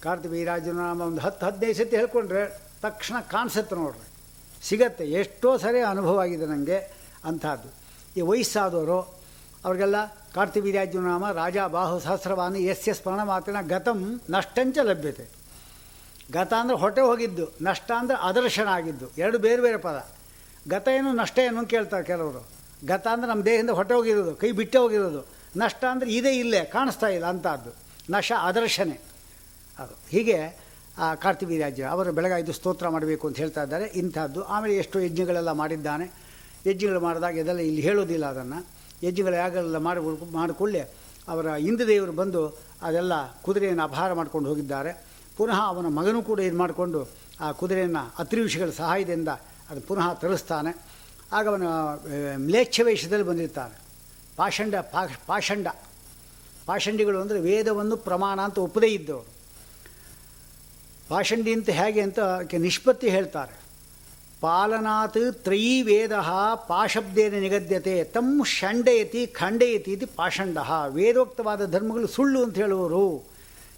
[0.03, 2.43] ಕಾರ್ತಿವೀರಾಜನ ನಾಮ ಒಂದು ಹತ್ತು, ಹದಿನೈದು ಸತಿ ಹೇಳ್ಕೊಂಡ್ರೆ
[2.85, 4.07] ತಕ್ಷಣ ಕಾಣಿಸುತ್ತೆ ನೋಡ್ರಿ.
[4.67, 6.79] ಸಿಗತ್ತೆ, ಎಷ್ಟೋ ಸರಿ ಅನುಭವ ಆಗಿದೆ ನನಗೆ
[7.29, 7.69] ಅಂಥದ್ದು.
[8.17, 8.99] ಈ ವಯಸ್ಸಾದವರು,
[9.65, 9.99] ಅವ್ರಿಗೆಲ್ಲ
[10.35, 13.99] ಕಾರ್ತಿವೀರ್ಯಾರ್ಜುನ ನಾಮ, ರಾಜ ಬಾಹು ಸಹಸ್ರವಾನಿ ಎಸ್ ಎಸ್ ಸ್ಮರಣ ಮಾತಿನ ಗತಂ
[14.35, 15.25] ನಷ್ಟಂಚ ಲಭ್ಯತೆ.
[16.37, 19.97] ಗತ ಅಂದರೆ ಹೊಟ್ಟೆ ಹೋಗಿದ್ದು, ನಷ್ಟ ಅಂದರೆ ಅದರ್ಶನ ಆಗಿದ್ದು, ಎರಡು ಬೇರೆ ಬೇರೆ ಪದ.
[20.73, 22.41] ಗತ ಏನು ನಷ್ಟ ಏನು ಕೇಳ್ತಾರೆ ಕೆಲವರು.
[22.85, 25.25] ಗತ ಅಂದರೆ ನಮ್ಮ ದೇಹದಿಂದ ಹೊಟ್ಟೆ ಹೋಗಿರೋದು, ಕೈ ಬಿಟ್ಟೆ ಹೋಗಿರೋದು.
[25.57, 27.75] ನಷ್ಟ ಅಂದರೆ ಇದೇ ಇಲ್ಲೇ, ಕಾಣಿಸ್ತಾ ಇಲ್ಲ ಅಂಥದ್ದು.
[28.13, 28.99] ನಶ, ಆದರ್ಶನೇ.
[29.79, 29.97] ಅದು.
[30.09, 30.67] ಹೀಗೆ,
[30.97, 33.85] ಆ ಕಾರ್ತಿವೀರ್ಯಾಜ್ಯ ಅವರು ಬೆಳಗಾಯ್ದು ಸ್ತೋತ್ರ ಮಾಡಬೇಕು ಅಂತ ಹೇಳ್ತಾ ಇದ್ದಾರೆ.
[33.85, 34.43] ಇಂಥದ್ದು.
[34.43, 36.11] ಆಮೇಲೆ ಎಷ್ಟೋ ಯಜ್ಞಗಳೆಲ್ಲ ಮಾಡಿದ್ದಾನೆ.
[36.67, 38.67] ಯಜ್ಞಗಳು ಮಾಡಿದಾಗ ಇದೆಲ್ಲ ಇಲ್ಲಿ ಹೇಳೋದಿಲ್ಲ ಅದನ್ನು.
[39.07, 41.07] ಯಜ್ಞಗಳು ಮಾಡಿ, ಮಾಡಿಕೊಳ್ಳೆ.
[41.27, 45.05] ಅವರ ಇಂದ್ರದೇವರು ಬಂದು ಅದೆಲ್ಲ ಕುದುರೆಯನ್ನು ಅಪಹಾರ ಮಾಡ್ಕೊಂಡು ಹೋಗಿದ್ದಾರೆ.
[45.37, 47.07] ಪುನಃ ಅವನ ಮಗನೂ ಕೂಡ ಇದು ಮಾಡಿಕೊಂಡು
[47.39, 49.27] ಆ ಕುದುರೆಯನ್ನು ಅತ್ರಿವಿಷಗಳ ಸಹಾಯದಿಂದ
[49.69, 50.96] ಅದು ಪುನಃ ತರಿಸ್ತಾನೆ.
[51.33, 51.69] ಆಗ ಅವನು
[52.39, 53.75] ಮ್ಲೇಚ್ಛ ವೇಷದಲ್ಲಿ ಬಂದಿರ್ತಾನೆ.
[54.37, 54.75] ಪಾಷಂಡ
[55.27, 55.67] ಪಾಷಂಡ.
[56.65, 59.29] ಪಾಷಂಡಿಗಳು ಅಂದರೆ ವೇದವನ್ನು ಪ್ರಮಾಣ ಅಂತ ಒಪ್ಪದೇ ಇದ್ದವರು.
[61.09, 62.19] ಪಾಷಂಡಿ ಅಂತ ಹೇಗೆ ಅಂತ
[62.57, 63.55] ನಿಷ್ಪತ್ತಿ ಹೇಳ್ತಾರೆ.
[64.41, 66.15] ಪಾಲನಾತ್ ತ್ರಯೀ ವೇದ
[66.67, 70.57] ಪಾಶಬ್ದೇನ ನಿಗದ್ಯತೆ ತಮ್ ಷಂಡಯತಿ ಖಂಡಯತಿ ಇದು ಪಾಷಂಡ.
[70.89, 73.23] ವೇದೋಕ್ತವಾದ ಧರ್ಮಗಳು ಸುಳ್ಳು ಅಂತ ಹೇಳುವರು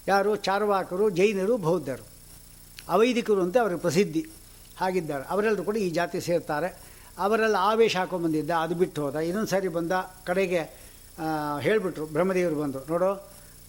[0.07, 0.35] ಯಾರು?
[0.35, 2.05] ಚಾರ್ವಾಕರು, ಜೈನರು, ಬೌದ್ಧರು.
[2.89, 4.23] ಅವೈದಿಕರು ಅಂತ ಅವರಿಗೆ ಪ್ರಸಿದ್ಧಿ.
[4.79, 5.23] ಹಾಗಿದ್ದಾರೆ.
[5.29, 6.88] ಅವರೆಲ್ಲರೂ ಕೂಡ ಈ ಜಾತಿ ಸೇರ್ತಾರೆ.
[7.19, 9.15] ಅವರೆಲ್ಲ ಆವೇಶ ಹಾಕೊಂಡ್ಬಂದಿದ್ದ ಅದು ಬಿಟ್ಟು ಹೋದ.
[9.29, 9.93] ಇನ್ನೊಂದು ಸಾರಿ ಬಂದ
[10.25, 10.61] ಕಡೆಗೆ
[11.61, 13.09] ಹೇಳಿಬಿಟ್ರು, ಬ್ರಹ್ಮದೇವರು ಬಂದು ನೋಡೋ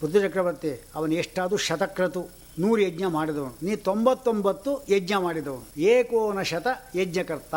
[0.00, 2.22] ಬುದ್ಧ ಚಕ್ರವರ್ತಿ ಅವನು ಎಷ್ಟಾದರೂ ಶತಕ್ರತು
[2.58, 3.54] ನೂರು ಯಜ್ಞ ಮಾಡಿದವನು.
[3.62, 5.80] ನೀ ತೊಂಬತ್ತೊಂಬತ್ತು ಯಜ್ಞ ಮಾಡಿದವನು.
[5.80, 7.54] ಏಕೋನ ಶತ ಯಜ್ಞಕರ್ತ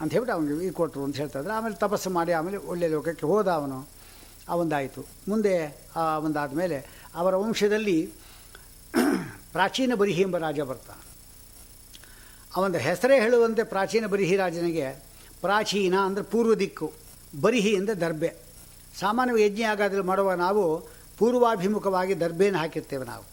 [0.00, 3.78] ಅಂತ ಹೇಳ್ಬಿಟ್ಟು ಅವನಿಗೆ ಈ ಕೊಟ್ಟರು ಅಂತ ಹೇಳ್ತಾ ಆಮೇಲೆ ತಪಸ್ಸು ಮಾಡಿ ಆಮೇಲೆ ಒಳ್ಳೆಯ ಲೋಕಕ್ಕೆ ಹೋದ ಅವನು.
[4.48, 5.02] ಅವೊಂದಾಯಿತು.
[5.28, 5.54] ಮುಂದೆ,
[5.96, 6.78] ಆ ಒಂದಾದ ಮೇಲೆ
[7.14, 7.98] ಅವರ ವಂಶದಲ್ಲಿ
[9.52, 11.11] ಪ್ರಾಚೀನ ಬರಿಹಿ ಎಂಬ ರಾಜ ಬರ್ತಾನೆ.
[12.56, 14.86] ಅವನ ಹೆಸರೇ ಹೇಳುವಂತೆ ಪ್ರಾಚೀನ ಬರಿಹಿ ರಾಜನಿಗೆ
[15.40, 16.92] ಪ್ರಾಚೀನ ಅಂದರೆ ಪೂರ್ವ ದಿಕ್ಕು,
[17.40, 18.30] ಬರಿಹಿ ಅಂದರೆ ದರ್ಬೆ.
[19.00, 20.64] ಸಾಮಾನ್ಯ ಯಜ್ಞ ಆಗಾದಲ್ಲಿ ಮಾಡುವ ನಾವು
[21.18, 23.24] ಪೂರ್ವಾಭಿಮುಖವಾಗಿ ದರ್ಬೆಯನ್ನು ಹಾಕಿರ್ತೇವೆ ನಾವು.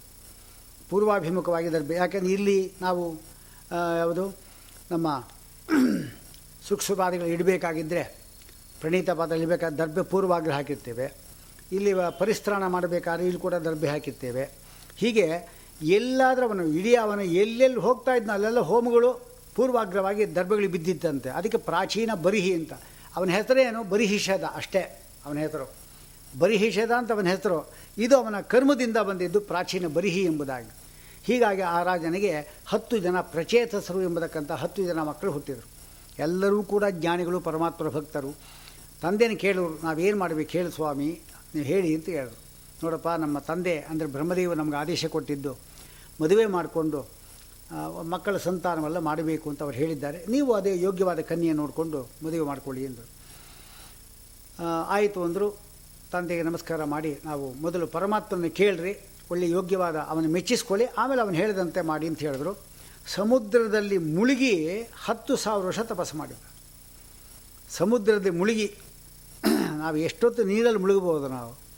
[0.90, 1.96] ಪೂರ್ವಾಭಿಮುಖವಾಗಿ ದರ್ಬೆ.
[1.96, 3.04] ಯಾಕೆಂದರೆ ಇಲ್ಲಿ ನಾವು
[3.98, 4.26] ಯಾವುದು,
[4.92, 5.28] ನಮ್ಮ
[6.68, 8.04] ಸೂಕ್ಷ್ಮಪಾದಗಳು ಇಡಬೇಕಾಗಿದ್ದರೆ
[8.82, 11.14] ಪ್ರಣೀತ ಪಾದ ಇಡಬೇಕಾದ ದರ್ಬೆ ಪೂರ್ವಾಗ್ರಹ ಹಾಕಿರ್ತೇವೆ.
[11.72, 14.44] ಇಲ್ಲಿ ಪರಿಸ್ತ್ರಾಣ ಮಾಡಬೇಕಾದ್ರೆ ಇಲ್ಲಿ ಕೂಡ ದರ್ಬೆ ಹಾಕಿರ್ತೇವೆ.
[14.98, 15.26] ಹೀಗೆ
[15.82, 22.54] ಎಲ್ಲಾದರೂ ಅವನು ಇಡೀ ಅವನು ಎಲ್ಲೆಲ್ಲಿ ಹೋಗ್ತಾ ಇದ್ನ ಅಲ್ಲೆಲ್ಲ ಹೋಮಗಳು ಪೂರ್ವಾಗ್ರವಾಗಿ ದರ್ಭಗಳಿಗೆ ಬಿದ್ದಿತ್ತಂತೆ ಅದಕ್ಕೆ ಪ್ರಾಚೀನ ಬರಿಹಿ
[22.54, 22.74] ಅಂತ.
[23.16, 25.74] ಅವನ ಹೆಸರೇನು ಬರಿಹಿಷದ ಅಷ್ಟೇ ಅವನ ಹೆಸರು.
[26.40, 27.70] ಬರಿಹಿಷದ ಅಂತ ಅವನ ಹೆಸರು.
[27.98, 30.70] ಇದು ಅವನ ಕರ್ಮದಿಂದ ಬಂದಿದ್ದು ಪ್ರಾಚೀನ ಬರಿಹಿ ಎಂಬುದಾಗಿ.
[31.24, 35.68] ಹೀಗಾಗಿ ಆ ರಾಜನಿಗೆ ಹತ್ತು ಜನ ಪ್ರಚೇತಸರು ಎಂಬತಕ್ಕಂಥ ಹತ್ತು ಜನ ಮಕ್ಕಳು ಹುಟ್ಟಿದರು.
[36.20, 38.36] ಎಲ್ಲರೂ ಕೂಡ ಜ್ಞಾನಿಗಳು, ಪರಮಾತ್ಮರ ಭಕ್ತರು.
[39.02, 40.52] ತಂದೆನ ಕೇಳೋರು, ನಾವೇನು ಮಾಡಬೇಕು?
[40.52, 41.20] ಹೇಳು ಸ್ವಾಮಿ,
[41.56, 42.40] ನೀವು ಹೇಳಿ ಅಂತ ಹೇಳಿದ್ರು.
[42.84, 45.69] ನೋಡಪ್ಪ, ನಮ್ಮ ತಂದೆ ಅಂದರೆ ಬ್ರಹ್ಮದೇವ ನಮಗೆ ಆದೇಶ ಕೊಟ್ಟಿದ್ದು.
[46.22, 47.00] ಮದುವೆ ಮಾಡಿಕೊಂಡು
[48.02, 50.26] ಮಕ್ಕಳ ಸಂತಾನವೆಲ್ಲ ಮಾಡಬೇಕು ಅಂತ ಅವ್ರು ಹೇಳಿದ್ದಾರೆ.
[50.30, 53.08] ನೀವು ಅದೇ ಯೋಗ್ಯವಾದ ಕನ್ಯೆ ನೋಡಿಕೊಂಡು ಮದುವೆ ಮಾಡಿಕೊಳ್ಳಿ ಎಂದರು
[54.88, 55.58] ಆಯಿತು ಅಂದರು,
[56.12, 58.94] ತಂದೆಗೆ ನಮಸ್ಕಾರ ಮಾಡಿ, ನಾವು ಮೊದಲು ಪರಮಾತ್ಮನ ಕೇಳ್ರಿ,
[59.32, 62.58] ಒಳ್ಳೆ ಯೋಗ್ಯವಾದ ಅವನು ಮೆಚ್ಚಿಸ್ಕೊಳ್ಳಿ, ಆಮೇಲೆ ಅವನು ಹೇಳಿದಂತೆ ಮಾಡಿ ಅಂತ ಹೇಳಿದ್ರು.
[63.08, 66.50] ಸಮುದ್ರದಲ್ಲಿ ಮುಳುಗಿ ಹತ್ತು ಸಾವಿರ ವರ್ಷ ತಪಸ್ಸು ಮಾಡಿದ್ರು.
[67.70, 68.68] ಸಮುದ್ರದಲ್ಲಿ ಮುಳುಗಿ,
[69.78, 71.69] ನಾವು ಎಷ್ಟೊತ್ತು ನೀರಲ್ಲಿ ಮುಳುಗಬಹುದು ನಾವು.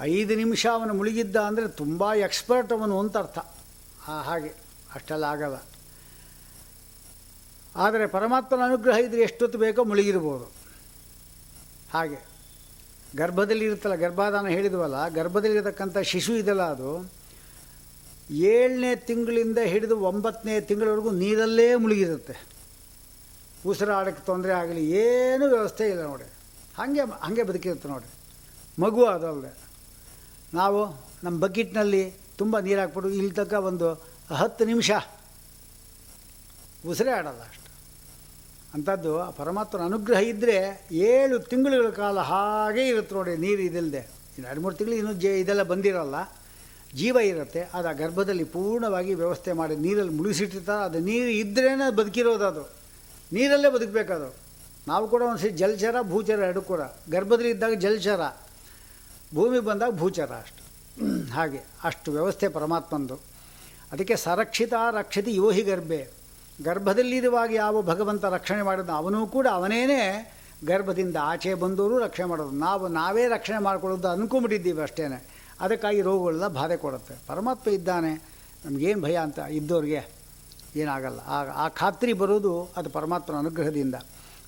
[0.00, 3.38] ಐದು ನಿಮಿಷ ಅವನು ಮುಳುಗಿದ್ದ ಅಂದರೆ ತುಂಬ ಎಕ್ಸ್ಪರ್ಟ್ ಅವನು ಅಂತ ಅರ್ಥ.
[4.08, 4.54] ಹಾಗೆ,
[4.94, 5.62] ಅಷ್ಟೆಲ್ಲ ಆಗಲ್ಲ.
[7.76, 10.52] ಆದರೆ ಪರಮಾತ್ಮನ ಅನುಗ್ರಹ ಇದ್ದರೆ ಎಷ್ಟೊತ್ತು ಬೇಕೋ ಮುಳುಗಿರ್ಬೋದು.
[11.92, 12.26] ಹಾಗೆ,
[13.16, 17.10] ಗರ್ಭದಲ್ಲಿ ಇರುತ್ತಲ್ಲ ಗರ್ಭಾದಾನ ಹೇಳಿದ್ವಲ್ಲ, ಗರ್ಭದಲ್ಲಿರತಕ್ಕಂಥ ಶಿಶು ಇದೆಲ್ಲ ಅದು,
[18.30, 22.46] ಏಳನೇ ತಿಂಗಳಿಂದ ಹಿಡಿದು ಒಂಬತ್ತನೇ ತಿಂಗಳವರೆಗೂ ನೀರಲ್ಲೇ ಮುಳುಗಿರುತ್ತೆ.
[23.66, 26.24] ಉಸಿರಾಡಕ್ಕೆ ತೊಂದರೆ ಆಗಲಿ, ಏನೂ ವ್ಯವಸ್ಥೆ ಇಲ್ಲ ನೋಡಿ.
[26.76, 28.06] ಹಾಗೆ ಹಾಗೆ ಬದುಕಿರುತ್ತೆ ನೋಡಿ.
[28.80, 29.61] ಮಗು ಅದಲ್ಲದೆ
[30.54, 30.80] ನಾವು
[31.24, 32.02] ನಮ್ಮ ಬಕೆಟ್ನಲ್ಲಿ
[32.38, 33.88] ತುಂಬ ನೀರು ಹಾಕ್ಬಿಟ್ಟು ಇಲ್ಲಿ ತನಕ ಒಂದು
[34.40, 34.90] ಹತ್ತು ನಿಮಿಷ
[36.90, 37.68] ಉಸಿರೇ ಆಡಲ್ಲ ಅಷ್ಟು.
[38.74, 40.56] ಅಂಥದ್ದು ಪರಮಾತ್ಮನ ಅನುಗ್ರಹ ಇದ್ದರೆ
[40.92, 44.02] ಏಳು ತಿಂಗಳುಗಳ ಕಾಲ ಹಾಗೇ ಇರುತ್ತೆ ನೋಡಿ, ನೀರು ಇದಿಲ್ಲದೆ
[44.36, 46.16] ಇನ್ನು ಎರಡು ಮೂರು ತಿಂಗಳು ಇನ್ನೂ ಜೇ ಇದೆಲ್ಲ ಬಂದಿರಲ್ಲ,
[46.94, 47.60] ಜೀವ ಇರುತ್ತೆ.
[47.74, 50.84] ಅದು ಆ ಗರ್ಭದಲ್ಲಿ ಪೂರ್ಣವಾಗಿ ವ್ಯವಸ್ಥೆ ಮಾಡಿ ನೀರಲ್ಲಿ ಮುಳುಗಿಸಿಟ್ಟಿರ್ತಾರೆ.
[50.84, 52.64] ಅದು ನೀರು ಇದ್ರೇ ಬದುಕಿರೋದು ಅದು.
[53.32, 54.28] ನೀರಲ್ಲೇ ಬದುಕಬೇಕದು
[54.88, 56.80] ನಾವು ಕೂಡ ಒಂದು ಸರಿ ಜಲಚರ, ಭೂಚರ ಎರಡು ಕೂಡ.
[57.10, 58.22] ಗರ್ಭದಲ್ಲಿ ಇದ್ದಾಗ ಜಲಚರ.
[59.34, 60.62] ಭೂಮಿ ಬಂದಾಗ ಭೂಚರ ಅಷ್ಟು.
[61.32, 63.20] ಹಾಗೆ ಅಷ್ಟು ವ್ಯವಸ್ಥೆ ಪರಮಾತ್ಮಂದು.
[63.92, 66.08] ಅದಕ್ಕೆ ಸರಕ್ಷಿತ ರಕ್ಷಿತ ಯೋಹಿ ಗರ್ಭೆ.
[66.64, 70.32] ಗರ್ಭದಲ್ಲಿರುವಾಗ ಯಾವ ಭಗವಂತ ರಕ್ಷಣೆ ಮಾಡಿದ ಅವನೂ ಕೂಡ ಅವನೇನೇ
[70.66, 72.50] ಗರ್ಭದಿಂದ ಆಚೆ ಬಂದವರು ರಕ್ಷಣೆ ಮಾಡೋದು.
[72.50, 75.26] ನಾವು, ನಾವೇ ರಕ್ಷಣೆ ಮಾಡ್ಕೊಳ್ಳೋದು ಅಂದ್ಕೊಂಬಿಟ್ಟಿದ್ದೀವಿ ಅಷ್ಟೇ
[75.60, 77.14] ಅದಕ್ಕಾಗಿ ರೋಗಗಳೆಲ್ಲ ಬಾಧೆ ಕೊಡುತ್ತೆ.
[77.26, 78.14] ಪರಮಾತ್ಮ ಇದ್ದಾನೆ.
[78.64, 80.04] ನಮಗೇನು ಭಯ ಅಂತ ಇದ್ದವ್ರಿಗೆ
[80.76, 81.20] ಏನಾಗಲ್ಲ.
[81.20, 83.94] ಆ ಆ ಖಾತ್ರಿ ಬರೋದು ಅದು ಪರಮಾತ್ಮನ ಅನುಗ್ರಹದಿಂದ.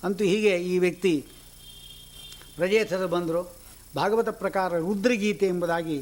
[0.03, 1.27] ಅಂತೂ ಹೀಗೆ ಈ ವ್ಯಕ್ತಿ
[2.55, 3.54] ಪ್ರಜೇತರು ಬಂದರು.
[3.97, 5.97] ಭಾಗವತ ಪ್ರಕಾರ ರುದ್ರಗೀತೆ ಎಂಬುದಾಗಿ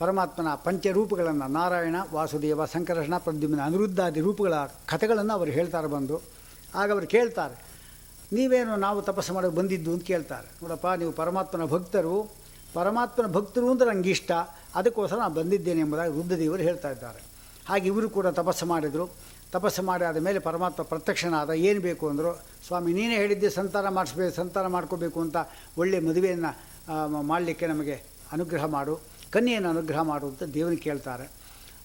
[0.00, 4.54] ಪರಮಾತ್ಮನ ಪಂಚರೂಪಗಳನ್ನು ನಾರಾಯಣ, ವಾಸುದೇವ ಸಂಕರ್ಷಣ ಪ್ರದ್ಯುಮ್ನ ಅನಿರುದ್ಧಾದಿ ರೂಪಗಳ
[4.90, 6.16] ಕಥೆಗಳನ್ನು ಅವರು ಹೇಳ್ತಾರೆ ಬಂದು.
[6.80, 7.56] ಆಗ ಅವರು ಕೇಳ್ತಾರೆ,
[8.36, 9.90] ನೀವೇನು ನಾವು ತಪಸ್ಸು ಮಾಡೋಕ್ಕೆ ಬಂದಿದ್ದು?
[9.94, 10.48] ಅಂತ ಕೇಳ್ತಾರೆ.
[10.62, 12.16] ನೋಡಪ್ಪ, ನೀವು ಪರಮಾತ್ಮನ ಭಕ್ತರು.
[12.74, 14.30] ಪರಮಾತ್ಮನ ಭಕ್ತರು ಅಂದರೆ ನನಗೆ ಇಷ್ಟ.
[14.78, 17.20] ಅದಕ್ಕೋಸ್ಕರ ನಾನು ಬಂದಿದ್ದೇನೆ ಎಂಬುದಾಗಿ ರುದ್ರದೇವರು ಹೇಳ್ತಾ ಇದ್ದಾರೆ.
[17.68, 19.06] ಹಾಗೆ ಇವರು ಕೂಡ ತಪಸ್ಸು ಮಾಡಿದರು.
[19.54, 22.04] ತಪಸ್ಸು ಮಾಡಿ ಆದ ಮೇಲೆ ಪರಮಾತ್ಮ ಪ್ರತ್ಯಕ್ಷನಾದ, ಏನು ಬೇಕು?
[22.12, 22.30] ಅಂದರು,
[22.66, 25.36] ಸ್ವಾಮಿ, ನೀನೇ ಹೇಳಿದ್ದೆ ಸಂತಾನ ಮಾಡಿಸ್ಬೇಕು, ಸಂತಾನ ಮಾಡ್ಕೋಬೇಕು ಅಂತ
[25.80, 26.50] ಒಳ್ಳೆಯ ಮದುವೆಯನ್ನು
[27.06, 29.00] ಮಾಡಲಿಕ್ಕೆ ನಮಗೆ ಅನುಗ್ರಹ ಮಾಡು,
[29.32, 31.30] ಕನ್ಯೆಯನ್ನು ಅನುಗ್ರಹ ಮಾಡು ಅಂತ ದೇವರಿಗೆ ಕೇಳ್ತಾರೆ.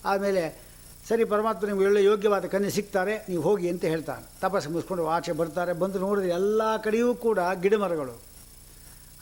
[0.06, 0.72] ಆಮೇಲೆ,
[1.08, 4.26] ಸರಿ ಪರಮಾತ್ಮ ನಿಮಗೆ ಒಳ್ಳೆ ಯೋಗ್ಯವಾದ ಕನ್ಯೆ ಸಿಗ್ತಾರೆ, ನೀವು ಹೋಗಿ ಅಂತ ಹೇಳ್ತಾನೆ.
[4.42, 8.22] ತಪಸ್ಸು ಮುಗಿಸ್ಕೊಂಡು ಆಚೆ ಬರ್ತಾರೆ, ಬಂದು ನೋಡಿದ್ರೆ ಎಲ್ಲ ಕಡೆಯೂ ಕೂಡ ಗಿಡಮರಗಳು.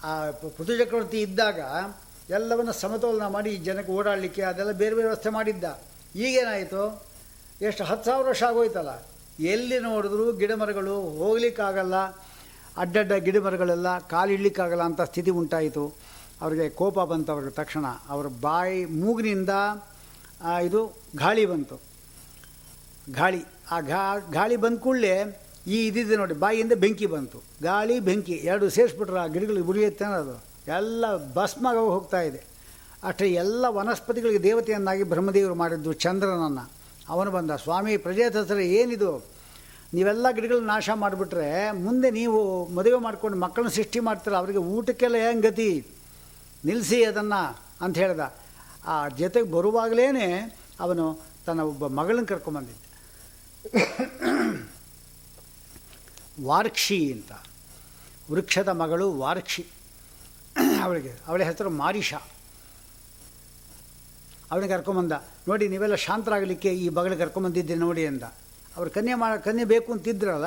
[0.03, 1.59] ಆ ಪೃಥು ಚಕ್ರವರ್ತಿ ಇದ್ದಾಗ
[2.29, 5.79] ಎಲ್ಲವನ್ನು ಸಮತೋಲನ ಮಾಡಿ ಜನಕ್ಕೆ ಓಡಾಡಲಿಕ್ಕೆ ಅದೆಲ್ಲ ಬೇರೆ ಬೇರೆ ವ್ಯವಸ್ಥೆ ಮಾಡಿದ್ದ.
[6.15, 7.03] ಈಗೇನಾಯಿತು?
[7.61, 9.07] ಎಷ್ಟು ಹತ್ತು ಸಾವಿರ ವರ್ಷ ಆಗೋಯ್ತಲ್ಲ.
[9.39, 11.93] ಎಲ್ಲಿ ನೋಡಿದ್ರು ಗಿಡಮರಗಳು ಹೋಗ್ಲಿಕ್ಕಾಗಲ್ಲ.
[12.77, 15.93] ಅಡ್ಡಡ್ಡ ಗಿಡಮರಗಳೆಲ್ಲ ಕಾಲಿಡ್ಲಿಕ್ಕಾಗಲ್ಲ ಅಂತ ಸ್ಥಿತಿ ಉಂಟಾಯಿತು.
[16.41, 17.85] ಅವರಿಗೆ ಕೋಪ ಬಂತು ಅವ್ರಿಗೆ ತಕ್ಷಣ.
[18.09, 19.49] ಅವರ ಬಾಯಿ ಮೂಗಿನಿಂದ
[20.63, 21.79] ಇದು ಗಾಳಿ ಬಂತು.
[23.13, 23.43] ಗಾಳಿ.
[23.71, 23.79] ಆ
[24.31, 27.41] ಗಾಳಿ ಬಂದ ಕೂಡಲೇ ಈ ಇದಿದೆ ನೋಡಿ, ಬಾಯಿಯಿಂದ ಬೆಂಕಿ ಬಂತು.
[27.63, 30.35] ಗಾಳಿ, ಬೆಂಕಿ ಎರಡು ಸೇರಿಸ್ಬಿಟ್ರೆ ಆ ಗಿಡಗಳಿಗೆ ಉರಿಯುತ್ತೆ ಅನ್ನೋದು.
[30.71, 32.41] ಎಲ್ಲ ಭಸ್ಮ ಹೋಗ್ತಾ ಇದೆ.
[33.03, 36.69] ಅಷ್ಟೇ ಎಲ್ಲ ವನಸ್ಪತಿಗಳಿಗೆ ದೇವತೆಯನ್ನಾಗಿ ಬ್ರಹ್ಮದೇವರು ಮಾಡಿದ್ದು ಚಂದ್ರನನ್ನು.
[37.09, 39.38] ಅವನು ಬಂದ, ಸ್ವಾಮಿ ಪ್ರಜೇತಸರ ಏನಿದು?
[39.93, 45.87] ನೀವೆಲ್ಲ ಗಿಡಗಳನ್ನ ನಾಶ ಮಾಡಿಬಿಟ್ರೆ ಮುಂದೆ ನೀವು ಮದುವೆ ಮಾಡ್ಕೊಂಡು ಮಕ್ಕಳನ್ನ ಸೃಷ್ಟಿ ಮಾಡ್ತೀರ, ಅವರಿಗೆ ಊಟಕ್ಕೆಲ್ಲ ಏನು ಗತಿ?
[46.65, 48.35] ನಿಲ್ಲಿಸಿ ಅದನ್ನು ಅಂತ ಹೇಳ್ದ.
[48.85, 50.05] ಆ ಜೊತೆಗೆ ಬರುವಾಗಲೇ
[50.79, 52.85] ಅವನು ತನ್ನ ಒಬ್ಬ ಮಗಳನ್ನ ಕರ್ಕೊಂಬಂದಿದ್ದ.
[56.45, 57.31] ವಾರ್ಕ್ಷಿ ಅಂತ.
[58.31, 59.65] ವೃಕ್ಷದ ಮಗಳು ವಾರ್ಕ್ಷಿ.
[60.83, 62.13] ಅವಳಿಗೆ, ಅವಳ ಹೆಸರು ಮಾರಿಷ.
[64.51, 65.11] ಅವನಿಗೆ ಕರ್ಕೊಂಬಂದ.
[65.47, 68.23] ನೋಡಿ, ನೀವೆಲ್ಲ ಶಾಂತರಾಗಲಿಕ್ಕೆ ಈ ಮಗಳಿಗೆ ಕರ್ಕೊಂಬಂದಿದ್ದೆ ನೋಡಿ ಅಂದ
[68.77, 70.45] ಅವ್ರು ಕನ್ಯೆ ಮಾಡ, ಕನ್ಯೆ ಬೇಕು ಅಂತಿದ್ರಲ್ಲ,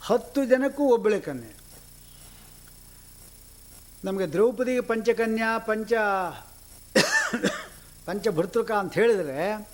[0.00, 1.52] ಹತ್ತು ಜನಕ್ಕೂ ಒಬ್ಬಳೆ ಕನ್ಯೆ.
[4.04, 5.92] ನಮಗೆ ದ್ರೌಪದಿಗೆ ಪಂಚಕನ್ಯಾ, ಪಂಚ,
[8.06, 9.68] ಪಂಚಭೃತೃಕ ಅಂತ ಹೇಳಿದರೆ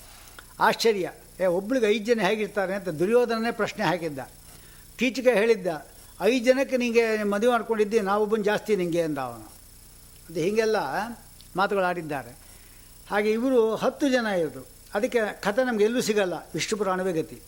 [0.61, 1.12] ಆಶ್ಚರ್ಯ.
[1.40, 4.18] ಏ, ಒಬ್ಳಿಗೆ ಐದು ಜನ ಹೇಗಿರ್ತಾರೆ ಅಂತ ದುರ್ಯೋಧನನೇ ಪ್ರಶ್ನೆ ಹಾಕಿದ್ದ.
[4.99, 5.66] ಟೀಚಿಗೆ ಹೇಳಿದ್ದ,
[6.20, 9.47] ಐದು ಜನಕ್ಕೆ ನಿಮಗೆ ಮದುವೆ ಮಾಡ್ಕೊಂಡಿದ್ದೆ, ನಾವೊಬ್ಬನ ಜಾಸ್ತಿ ನಿಂಗೆ ಅಂದ ಅವನು.
[10.28, 10.76] ಅದು ಹೀಗೆಲ್ಲ
[11.57, 12.36] ಮಾತುಗಳು ಆಡಿದ್ದಾರೆ
[13.11, 16.34] ಹಾಗೆ ಇವರು ಹತ್ತು ಜನ ಇವರು ಅದಕ್ಕೆ ಕಥೆ ನಮಗೆ ಎಲ್ಲೂ ಸಿಗಲ್ಲ.
[16.55, 17.42] ವಿಷ್ಣು ಪುರಾಣವೇ ಗತಿ.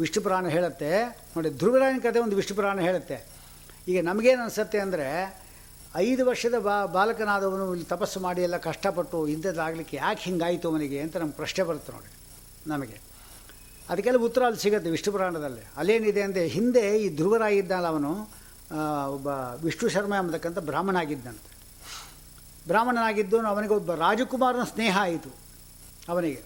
[0.00, 0.90] ವಿಷ್ಣು ಪುರಾಣ ಹೇಳುತ್ತೆ.
[1.34, 3.16] ನೋಡಿ, ಧ್ರುವರಾಯನ ಕಥೆ ಒಂದು ವಿಷ್ಣು ಪುರಾಣ ಹೇಳುತ್ತೆ.
[3.90, 5.08] ಈಗ ನಮಗೇನು ಅನಿಸುತ್ತೆ ಅಂದರೆ,
[6.06, 11.36] ಐದು ವರ್ಷದ ಬಾ, ಬಾಲಕನಾದವನು ಇಲ್ಲಿ ತಪಸ್ಸು ಮಾಡಿ ಎಲ್ಲ ಕಷ್ಟಪಟ್ಟು ಇಂಥದ್ದಾಗಲಿಕ್ಕೆ ಯಾಕೆ ಹಿಂಗಾಯಿತು ಅವನಿಗೆ ಅಂತ ನಮ್ಗೆ
[11.42, 12.10] ಪ್ರಶ್ನೆ ಬರುತ್ತೆ ನೋಡಿ,
[12.72, 12.96] ನಮಗೆ.
[13.90, 18.12] ಅದಕ್ಕೆಲ್ಲ ಉತ್ತರ ಅಲ್ಲಿ ಸಿಗುತ್ತೆ ವಿಷ್ಣು ಪುರಾಣದಲ್ಲಿ ಅಲ್ಲೇನಿದೆ ಅಂದರೆ, ಹಿಂದೆ ಈ ಧ್ರುವರಾಯ ಇದ್ದಾನಲ್ಲ ಅವನು
[19.16, 19.28] ಒಬ್ಬ
[19.66, 21.50] ವಿಷ್ಣು ಶರ್ಮ ಎಂಬತಕ್ಕಂಥ ಬ್ರಾಹ್ಮಣ ಆಗಿದ್ದಂತೆ
[22.70, 25.30] ಬ್ರಾಹ್ಮಣನಾಗಿದ್ದು ಅವನಿಗೆ ಒಬ್ಬ ರಾಜಕುಮಾರನ ಸ್ನೇಹ ಆಯಿತು
[26.12, 26.42] ಅವನಿಗೆ.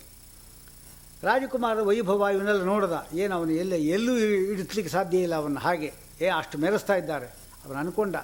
[1.27, 4.13] ರಾಜಕುಮಾರ ವೈಭವ ಇವನ್ನೆಲ್ಲ ನೋಡ್ದ, ಏನು ಅವನು ಎಲ್ಲ, ಎಲ್ಲೂ
[4.53, 5.91] ಇಡಿಸ್ಲಿಕ್ಕೆ ಸಾಧ್ಯ ಇಲ್ಲ ಅವನು ಹಾಗೆ.
[6.21, 7.27] ಏ, ಅಷ್ಟು ಮೆರೆಸ್ತಾ ಇದ್ದಾರೆ.
[7.65, 8.17] ಅವನು ಅನ್ಕೊಂಡ,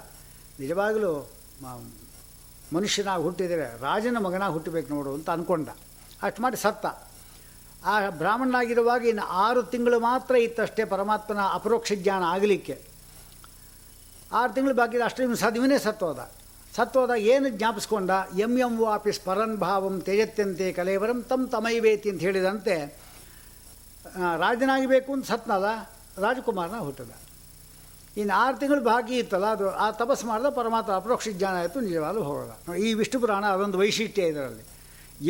[0.59, 1.11] ನಿಜವಾಗಲೂ
[2.73, 5.69] ಮನುಷ್ಯನಾಗಿ ಹುಟ್ಟಿದರೆ ರಾಜನ ಮಗನಾಗಿ ಹುಟ್ಟಬೇಕು ನೋಡು ಅಂತ ಅಂದ್ಕೊಂಡ
[6.25, 6.85] ಅಷ್ಟು ಮಾಡಿ ಸತ್ತ.
[7.91, 12.75] ಆ ಬ್ರಾಹ್ಮಣನಾಗಿರುವಾಗ ಇನ್ನು ಆರು ತಿಂಗಳು ಮಾತ್ರ ಇತ್ತಷ್ಟೇ ಪರಮಾತ್ಮನ ಅಪರೋಕ್ಷ ಜ್ಞಾನ ಆಗಲಿಕ್ಕೆ.
[14.39, 16.19] ಆರು ತಿಂಗಳು ಬಾಕಿ ಅಷ್ಟೇ ಸದಿವನೇ ಸತ್ತೋದ.
[16.75, 18.11] ಸತ್ತೋದ ಏನು ಜ್ಞಾಪಿಸ್ಕೊಂಡ
[18.45, 22.75] ಎಂ ಎಂ ವಾಪಿ ಪರನ್ ಭಾವಂ ತೇಜತ್ಯಂತೆ ಕಲೇವರಂ ತಮ್ಮ ತಮೈವೇತಿ ಅಂತ ಹೇಳಿದಂತೆ
[24.43, 25.67] ರಾಜನಾಗಬೇಕು ಅಂತ ಸತ್ನಲ್ಲ
[26.23, 27.11] ರಾಜಕುಮಾರನ ಹುಟ್ಟದ.
[28.21, 32.75] ಇನ್ನು ಆರು ತಿಂಗಳು ಬಾಕಿ ಇತ್ತಲ್ಲ, ಅದು ಆ ತಪಸ್ಸು ಮಾಡಿದ ಪರಮಾತ್ಮ ಅಪರೋಕ್ಷ ಜ್ಞಾನ ಆಯಿತು, ನಿಜವಾಗ್ಲೂ ಹೋಗೋದ
[32.85, 34.63] ಈ ವಿಷ್ಣು ಪುರಾಣ ಅದೊಂದು ವೈಶಿಷ್ಟ್ಯ ಇದರಲ್ಲಿ.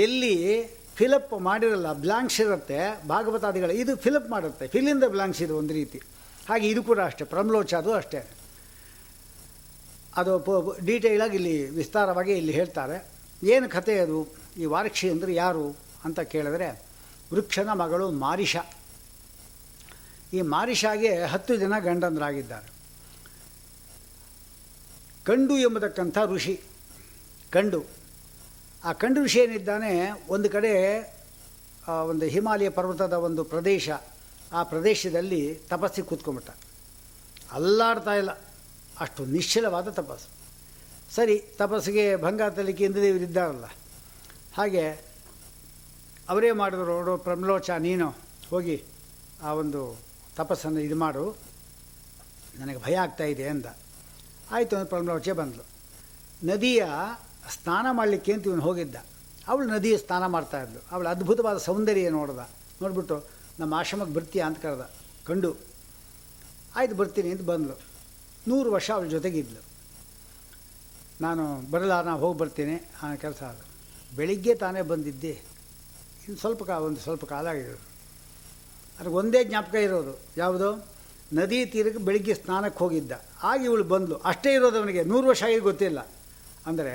[0.05, 0.33] ಎಲ್ಲಿ
[0.99, 2.79] ಫಿಲಪ್ ಮಾಡಿರಲ್ಲ, ಬ್ಲಾಂಕ್ಸ್ ಇರುತ್ತೆ,
[3.13, 6.01] ಭಾಗವತಾದಿಗಳು, ಇದು ಫಿಲಪ್ ಮಾಡುತ್ತೆ ಫಿಲಿಂದ ಬ್ಲಾಂಕ್ಸ್ ಇದು ಒಂದು ರೀತಿ.
[6.49, 8.21] ಹಾಗೆ ಇದು ಕೂಡ ಅಷ್ಟೇ, ಪ್ರಮ್ಲೋಚ ಅದು ಅಷ್ಟೇ.
[10.17, 13.05] ಅದು ಡೀಟೇಲಾಗಿ ಇಲ್ಲಿ ವಿಸ್ತಾರವಾಗಿ ಇಲ್ಲಿ ಹೇಳ್ತಾರೆ.
[13.43, 14.27] ಏನು ಕಥೆ ಅದು?
[14.57, 16.83] ಈ ವಾರಕ್ಷಿ ಅಂದರೆ ಯಾರು ಅಂತ ಕೇಳಿದ್ರೆ,
[17.33, 18.55] ವೃಕ್ಷನ ಮಗಳು ಮಾರಿಷ.
[20.33, 22.75] ಈ ಮಾರಿಷಾಗೆ ಹತ್ತು ಜನ ಗಂಡಂದರಾಗಿದ್ದಾರೆ.
[25.25, 26.61] ಕಂಡು ಎಂಬತಕ್ಕಂಥ ಋಷಿ.
[27.51, 27.83] ಕಂಡು.
[28.83, 30.25] ಆ ಕಂಡು ಋಷಿ ಏನಿದ್ದಾನೆ?
[30.29, 31.03] ಒಂದು ಕಡೆ
[31.87, 33.89] ಒಂದು ಹಿಮಾಲಯ ಪರ್ವತದ ಒಂದು ಪ್ರದೇಶ.
[34.53, 36.49] ಆ ಪ್ರದೇಶದಲ್ಲಿ ತಪಸ್ಸಿಗೆ ಕೂತ್ಕೊಂಬಿಟ್ಟ
[37.51, 38.29] ಅಲ್ಲಾಡ್ತಾ ಇಲ್ಲ.
[38.99, 40.29] ಅಷ್ಟು ನಿಶ್ಚಲವಾದ ತಪಸ್ಸು.
[41.15, 43.65] ಸರಿ, ತಪಸ್ಸಿಗೆ ಭಂಗ ತಲಿಕೆ ಇಂದ್ರದೇವರು ಇದ್ದಾರಲ್ಲ.
[44.57, 44.89] ಹಾಗೆ
[46.29, 48.15] ಅವರೇ ಮಾಡಿದ್ರು ಅವರು ಪ್ರಮ್ಲೋಚ ನೀನು
[48.49, 48.83] ಹೋಗಿ
[49.41, 49.97] ಆ ಒಂದು
[50.35, 51.37] ತಪಸ್ಸನ್ನು ಇದು ಮಾಡು.
[52.59, 53.65] ನನಗೆ ಭಯ ಆಗ್ತಾ ಇದೆ ಅಂದ
[54.51, 55.65] ಆಯಿತು ಪ್ರಮಲೋಚೆ ಪ್ರಮ್ಲೋಚೆ ಬಂದಳು
[56.43, 56.85] ನದಿಯ
[57.49, 58.95] ಸ್ನಾನ ಮಾಡಲಿಕ್ಕೆ ಅಂತ ಇವನು ಹೋಗಿದ್ದ.
[59.47, 60.79] ಅವಳು ನದಿಯ ಸ್ನಾನ ಮಾಡ್ತಾ ಇದ್ಲು.
[60.91, 62.49] ಅವಳು ಅದ್ಭುತವಾದ ಸೌಂದರ್ಯ ನೋಡ್ದ.
[62.81, 63.25] ನೋಡಿಬಿಟ್ಟು,
[63.59, 64.91] ನಮ್ಮ ಆಶ್ರಮಕ್ಕೆ ಬರ್ತೀಯಾ ಅಂತ ಕರೆದ.
[65.25, 65.55] ಕಂಡು.
[66.75, 67.94] ಆಯ್ತು, ಬರ್ತೀನಿ ಅಂತ ಬಂದಳು
[68.49, 69.61] ನೂರು ವರ್ಷ ಅವಳ ಜೊತೆಗಿದ್ಲು
[71.23, 73.63] ನಾನು ಬರಲ್ಲ ನಾನು ಹೋಗಿ ಬರ್ತೀನಿ, ಆ ಕೆಲಸ ಅದು
[74.17, 75.33] ಬೆಳಿಗ್ಗೆ ತಾನೇ ಬಂದಿದ್ದೆ.
[76.23, 77.85] ಇನ್ನು ಸ್ವಲ್ಪ ಕಾ, ಒಂದು ಸ್ವಲ್ಪ ಕಾಲ ಆಗಿರೋದು.
[78.97, 80.13] ಅದಕ್ಕೆ ಒಂದೇ ಜ್ಞಾಪಕ ಇರೋದು.
[80.41, 80.69] ಯಾವುದು?
[81.37, 83.13] ನದಿ ತೀರಕ್ಕೆ ಬೆಳಿಗ್ಗೆ ಸ್ನಾನಕ್ಕೆ ಹೋಗಿದ್ದ.
[83.49, 85.03] ಆಗ ಇವಳು ಬಂದಳು ಅಷ್ಟೇ ಇರೋದು ಅವನಿಗೆ.
[85.11, 85.99] ನೂರು ವರ್ಷ ಆಗಿ ಗೊತ್ತಿಲ್ಲ.
[86.69, 86.93] ಅಂದರೆ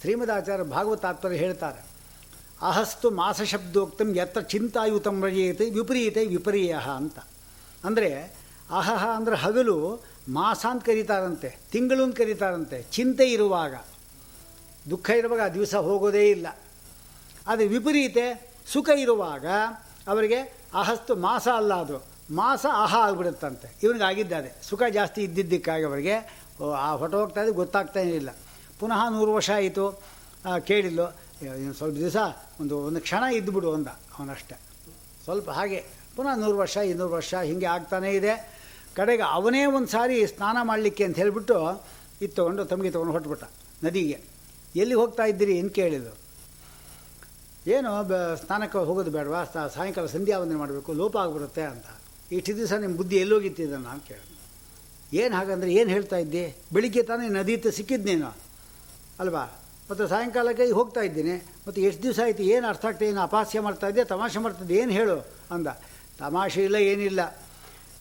[0.00, 1.80] ಶ್ರೀಮದಾಚಾರ್ಯ ಭಾಗವತಾತ್ಮರು ಹೇಳ್ತಾರೆ,
[2.68, 7.18] ಅಹಸ್ತು ಮಾಸ ಶಬ್ದೋಕ್ತಂ ಯತ್ರ ಚಿಂತಾಯುತಂ ರಜೆಯತೆ ವಿಪರೀತೆ ವಿಪರೀಯ ಅಂತ.
[7.88, 8.10] ಅಂದರೆ
[8.78, 9.76] ಅಹಹ ಅಂದರೆ ಹಗಲು
[10.28, 13.74] ಮಾಸ ಅಂತ ಕರೀತಾರಂತೆ ತಿಂಗಳು ಅಂತ ಕರೀತಾರಂತೆ, ಚಿಂತೆ ಇರುವಾಗ.
[14.90, 16.58] ದುಃಖ ಇರುವಾಗ ಆ ದಿವಸ ಹೋಗೋದೇ ಇಲ್ಲ.
[17.46, 19.46] ಆದರೆ ವಿಪರೀತೆ ಸುಖ ಇರುವಾಗ
[20.08, 20.38] ಅವರಿಗೆ
[20.74, 22.02] ಅಹಸ್ತು ಮಾಸ ಅಲ್ಲ ಅದು.
[22.34, 23.76] ಮಾಸ ಆಹ ಆಗಿಬಿಡುತ್ತಂತೆ.
[23.82, 24.52] ಇವನಿಗೆ ಆಗಿದ್ದಾರೆ.
[24.62, 26.14] ಸುಖ ಜಾಸ್ತಿ ಇದ್ದಿದ್ದಕ್ಕಾಗಿ ಅವರಿಗೆ
[26.76, 28.30] ಆ ಹೊಟ್ಟೆ ಹೋಗ್ತಾ ಇದೆ ಗೊತ್ತಾಗ್ತಾನೇ ಇಲ್ಲ.
[28.78, 30.02] ಪುನಃ ನೂರು ವರ್ಷ ಆಯಿತು.
[30.64, 31.08] ಕೇಳಿಲ್ಲೋ
[31.42, 32.16] ಇನ್ನು ಸ್ವಲ್ಪ ದಿವಸ
[32.60, 34.56] ಒಂದು ಒಂದು ಕ್ಷಣ ಇದ್ದುಬಿಡು ಅಂದ ಅವನಷ್ಟೆ.
[35.24, 35.84] ಸ್ವಲ್ಪ ಹಾಗೆ,
[36.16, 38.51] ಪುನಃ ನೂರು ವರ್ಷ, ಇನ್ನೂರು ವರ್ಷ ಹೀಗೆ ಆಗ್ತಾನೇ ಇದೆ.
[38.96, 41.84] ಕಡೆಗೆ ಅವನೇ ಒಂದು ಸಾರಿ ಸ್ನಾನ ಮಾಡಲಿಕ್ಕೆ ಅಂತ ಹೇಳಿಬಿಟ್ಟು
[42.22, 43.44] ಇದು ತೊಗೊಂಡು ತಮಗೆ ತೊಗೊಂಡು ಹೊಟ್ಬಿಟ್ಟ
[43.84, 44.20] ನದಿಗೆ.
[44.76, 46.22] ಎಲ್ಲಿ ಹೋಗ್ತಾ ಇದ್ದೀರಿ ಏನು ಕೇಳಿದ್ರು.
[47.66, 49.44] ಏನು ಬ, ಸ್ನಾನಕ್ಕೆ ಹೋಗೋದು ಬೇಡವಾ?
[49.44, 51.84] ಸಾಯಂಕಾಲ ಸಂಧ್ಯಾ ವಂದನೆ ಮಾಡಬೇಕು, ಲೋಪ ಆಗಿಬಿಡುತ್ತೆ ಅಂತ.
[52.32, 54.32] ಇಷ್ಟು ದಿವಸ ನಿಮ್ಮ ಬುದ್ಧಿ ಎಲ್ಲೋಗಿತ್ತಿದ್ದನ್ನು ನಾನು ಕೇಳಿದೆ.
[55.16, 56.56] ಏನು ಹಾಗಂದ್ರೆ ಏನು ಹೇಳ್ತಾ ಇದ್ದೆ?
[56.72, 58.36] ಬೆಳಿಗ್ಗೆ ತಾನೇ ನದಿ ಇತ್ತು ಸಿಕ್ಕಿದ್ದು ನೀನು.
[59.20, 59.60] ಅಲ್ವಾ?
[59.90, 61.46] ಮತ್ತು ಸಾಯಂಕಾಲಕ್ಕೆ ಹೋಗ್ತಾ ಇದ್ದೀನಿ.
[61.68, 62.42] ಮತ್ತು ಎಷ್ಟು ದಿವಸ ಆಯಿತು?
[62.42, 65.66] ಏನು ಅರ್ಥ ಆಗ್ತಾ ಏನು ಅಪಹಾಸ್ಯ ಮಾಡ್ತಾ ಇದ್ದೆ ತಮಾಷೆ ಮಾಡ್ತಿದ್ದೆ ಏನು ಹೇಳು ಅಂದ.
[66.18, 67.38] ತಮಾಷೆ ಇಲ್ಲ, ಏನಿಲ್ಲ.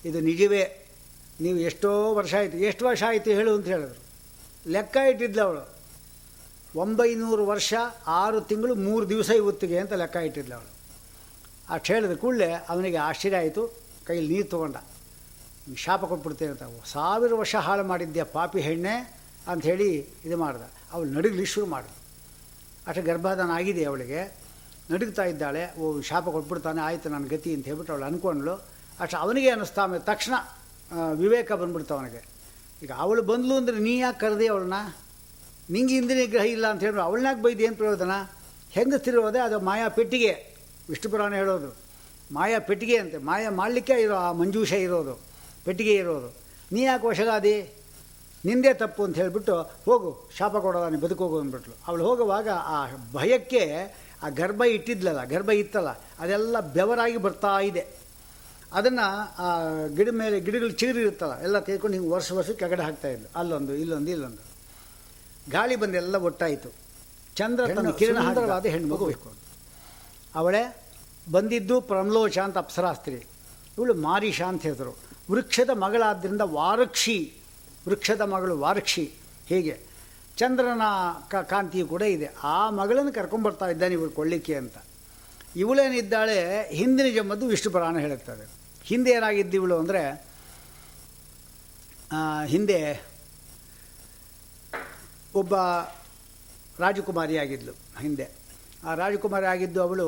[0.06, 0.81] ಇದು ನಿಜವೇ.
[1.42, 4.02] ನೀವು ಎಷ್ಟೋ ವರ್ಷ ಆಯಿತು, ಎಷ್ಟು ವರ್ಷ ಆಯಿತು ಹೇಳು ಅಂತ ಹೇಳಿದ್ರು.
[4.72, 5.70] ಲೆಕ್ಕ ಇಟ್ಟಿದ್ಲು ಅವಳು.
[6.76, 7.74] ಒಂಬೈನೂರು ವರ್ಷ,
[8.08, 10.72] ಆರು ತಿಂಗಳು, ಮೂರು ದಿವಸ ಇವತ್ತಿಗೆ ಅಂತ ಲೆಕ್ಕ ಇಟ್ಟಿದ್ಲು ಅವಳು.
[11.70, 13.68] ಅಷ್ಟು ಹೇಳಿದ ಕೂಡಲೇ ಅವನಿಗೆ ಆಶ್ಚರ್ಯ ಆಯಿತು,
[14.06, 14.76] ಕೈಯಲ್ಲಿ ನೀರು ತೊಗೊಂಡ.
[15.78, 16.64] ಶಾಪ ಕೊಟ್ಬಿಡ್ತೇನೆ ಅಂತ.
[16.86, 20.62] ಸಾವಿರ ವರ್ಷ ಹಾಳು ಮಾಡಿದ್ದೆ ಪಾಪಿ ಹೆಣ್ಣೆ ಅಂಥೇಳಿ ಇದು ಮಾಡ್ದ.
[20.92, 21.90] ಅವಳು ನಡುಗಲಿ ಶುರು ಮಾಡಿದ.
[22.88, 24.38] ಅಷ್ಟು ಗರ್ಭಾಧಾನ ಆಗಿದೆ ಅವಳಿಗೆ.
[24.92, 28.54] ನಡುಗ್ತಾ ಇದ್ದಾಳೆ, ಓ, ಶಾಪ ಕೊಟ್ಬಿಡ್ತಾನೆ, ಆಯಿತು ನನ್ನ ಗತಿ ಅಂತ ಹೇಳ್ಬಿಟ್ಟು ಅವಳು ಅಂದ್ಕೊಂಡ್ಳು.
[29.00, 30.34] ಅಷ್ಟು ಅವನಿಗೆ ಅನ್ನಿಸ್ತಾ ತಕ್ಷಣ
[31.22, 32.22] ವಿವೇಕ ಬಂದ್ಬಿಡ್ತು ಅವನಿಗೆ.
[32.84, 34.78] ಈಗ ಅವಳು ಬಂದ್ಲು ಅಂದರೆ ನೀ ಯಾಕೆ ಕರೆದೆ ಅವಳನ್ನ?
[35.74, 38.14] ನಿಂಗೆ ಇಂದಿನ ಗ್ರಹ ಇಲ್ಲ ಅಂತ ಹೇಳಿದ್ರು ಅವಳನ್ನಾಗ ಬೈದು ಏನು ಪ್ರಯೋಜನ?
[38.76, 40.34] ಹೆಂಗಸ್ತಿರೋದೆ ಅದು ಮಾಯಾ ಪೆಟ್ಟಿಗೆ.
[40.90, 41.70] ವಿಷ್ಣು ಪುರಾಣ ಹೇಳೋದು.
[42.32, 43.18] ಮಾಯಾ ಪೆಟ್ಟಿಗೆ ಅಂತೆ.
[43.30, 45.14] ಮಾಯಾ ಮಾಡಲಿಕ್ಕೆ ಇರೋ ಆ ಮಂಜೂಷ ಇರೋದು.
[45.66, 46.30] ಪೆಟ್ಟಿಗೆ ಇರೋದು.
[46.74, 47.56] ನೀ ಯಾಕೆ ವಶಗಾದಿ?
[48.46, 51.76] ನಿಂದೇ ತಪ್ಪು ಅಂತ ಹೇಳಿಬಿಟ್ಟು ಹೋಗು, ಶಾಪ ಕೊಡೋದ ನೀನು ಬದುಕೋಗು ಅಂದ್ಬಿಟ್ಲು.
[51.88, 52.78] ಅವಳು ಹೋಗುವಾಗ ಆ
[53.14, 53.64] ಭಯಕ್ಕೆ
[54.24, 57.84] ಆ ಗರ್ಭ ಇಟ್ಟಿದ್ಲಲ್ಲ, ಗರ್ಭ ಇತ್ತಲ್ಲ, ಅದೆಲ್ಲ ಬೆವರಾಗಿ ಬರ್ತಾ ಇದೆ.
[58.74, 59.06] ಅದನ್ನು
[59.38, 64.12] ಆ ಗಿಡ ಮೇಲೆ ಗಿಡಗಳು ಚಿಗುರಿರುತ್ತಲ್ಲ ಎಲ್ಲ ತೆಗೆದುಕೊಂಡು ಹಿಂಗೆ ವರ್ಷ ವರ್ಷ ಕೆಗಡೆ ಹಾಕ್ತಾ ಇದ್ಲು ಅಲ್ಲೊಂದು ಇಲ್ಲೊಂದು
[64.12, 64.52] ಇಲ್ಲೊಂದು.
[65.52, 66.70] ಗಾಳಿ ಬಂದೆಲ್ಲ ಒಟ್ಟಾಯಿತು.
[67.36, 69.06] ಚಂದ್ರ ತನ್ನ ಕಿರಣ ಹಾಕವಾದ ಹೆಣ್ಣು ಮಗು.
[69.06, 69.34] ಬೇಕು
[70.36, 70.84] ಅವಳೆ
[71.32, 73.16] ಬಂದಿದ್ದು ಪ್ರಮ್ಲೋಚ ಅಂತ ಅಪ್ಸರಾಸ್ತ್ರಿ.
[73.78, 74.98] ಇವಳು ಮಾರಿ ಅಂತ ಹೇಳಿದ್ರು.
[75.32, 77.34] ವೃಕ್ಷದ ಮಗಳಾದ್ದರಿಂದ ವಾರಕ್ಷಿ
[77.88, 79.14] ವೃಕ್ಷದ ಮಗಳು ವಾರಕ್ಷಿ.
[79.48, 79.80] ಹೀಗೆ.
[80.38, 80.82] ಚಂದ್ರನ
[81.30, 82.30] ಕ ಕಾಂತಿಯು ಕೂಡ ಇದೆ.
[82.44, 84.76] ಆ ಮಗಳನ್ನು ಕರ್ಕೊಂಡ್ಬರ್ತಾ ಇದ್ದಾನೆ ಇವಳು ಕೊಳ್ಳಿಕೆ ಅಂತ.
[85.56, 88.61] ಇವಳೇನಿದ್ದಾಳೆ ಹಿಂದಿನ ಜಮ್ಮದ್ದು ವಿಷ್ಣು ಪುರಾಣ ಹೇಳುತ್ತದೆ.
[88.90, 90.02] ಹಿಂದೆ ಏನಾಗಿದ್ದೀವಳು ಅಂದರೆ
[92.54, 92.80] ಹಿಂದೆ
[95.42, 95.56] ಒಬ್ಬ
[96.84, 97.74] ರಾಜಕುಮಾರಿ ಆಗಿದ್ಲು,
[98.04, 98.26] ಹಿಂದೆ.
[98.88, 100.08] ಆ ರಾಜಕುಮಾರಿ ಆಗಿದ್ದು ಅವಳು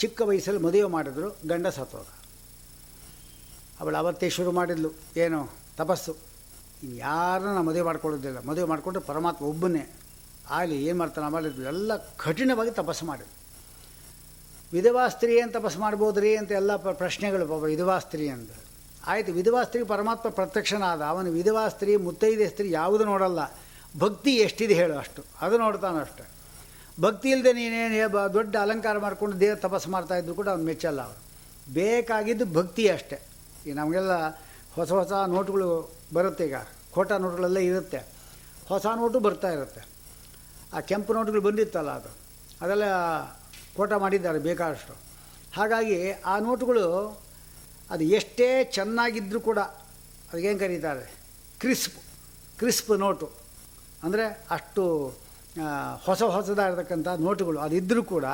[0.00, 2.08] ಚಿಕ್ಕ ವಯಸ್ಸಲ್ಲಿ ಮದುವೆ ಮಾಡಿದ್ರು ಗಂಡ ಸತ್ತೋದ
[3.80, 4.90] ಅವಳು ಅವತ್ತೇ ಶುರು ಮಾಡಿದ್ಲು,
[5.24, 5.40] ಏನು,
[5.80, 6.12] ತಪಸ್ಸು.
[6.82, 8.38] ಇನ್ನು ಯಾರನ್ನ ಮದುವೆ ಮಾಡ್ಕೊಳ್ಳೋದಿಲ್ಲ.
[8.50, 9.84] ಮದುವೆ ಮಾಡಿಕೊಂಡ್ರೆ ಪರಮಾತ್ಮ ಒಬ್ಬನೇ.
[10.56, 11.92] ಆಗಲಿ, ಏನು ಮಾಡ್ತಾನೆ ಮಾಡಿದ್ವಿ ಎಲ್ಲ
[12.24, 13.34] ಕಠಿಣವಾಗಿ ತಪಸ್ಸು ಮಾಡಿದ್ಲು.
[14.74, 18.50] ವಿಧವಾ ಸ್ತ್ರೀ ಏನು ತಪಸ್ಸು ಮಾಡ್ಬೋದ್ರಿ ಅಂತ ಎಲ್ಲ ಪ್ರ- ಪ್ರಶ್ನೆಗಳು ಪಾಪ ವಿಧವಾ ಸ್ತ್ರೀ ಅಂತ.
[19.06, 21.02] ಆಯಿತು, ವಿಧವಾ ಸ್ತ್ರೀ ಪರಮಾತ್ಮ ಪ್ರತ್ಯಕ್ಷನಾದ.
[21.02, 23.38] ಅವನು ವಿಧವಾ ಸ್ತ್ರೀ, ಮುತ್ತೈದೆ ಸ್ತ್ರೀ, ಯಾವುದು ನೋಡಲ್ಲ.
[23.98, 25.24] ಭಕ್ತಿ ಎಷ್ಟಿದೆ ಹೇಳು ಅಷ್ಟು.
[25.40, 26.28] ಅದು ನೋಡ್ತಾನೆ ಅಷ್ಟೆ.
[27.00, 31.18] ಭಕ್ತಿ ಇಲ್ಲದೆ ನೀನೇನು ದೊಡ್ಡ ಅಲಂಕಾರ ಮಾಡ್ಕೊಂಡು ದೇವ್ರ ತಪಸ್ಸು ಮಾಡ್ತಾ ಇದ್ದರು ಕೂಡ ಅವ್ನು ಮೆಚ್ಚಲ್ಲ ಅವನು.
[31.72, 33.20] ಬೇಕಾಗಿದ್ದು ಭಕ್ತಿ ಅಷ್ಟೆ.
[33.66, 34.28] ಈ ನಮಗೆಲ್ಲ
[34.74, 36.54] ಹೊಸ ಹೊಸ ನೋಟುಗಳು ಬರುತ್ತೆ ಈಗ.
[36.94, 38.02] ಖೋಟಾ ನೋಟುಗಳೆಲ್ಲ ಇರುತ್ತೆ.
[38.68, 39.80] ಹೊಸ ನೋಟು ಬರ್ತಾ ಇರುತ್ತೆ.
[40.74, 42.08] ಆ ಕೆಂಪು ನೋಟುಗಳು ಬಂದಿತ್ತಲ್ಲ ಅದು.
[42.60, 42.84] ಅದೆಲ್ಲ
[43.76, 44.94] ಕೋಟ ಮಾಡಿದ್ದಾರೆ ಬೇಕಾದಷ್ಟು.
[45.56, 45.98] ಹಾಗಾಗಿ
[46.32, 46.86] ಆ ನೋಟುಗಳು
[47.94, 49.60] ಅದು ಎಷ್ಟೇ ಚೆನ್ನಾಗಿದ್ದರೂ ಕೂಡ
[50.30, 51.04] ಅದಕ್ಕೇನು ಕರೀತಾರೆ?
[51.62, 51.98] Crisp
[52.58, 53.26] crisp note.
[54.04, 54.24] ಅಂದರೆ
[54.56, 54.82] ಅಷ್ಟು
[56.06, 57.58] ಹೊಸ ಹೊಸದಾಗಿರ್ತಕ್ಕಂಥ ನೋಟುಗಳು.
[57.66, 58.26] ಅದಿದ್ದರೂ ಕೂಡ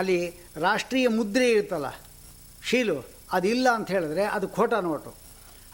[0.00, 0.18] ಅಲ್ಲಿ
[0.66, 1.88] ರಾಷ್ಟ್ರೀಯ ಮುದ್ರೆ ಇರುತ್ತಲ್ಲ,
[2.68, 2.96] ಶೀಲು,
[3.36, 5.10] ಅದಿಲ್ಲ ಅಂತ ಹೇಳಿದ್ರೆ ಅದು ಖೋಟ ನೋಟು.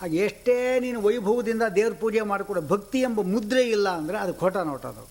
[0.01, 4.87] ಹಾಗೆ ಎಷ್ಟೇ ನೀನು ವೈಭವದಿಂದ ದೇವ್ರ ಪೂಜೆ ಮಾಡಿಕೊಡೋ ಭಕ್ತಿ ಎಂಬ ಮುದ್ರೆ ಇಲ್ಲ ಅಂದರೆ ಅದು ಖೋಟ ನೋಟು
[4.93, 5.05] ಅದು.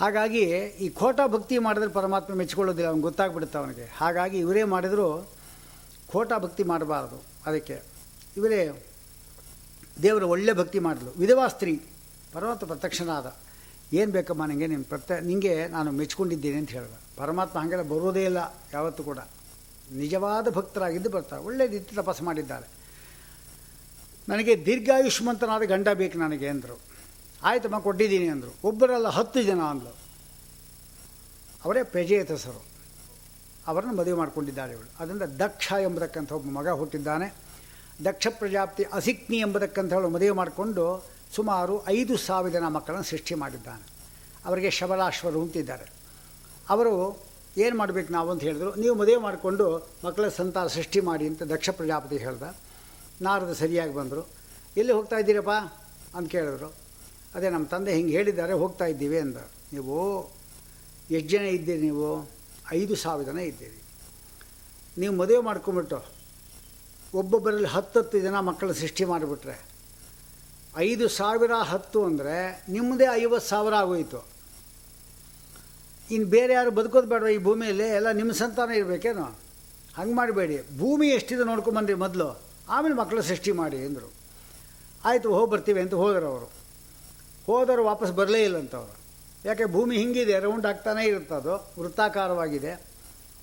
[0.00, 0.42] ಹಾಗಾಗಿ
[0.84, 3.92] ಈ ಖೋಟ ಭಕ್ತಿ ಮಾಡಿದ್ರೆ ಪರಮಾತ್ಮ ಮೆಚ್ಚಿಕೊಳ್ಳೋದಿಲ್ಲ ಅವ್ನು ಗೊತ್ತಾಗ್ಬಿಡುತ್ತೆ ಅವನಿಗೆ.
[3.96, 5.28] ಹಾಗಾಗಿ ಇವರೇ ಮಾಡಿದರೂ
[6.12, 7.82] ಖೋಟ ಭಕ್ತಿ ಮಾಡಬಾರ್ದು ಅದಕ್ಕೆ.
[8.36, 8.84] ಇವರೇ
[10.02, 11.10] ದೇವರ ಒಳ್ಳೆ ಭಕ್ತಿ ಮಾಡಿದ್ಲು.
[11.18, 11.82] ವಿಧವಾ ಸ್ತ್ರೀ
[12.32, 13.36] ಪರಮಾತ್ಮ ಪ್ರತ್ಯಕ್ಷನಾದ.
[13.92, 16.92] ಏನು ಬೇಕಮ್ಮ ನನಗೆ ನಿಮ್ಮ ಪ್ರತ್ಯ ನಿಮಗೆ ನಾನು ಮೆಚ್ಕೊಂಡಿದ್ದೇನೆ ಅಂತ ಹೇಳಿದ.
[17.16, 19.18] ಪರಮಾತ್ಮ ಹಾಗೆಲ್ಲ ಬರೋದೇ ಇಲ್ಲ, ಯಾವತ್ತೂ ಕೂಡ.
[19.92, 21.42] ನಿಜವಾದ ಭಕ್ತರಾಗಿದ್ದು ಬರ್ತಾರೆ.
[21.42, 22.68] ಒಳ್ಳೆ ರೀತಿ ತಪಸ್ಸು ಮಾಡಿದ್ದಾರೆ.
[24.28, 26.89] ನನಗೆ ದೀರ್ಘಾಯುಷ್ಮಂತನಾದ ಗಂಡ ಬೇಕು ನನಗೆ ಅಂದರು.
[27.42, 28.54] ಆಯ್ತಮ್ಮ ಕೊಟ್ಟಿದ್ದೀನಿ ಅಂದರು.
[28.64, 29.94] ಒಬ್ಬರಲ್ಲ ಹತ್ತು ಜನ ಅಂದರು.
[31.64, 32.64] ಅವರೇ ಪ್ರಜೇತಸರು.
[33.66, 34.90] ಅವರನ್ನು ಮದುವೆ ಮಾಡಿಕೊಂಡಿದ್ದಾಳೆ ಇವಳು.
[35.00, 37.34] ಅದರಿಂದ ದಕ್ಷ ಎಂಬತಕ್ಕಂಥ ಒಬ್ಬ ಮಗ ಹುಟ್ಟಿದ್ದಾನೆ.
[38.04, 43.82] ದಕ್ಷ ಪ್ರಜಾಪ್ತಿ ಅಸಿಕ್ನಿ ಎಂಬತಕ್ಕಂಥವಳು ಮದುವೆ ಮಾಡಿಕೊಂಡು ಸುಮಾರು ಐದು ಸಾವಿರ ಜನ ಮಕ್ಕಳನ್ನು ಸೃಷ್ಟಿ ಮಾಡಿದ್ದಾನೆ.
[44.44, 45.92] ಅವರಿಗೆ ಶಬಲಾಶ್ವರು ಅಂತಿದ್ದಾರೆ
[46.68, 47.22] ಅವರು
[47.56, 52.16] ಏನು ಮಾಡಬೇಕು ನಾವು ಅಂತ ಹೇಳಿದ್ರು, ನೀವು ಮದುವೆ ಮಾಡಿಕೊಂಡು ಮಕ್ಕಳ ಸಂತಾನ ಸೃಷ್ಟಿ ಮಾಡಿ ಅಂತ ದಕ್ಷ ಪ್ರಜಾಪತಿ
[52.16, 52.54] ಹೇಳ್ದ.
[53.22, 54.28] ನಾರದ ಸರಿಯಾಗಿ ಬಂದರು.
[54.76, 55.50] ಎಲ್ಲಿ ಹೋಗ್ತಾ ಇದ್ದೀರಪ್ಪ?
[56.16, 56.89] ಅಂತ ಕೇಳಿದ್ರು.
[57.34, 59.40] ಅದೇ ನಮ್ಮ ತಂದೆ ಹಿಂಗೆ ಹೇಳಿದ್ದಾರೆ, ಹೋಗ್ತಾ ಇದ್ದೀವಿ ಅಂದ.
[59.74, 59.96] ನೀವು
[61.16, 62.08] ಎಷ್ಟು ಜನ ಇದ್ದೀರಿ ನೀವು?
[62.78, 63.78] ಐದು ಸಾವಿರ ಜನ ಇದ್ದೀರಿ.
[65.00, 66.00] ನೀವು ಮದುವೆ ಮಾಡ್ಕೊಂಬಿಟ್ಟು
[67.20, 69.56] ಒಬ್ಬೊಬ್ಬರಲ್ಲಿ ಹತ್ತತ್ತು ಜನ ಮಕ್ಕಳ ಸೃಷ್ಟಿ ಮಾಡಿಬಿಟ್ರೆ,
[70.88, 72.36] ಐದು ಸಾವಿರ ಹತ್ತು ಅಂದರೆ
[72.74, 74.20] ನಿಮ್ಮದೇ ಐವತ್ತು ಸಾವಿರ ಆಗೋಯ್ತು.
[76.14, 77.88] ಇನ್ನು ಬೇರೆ ಯಾರು ಬದುಕೋದು ಬೇಡ ಈ ಭೂಮಿಯಲ್ಲಿ?
[77.98, 79.26] ಎಲ್ಲ ನಿಮ್ಮ ಸಂತಾನ ಇರಬೇಕೇನೋ?
[79.98, 80.56] ಹಂಗೆ ಮಾಡಬೇಡಿ.
[80.80, 82.28] ಭೂಮಿ ಎಷ್ಟಿದೆ ನೋಡ್ಕೊಂಬಂದ್ರಿ ಮೊದಲು.
[82.74, 84.08] ಆಮೇಲೆ ಮಕ್ಕಳ ಸೃಷ್ಟಿ ಮಾಡಿ ಅಂದರು.
[85.08, 86.48] ಆಯಿತು, ಹೋಗಿ ಬರ್ತೀವಿ ಅಂತ ಹೋದರು ಅವರು.
[87.46, 89.00] ಹೋದವರು ವಾಪಸ್ ಬರಲೇ ಇಲ್ಲ ಅಂತವ್ರು
[89.44, 92.72] ಯಾಕೆ ಭೂಮಿ ಹಿಂಗಿದೆ ರೌಂಡ್ ಆಗ್ತಾನೇ ಇರುತ್ತದು, ವೃತ್ತಾಕಾರವಾಗಿದೆ.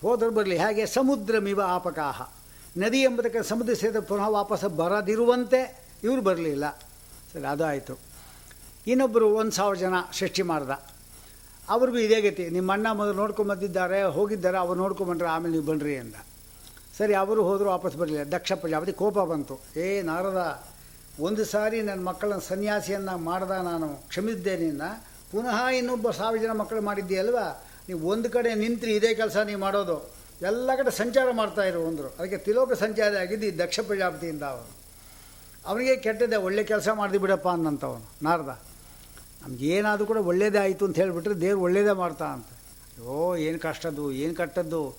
[0.02, 0.86] ಹೋದರು ಬರಲಿ, ಹಾಗೆ?
[0.86, 2.30] ಸಮುದ್ರ ಮಿವ ಆಪಕಾಹ.
[2.78, 6.70] ನದಿ ಎಂಬುದಕ್ಕೆ ಸಮುದ್ರ ಸೇರಿದ ಪುನಃ ವಾಪಸ್ ಬರದಿರುವಂತೆ ಇವರು ಬರಲಿಲ್ಲ.
[7.34, 8.00] ಸರಿ ಅದು ಆಯಿತು
[8.88, 10.70] ಇನ್ನೊಬ್ಬರು ಒಂದು ಸಾವಿರ ಜನ ಸೃಷ್ಟಿ ಮಾಡ್ದ.
[11.70, 12.50] ಅವ್ರಿಗೂ ಇದೇ ಗತಿ.
[12.50, 16.16] ನಿಮ್ಮ ಅಣ್ಣ ಮೊದಲು ನೋಡ್ಕೊಂಬಂದಿದ್ದಾರೆ ಹೋಗಿದ್ದಾರೆ, ಅವ್ರು ನೋಡ್ಕೊಂಬಂದ್ರೆ ಆಮೇಲೆ ನೀವು ಬನ್ನಿರಿ ಅಂದ.
[16.98, 18.36] ಸರಿ, ಅವರು ಹೋದರೂ, ವಾಪಸ್ ಬರಲಿಲ್ಲ.
[18.36, 19.60] ದಕ್ಷ ಪ್ರಜಾಪತಿ ಕೋಪ ಬಂತು.
[19.80, 20.68] ಏ, ನಾರದ
[21.26, 24.82] ಒಂದು ಸಾರಿ ನನ್ನ ಮಕ್ಕಳನ್ನ ಸನ್ಯಾಸಿಯನ್ನು ಮಾಡ್ದ ನಾನು ಕ್ಷಮಿಸಿದ್ದೆ ನಿನ್ನ.
[25.32, 27.46] ಪುನಃ ಇನ್ನೊಬ್ಬ ಸಾವಿರ ಜನ ಮಕ್ಕಳು ಮಾಡಿದ್ದೀಯಲ್ವಾ?
[27.88, 30.12] ನೀವು ಒಂದು ಕಡೆ ನಿಂತ್ರಿ, ಇದೇ ಕೆಲಸ ನೀವು ಮಾಡೋದು.
[30.42, 32.10] ಎಲ್ಲ ಕಡೆ ಸಂಚಾರ ಮಾಡ್ತಾ ಇರು ಅಂದರು.
[32.20, 34.70] ಅದಕ್ಕೆ ತಿಲೋಕ ಸಂಚಾರ ಆಗಿದ್ದು ಈ ದಕ್ಷ ಪ್ರಜಾಪತಿಯಿಂದ ಅವನು.
[35.66, 38.62] ಅವನಿಗೆ ಕೆಟ್ಟದೆ ಒಳ್ಳೆ ಕೆಲಸ ಮಾಡಿದಿ ಬಿಡಪ್ಪ ಅನ್ನಂಥವನು ನಾರದ.
[39.42, 42.48] ನಮಗೇನಾದರೂ ಕೂಡ ಒಳ್ಳೇದೇ ಆಯಿತು ಅಂತ ಹೇಳಿಬಿಟ್ರೆ ದೇವ್ರು ಒಳ್ಳೇದೇ ಮಾಡ್ತಾ ಅಂತ.
[42.98, 44.96] ಅಯ್ಯೋ, ಏನು ಕಷ್ಟದ್ದು, ಏನು ಕಟ್ಟದ್ದು,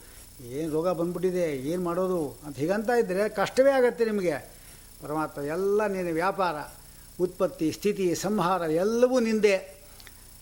[0.49, 4.58] ಏನು ರೋಗ ಬಂದ್ಬಿಟ್ಟಿದೆ, ಏನು ಮಾಡೋದು ಅಂತ ಹೀಗಂತ ಇದ್ದರೆ ಕಷ್ಟವೇ ಆಗತ್ತೆ ನಿಮಗೆ.
[5.03, 6.55] ಪರಮಾತ್ಮ ಎಲ್ಲ ನಿನ್ನ ವ್ಯಾಪಾರ,
[7.21, 9.79] ಉತ್ಪತ್ತಿ, ಸ್ಥಿತಿ, ಸಂಹಾರ ಎಲ್ಲವೂ ನಿಂದೆ.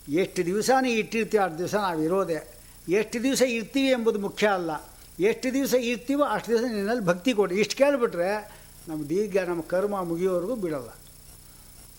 [0.09, 2.57] ಎಷ್ಟು ದಿವಸ ನೀ ಇಟ್ಟಿರ್ತೀವಿ ಅಷ್ಟು ದಿವಸ ನಾವು ಇರೋದೆ.
[2.89, 4.71] ಎಷ್ಟು ದಿವಸ ಇರ್ತೀವಿ ಎಂಬುದು ಮುಖ್ಯ ಅಲ್ಲ.
[5.19, 7.55] ಎಷ್ಟು ದಿವಸ ಇರ್ತೀವೋ ಅಷ್ಟು ದಿವಸ ನಿನ್ನಲ್ಲಿ ಭಕ್ತಿ ಕೊಡಿ.
[7.55, 8.51] ಇಷ್ಟು ಕೇಳಿಬಿಟ್ರೆ
[8.87, 10.89] ನಮ್ಮ ದೀರ್ಘ, ನಮ್ಮ ಕರ್ಮ ಮುಗಿಯೋವರೆಗೂ ಬಿಡೋಲ್ಲ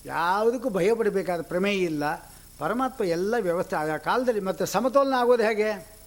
[0.07, 2.33] ಯಾವುದಕ್ಕೂ ಭಯಪಡಬೇಕಾದ ಪ್ರಮೇಯ ಇಲ್ಲ.
[2.59, 5.99] ಪರಮಾತ್ಮ ಎಲ್ಲ ವ್ಯವಸ್ಥೆ ಆ ಕಾಲದಲ್ಲಿ ಮತ್ತು ಸಮತೋಲನ ಆಗೋದು ಹೇಗೆ?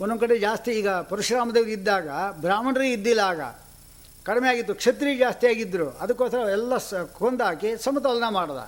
[0.00, 3.40] ಒಂದೊಂದು ಕಡೆ ಜಾಸ್ತಿ ಈಗ ಪರಶುರಾಮದೇವರು ಇದ್ದಾಗ ಬ್ರಾಹ್ಮಣರು ಇದ್ದಿಲ್ಲ ಆಗ.
[4.26, 8.60] ಕಡಿಮೆ ಆಗಿತ್ತು, ಕ್ಷತ್ರಿಯ ಜಾಸ್ತಿ ಆಗಿದ್ದರು ಅದಕ್ಕೋಸ್ಕರ ಎಲ್ಲ ಸ, ಕೊಂದಾಕಿ ಸಮತೋಲನ ಮಾಡ್ದ.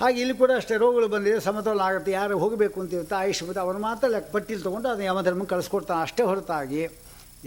[0.00, 4.08] ಹಾಗೆ ಇಲ್ಲಿ ಕೂಡ ಅಷ್ಟೇ ರೋಗಗಳು ಬಂದಿದೆ, ಸಮತೋಲನ ಆಗುತ್ತೆ, ಯಾರು ಹೋಗಬೇಕು ಅಂತಿರುತ್ತೆ ಆಯುಷ್ ಮತ್ತು ಅವ್ರು ಮಾತ್ರ
[4.14, 6.82] ಲೆಕ್ಕ, ಪಟ್ಟಿಲಿ ತೊಗೊಂಡು ಅದನ್ನ ಯಮಧರ್ಮ ಕಳಿಸ್ಕೊಡ್ತಾನೆ, ಅಷ್ಟೇ ಹೊರತಾಗಿ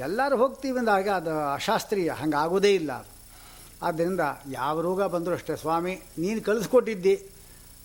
[0.07, 2.91] ಎಲ್ಲರೂ ಹೋಗ್ತೀವಿ ಅಂದಾಗ ಅದು ಅಶಾಸ್ತ್ರೀಯ ಹಂಗೆ ಆಗೋದೇ ಇಲ್ಲ.
[3.87, 4.23] ಆದ್ದರಿಂದ
[4.59, 7.15] ಯಾವ ರೋಗ ಬಂದರೂ ಅಷ್ಟೇ, ಸ್ವಾಮಿ, ನೀನು ಕಳಿಸ್ಕೊಟ್ಟಿದ್ದಿ,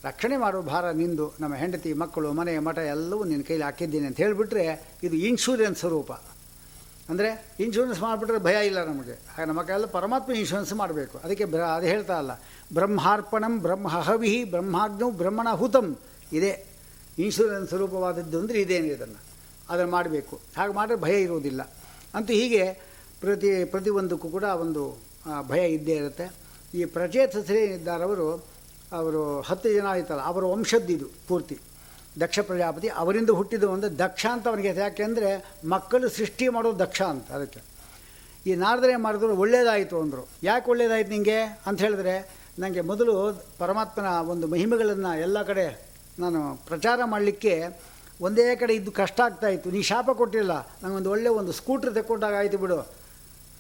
[0.09, 4.66] ರಕ್ಷಣೆ ಮಾಡೋ ಭಾರ ನಿಂದು, ನಮ್ಮ ಹೆಂಡತಿ, ಮಕ್ಕಳು, ಮನೆ, ಮಠ ಎಲ್ಲವೂ ನಿನ್ನ ಕೈಲಿ ಹಾಕಿದ್ದೀನಿ ಅಂತ ಹೇಳಿಬಿಟ್ರೆ
[5.07, 6.12] ಇದು ಇನ್ಶೂರೆನ್ಸ್ ಸ್ವರೂಪ
[7.11, 7.28] ಅಂದರೆ
[7.61, 9.12] ಇನ್ಶೂರೆನ್ಸ್ ಮಾಡಿಬಿಟ್ರೆ ಭಯ ಇಲ್ಲ ನಮಗೆ.
[9.12, 11.18] ಹಾಗೆ ನಮಗೆಲ್ಲ ಪರಮಾತ್ಮ ಇನ್ಶೂರೆನ್ಸ್ ಮಾಡಬೇಕು.
[11.18, 12.32] ಅದಕ್ಕೆ ಬ್ರ ಅದು ಹೇಳ್ತಾ ಅಲ್ಲ.
[12.74, 15.98] ಬ್ರಹ್ಮಾರ್ಪಣಂ ಬ್ರಹ್ಮ ಹವಿಹಿ ಬ್ರಹ್ಮಾಗ್ನೌ ಬ್ರಹ್ಮಣ ಹುತಂ
[16.32, 16.52] ಇದೆ
[17.18, 19.20] ಇನ್ಶೂರೆನ್ಸ್ ರೂಪವಾದದ್ದು ಅಂದರೆ ಇದೇನು ಇದನ್ನು.
[19.70, 20.40] ಅದನ್ನು ಮಾಡಬೇಕು.
[20.56, 21.62] ಹಾಗೆ ಮಾಡಿದ್ರೆ ಭಯ ಇರುವುದಿಲ್ಲ.
[22.14, 22.62] ಅಂತೂ ಹೀಗೆ
[23.20, 24.82] ಪ್ರತಿ ಪ್ರತಿಯೊಂದಕ್ಕೂ ಕೂಡ ಒಂದು
[25.48, 26.26] ಭಯ ಇದ್ದೇ ಇರುತ್ತೆ.
[26.74, 28.28] ಈ ಪ್ರಚೇತಸರೇನಿದ್ದಾರವರು
[28.92, 31.58] ಅವರು ಹತ್ತು ಜನ ಆಯ್ತಲ್ಲ ಅವರ ವಂಶದ್ದಿದು ಪೂರ್ತಿ.
[32.18, 35.30] ದಕ್ಷ ಪ್ರಜಾಪತಿ, ಅವರಿಂದ ಹುಟ್ಟಿದ ಒಂದು ದಕ್ಷ ಅಂತ ಅವನಿಗೆ ಯಾಕೆಂದರೆ
[35.74, 37.61] ಮಕ್ಕಳು ಸೃಷ್ಟಿ ಮಾಡೋದು ದಕ್ಷ ಅಂತ ಅದಕ್ಕೆ.
[38.46, 40.24] ಈ ನಾರದರೆ ಮಾಡಿದ್ರು ಒಳ್ಳೇದಾಯಿತು ಅಂದರು.
[40.42, 42.14] ಯಾಕೆ ಒಳ್ಳೇದಾಯ್ತು ನಿಮಗೆ ಅಂತ ಹೇಳಿದ್ರೆ
[42.58, 43.14] ನನಗೆ ಮೊದಲು
[43.58, 45.66] ಪರಮಾತ್ಮನ ಒಂದು ಮಹಿಮೆಗಳನ್ನು ಎಲ್ಲ ಕಡೆ
[46.22, 46.40] ನಾನು
[46.70, 47.54] ಪ್ರಚಾರ ಮಾಡಲಿಕ್ಕೆ
[48.26, 52.78] ಒಂದೇ ಕಡೆ ಇದ್ದು ಕಷ್ಟ ಆಗ್ತಾಯಿತ್ತು ನೀ ಶಾಪ ಕೊಟ್ಟಿಲ್ಲ ನನಗೊಂದು ಒಳ್ಳೆ ಒಂದು ಸ್ಕೂಟ್ರ್ ತೆಕ್ಕೊಂಡಾಗ ಆಯಿತು ಬಿಡು.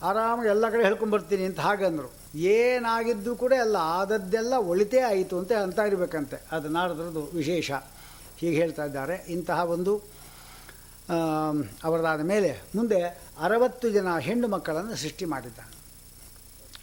[0.08, 6.38] ಆರಾಮಾಗಿ ಎಲ್ಲ ಕಡೆ ಹೇಳ್ಕೊಂಬರ್ತೀನಿ ಅಂತ ಹಾಗಂದರು ಏನಾಗಿದ್ದು ಕೂಡ ಎಲ್ಲ ಆದದ್ದೆಲ್ಲ ಒಳಿತೇ ಆಯಿತು ಅಂತ ಅಂತ ಇರಬೇಕಂತೆ.
[6.56, 7.70] ಅದು ನಾರದ್ರದ್ದು ವಿಶೇಷ.
[8.40, 9.16] ಹೀಗೆ ಹೇಳ್ತಾ ಇದ್ದಾರೆ.
[9.34, 9.92] ಇಂತಹ ಒಂದು
[11.86, 12.98] ಅವರದಾದ ಮೇಲೆ ಮುಂದೆ
[13.46, 15.72] ಅರವತ್ತು ಜನ ಹೆಣ್ಣು ಮಕ್ಕಳನ್ನು ಸೃಷ್ಟಿ ಮಾಡಿದ್ದಾನೆ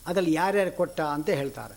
[0.10, 1.76] ಅದರಲ್ಲಿ ಯಾರ್ಯಾರು ಕೊಟ್ಟ ಅಂತ ಹೇಳ್ತಾರೆ.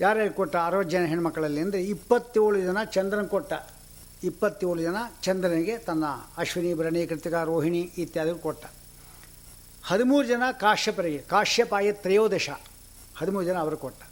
[0.00, 3.52] ಯಾರ್ಯಾರು ಕೊಟ್ಟ ಅರವತ್ತು ಜನ ಹೆಣ್ಮಕ್ಕಳಲ್ಲಿ ಅಂದರೆ ಇಪ್ಪತ್ತೇಳು ಜನ ಚಂದ್ರನ ಕೊಟ್ಟ.
[4.28, 6.04] ಇಪ್ಪತ್ತೇಳು ಜನ ಚಂದ್ರನಿಗೆ ತನ್ನ
[6.42, 8.64] ಅಶ್ವಿನಿ, ಭರಣಿ, ಕೃತಿಕ, ರೋಹಿಣಿ ಇತ್ಯಾದಿ ಕೊಟ್ಟ.
[9.90, 12.48] ಹದಿಮೂರು ಜನ ಕಾಶ್ಯಪರಿಗೆ, ಕಾಶ್ಯಪಾಯ ತ್ರಯೋದಶ
[13.18, 14.02] ಹದಿಮೂರು ಜನ ಅವರು ಕೊಟ್ಟ.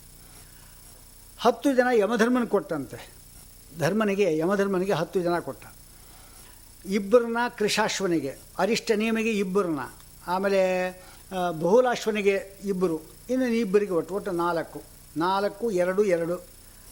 [1.45, 2.99] ಹತ್ತು ಜನ ಯಮಧರ್ಮನ ಕೊಟ್ಟಂತೆ.
[3.79, 5.65] ಧರ್ಮನಿಗೆ, ಯಮಧರ್ಮನಿಗೆ ಹತ್ತು ಜನ ಕೊಟ್ಟ.
[6.85, 9.81] ಇಬ್ಬರನ್ನ ಕೃಷಾಶ್ವನಿಗೆ ಅರಿಷ್ಟನಿಯಮಿಗೆ ಇಬ್ಬರನ್ನ,
[10.29, 10.61] ಆಮೇಲೆ
[11.61, 12.97] ಬಹುಲಾಶ್ವನಿಗೆ ಇಬ್ಬರು,
[13.31, 14.83] ಇನ್ನು ಇಬ್ಬರಿಗೆ ಒಟ್ಟು ಒಟ್ಟು ನಾಲ್ಕು
[15.17, 16.37] ನಾಲ್ಕು, ಎರಡು ಎರಡು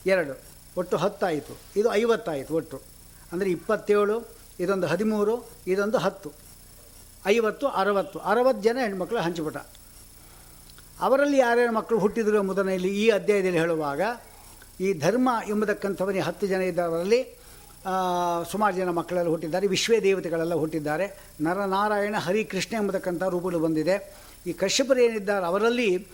[0.06, 0.34] ಎರಡು,
[0.76, 2.78] ಒಟ್ಟು ಹತ್ತಾಯಿತು, ಇದು ಐವತ್ತಾಯಿತು ಒಟ್ಟು,
[3.32, 4.16] ಅಂದರೆ ಇಪ್ಪತ್ತೇಳು,
[4.60, 5.34] ಇದೊಂದು ಹದಿಮೂರು,
[5.66, 6.32] ಇದೊಂದು ಹತ್ತು,
[7.26, 9.58] ಐವತ್ತು, ಅರವತ್ತು ಅರವತ್ತು ಜನ ಹೆಣ್ಮಕ್ಳು ಹಂಚಿಬಿಟ್ಟ.
[11.00, 14.00] ಅವರಲ್ಲಿ ಯಾರ್ಯಾರು ಮಕ್ಕಳು ಹುಟ್ಟಿದ್ರು ಮೊದಲನೆಯಲ್ಲಿ ಈ ಅಧ್ಯಾಯದಲ್ಲಿ ಹೇಳುವಾಗ
[14.80, 17.20] ಈ ಧರ್ಮ ಎಂಬತಕ್ಕಂಥವನಿಗೆ ಹತ್ತು ಜನ ಇದ್ದವರಲ್ಲಿ
[18.50, 21.06] ಸುಮಾರು ಜನ ಮಕ್ಕಳೆಲ್ಲ ಹುಟ್ಟಿದ್ದಾರೆ ವಿಶ್ವೇ ದೇವತೆಗಳೆಲ್ಲ ಹುಟ್ಟಿದ್ದಾರೆ.
[21.40, 23.96] ನರನಾರಾಯಣ, ಹರಿಕೃಷ್ಣ ಎಂಬತಕ್ಕಂಥ ರೂಪಗಳು ಬಂದಿದೆ.
[24.46, 26.06] ಈ ಕಶ್ಯಪರು ಏನಿದ್ದಾರೆ, ಅವರಲ್ಲಿ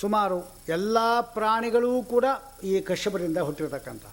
[0.00, 2.24] ಸುಮಾರು ಎಲ್ಲ ಪ್ರಾಣಿಗಳೂ ಕೂಡ
[2.64, 4.04] ಈ ಕಶ್ಯಪರಿಂದ ಹುಟ್ಟಿರತಕ್ಕಂಥ.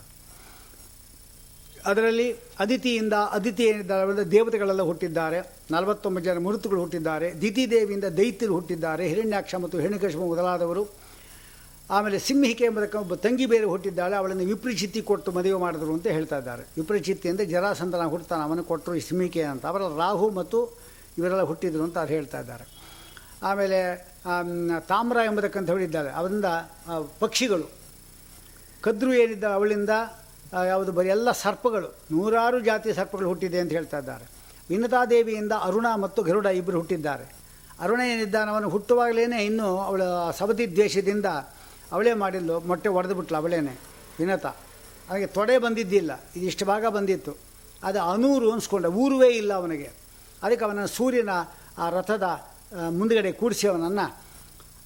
[1.85, 2.27] ಅದರಲ್ಲಿ
[2.59, 5.39] ಅದಿತಿಯಿಂದ ಅದಿತಿ ಏನಿದ್ದಾರೆ ಅವರಿಂದ ದೇವತೆಗಳೆಲ್ಲ ಹುಟ್ಟಿದ್ದಾರೆ.
[5.71, 7.41] ನಲವತ್ತೊಂಬತ್ತು ಜನ ಮೃತುಗಳು ಹುಟ್ಟಿದ್ದಾರೆ.
[7.41, 9.07] ದಿತಿ ದೇವಿಯಿಂದ ದೈತ್ಯರು ಹುಟ್ಟಿದ್ದಾರೆ.
[9.07, 10.83] ಹಿರಣ್ಯಾಕ್ಷ ಮತ್ತು ಹಿರಣ್ಯಕಶ್ಯಪ ಮೊದಲಾದವರು.
[11.95, 16.63] ಆಮೇಲೆ ಸಿಂಹಿಕೆ ಎಂಬುದಕ್ಕೆ ಒಬ್ಬ ತಂಗಿ ಬೇರೆ ಹುಟ್ಟಿದ್ದಾಳೆ ಅವಳನ್ನು ವಿಪ್ರಚಿತ್ತಿ ಕೊಟ್ಟು ಮದುವೆ ಮಾಡಿದ್ರು ಅಂತ ಹೇಳ್ತಾ ಇದ್ದಾರೆ.
[16.77, 19.63] ವಿಪ್ರಚಿತ್ತಿ ಅಂದರೆ ಜರಾಸಂಧನ ಹುಡ್ತಾನೆ ಅವನು ಕೊಟ್ಟರು ಈ ಸಿಂಹಿಕೆ ಅಂತ.
[19.71, 20.59] ಅವರ ರಾಹು ಮತ್ತು
[21.17, 22.65] ಇವರೆಲ್ಲ ಹುಟ್ಟಿದ್ರು ಅಂತ ಅವ್ರು ಹೇಳ್ತಾ ಇದ್ದಾರೆ.
[23.49, 23.79] ಆಮೇಲೆ
[24.31, 24.53] ಆಮ್,
[24.87, 26.45] ತಾಮ್ರ ಎಂಬುದಕ್ಕಂತ ಹೇಳಿದ್ದಾಳೆ ಅವರಿಂದ
[27.19, 27.67] ಪಕ್ಷಿಗಳು.
[28.85, 29.89] ಕದ್ರು ಏನಿದ್ದ ಅವಳಿಂದ
[30.71, 34.25] ಯಾವುದು ಬರೀ ಎಲ್ಲ ಸರ್ಪಗಳು ನೂರಾರು ಜಾತಿ ಸರ್ಪಗಳು ಹುಟ್ಟಿದೆ ಅಂತ ಹೇಳ್ತಾ ಇದ್ದಾರೆ.
[34.69, 37.25] ವಿನತಾದೇವಿಯಿಂದ ಅರುಣ ಮತ್ತು ಗರುಡ ಇಬ್ಬರು ಹುಟ್ಟಿದ್ದಾರೆ.
[37.79, 40.01] ಅರುಣ ಏನಿದ್ದಾನೆ ಅವನು ಹುಟ್ಟುವಾಗಲೇ ಇನ್ನೂ ಅವಳ
[40.39, 41.27] ಸವತಿ ದ್ವೇಷದಿಂದ
[41.93, 43.73] ಅವಳೇ ಮಾಡಿದ್ಲು ಮೊಟ್ಟೆ ಒಡೆದು ಬಿಟ್ಲು ಅವಳೇನೆ,
[44.19, 44.45] ವಿನತ.
[45.09, 47.33] ಅವನಿಗೆ ತೊಡೆ ಬಂದಿದ್ದಿಲ್ಲ ಇದಿಷ್ಟು ಭಾಗ ಬಂದಿತ್ತು.
[47.87, 49.89] ಅದು ಅನೂರು ಅನ್ಸ್ಕೊಂಡ, ಊರುವೇ ಇಲ್ಲ ಅವನಿಗೆ.
[50.43, 51.33] ಅದಕ್ಕೆ ಅವನ ಸೂರ್ಯನ
[51.83, 52.25] ಆ ರಥದ
[52.99, 54.05] ಮುಂದುಗಡೆ ಕೂಡಿಸಿ ಅವನನ್ನು,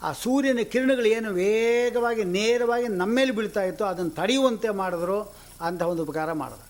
[0.07, 5.19] ಆ ಸೂರ್ಯನ ಕಿರಣಗಳು ಏನು ವೇಗವಾಗಿ, ನೇರವಾಗಿ ನಮ್ಮೇಲೆ ಬೀಳ್ತಾ ಇತ್ತು, ಅದನ್ನು ತಡೆಯುವಂತೆ ಮಾಡಿದ್ರು
[5.67, 6.61] ಅಂತ ಒಂದು ಉಪಕಾರ ಮಾಡಿದ.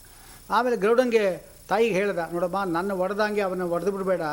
[0.56, 1.26] ಆಮೇಲೆ ಗರುಡಂಗೆ
[1.70, 4.24] ತಾಯಿಗೆ ಹೇಳ್ದ, ನೋಡಮ್ಮ, ನನ್ನ ಒಡೆದಂಗೆ ಅವನ ಒಡೆದು ಬಿಡಬೇಡ.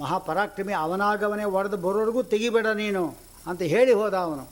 [0.00, 3.02] ಮಹಾಪರಾಕ್ರಮಿ ಅವನಾಗವನೇ ಒಡೆದು ಬರೋವರೆಗೂ ತೆಗಿಬೇಡ ನೀನು
[3.50, 4.44] ಅಂತ ಹೇಳಿ ಹೋದ ಅವನು.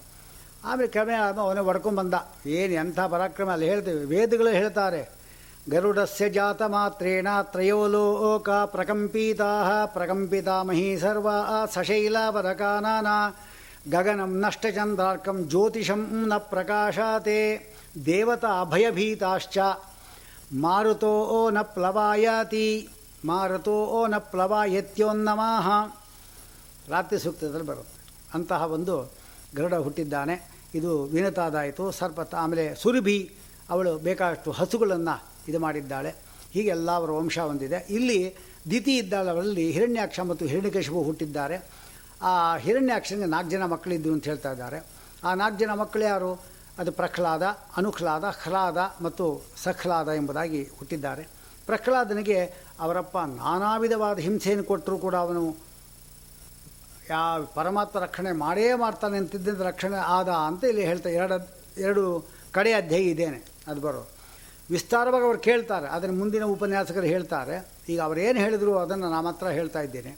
[0.64, 2.14] ಆಮೇಲೆ ಕ್ರಮೇ ಅವನೇ ಹೊಡ್ಕೊಂಬಂದ
[2.46, 4.04] ಏನು ಎಂಥ ಪರಾಕ್ರಮ, ಅಲ್ಲಿ ಹೇಳ್ತೇವೆ.
[4.04, 5.10] ವೇದಗಳು ಹೇಳ್ತಾರೆ.
[5.70, 11.28] ಗರುಡಸ್ಯ ಜಾತ ಮಾತ್ರೇಣ ತ್ರಯೋಲೋಕ ಪ್ರಕಂಪಿತಾ ಪ್ರಕಂಪಿತಾ ಮಹಿ ಸರ್ವ
[11.74, 13.06] ಸಶೈಲಾವರಕಾನಾನ,
[13.90, 17.74] ಗಗನಂ ನಷ್ಟಚಂದ್ರಾರ್ಕಂ ಜ್ಯೋತಿಷಂ ನ ಪ್ರಕಾಶಾತೆ,
[18.06, 19.58] ದೇವತಾ ಅಭಯಭೀತಾಶ್ಚ,
[20.60, 22.88] ಮಾರುತೋ ನ ಪ್ಲವಾಯತಿ,
[23.24, 25.92] ಮಾರುತೋ ನ ಪ್ಲವಾಯತ್ಯೋನ್ನಮಾಹ.
[26.90, 28.14] ರಾತ್ರಿ ಸೂಕ್ತದಲ್ಲಿ ಬರುತ್ತೆ.
[28.34, 29.12] ಅಂತಹ ಒಂದು
[29.56, 30.49] ಗರುಡ ಹುಟ್ಟಿದ್ದಾನೆ.
[30.74, 31.90] ಇದು ವಿನತಾದಾಯಿತು.
[31.90, 33.34] ಸರ್ಪತ ಆಮೇಲೆ ಸುರಭಿ
[33.70, 36.14] ಅವಳು ಬೇಕಾದಷ್ಟು ಹಸುಗಳನ್ನು ಇದು ಮಾಡಿದ್ದಾಳೆ.
[36.52, 37.86] ಹೀಗೆಲ್ಲ ಅವರ ವಂಶ ಹೊಂದಿದೆ.
[37.90, 38.36] ಇಲ್ಲಿ
[38.70, 41.68] ದಿತಿ ಇದ್ದಾಳವರಲ್ಲಿ ಹಿರಣ್ಯಾಕ್ಷ ಮತ್ತು ಹಿರಣ್ಯಕೇಶವು ಹುಟ್ಟಿದ್ದಾರೆ.
[42.22, 44.86] ಆ ಹಿರಣ್ಯಾಕ್ಷನಿಗೆ ನಾಲ್ಕು ಜನ ಮಕ್ಕಳಿದ್ದು ಅಂತ ಹೇಳ್ತಾ ಇದ್ದಾರೆ.
[45.24, 46.40] ಆ ನಾಲ್ಕು ಜನ ಮಕ್ಕಳು ಯಾರು?
[46.78, 47.42] ಅದು ಪ್ರಹ್ಲಾದ
[47.76, 51.28] ಅನುಖ್ಲಾದ ಹ್ಲಾದ ಮತ್ತು ಸಖ್ಲಾದ ಎಂಬುದಾಗಿ ಹುಟ್ಟಿದ್ದಾರೆ.
[51.66, 52.44] ಪ್ರಹ್ಲಾದನಿಗೆ
[52.80, 55.69] ಅವರಪ್ಪ ನಾನಾ ವಿಧವಾದ ಹಿಂಸೆಯನ್ನು ಕೊಟ್ಟರೂ ಕೂಡ ಅವನು
[57.10, 61.48] ಯಾವ ಪರಮಾತ್ಮ ರಕ್ಷಣೆ ಮಾಡೇ ಮಾಡ್ತಾನೆ ಅಂತಿದ್ದಂಥ ರಕ್ಷಣೆ ಆದ ಅಂತ ಇಲ್ಲಿ ಹೇಳ್ತಾ ಎರಡು
[61.78, 64.08] ಎರಡು ಕಡೆ ಅಧ್ಯಾಯ ಇದ್ದೇನೆ ಅದು ಬರೋ.
[64.70, 65.88] ವಿಸ್ತಾರವಾಗಿ ಅವ್ರು ಕೇಳ್ತಾರೆ.
[65.88, 67.68] ಅದನ್ನು ಮುಂದಿನ ಉಪನ್ಯಾಸಕರು ಹೇಳ್ತಾರೆ.
[67.88, 70.16] ಈಗ ಅವರೇನು ಹೇಳಿದ್ರು ಅದನ್ನು ನಾನು ಮಾತ್ರ ಹೇಳ್ತಾ ಇದ್ದೇನೆ.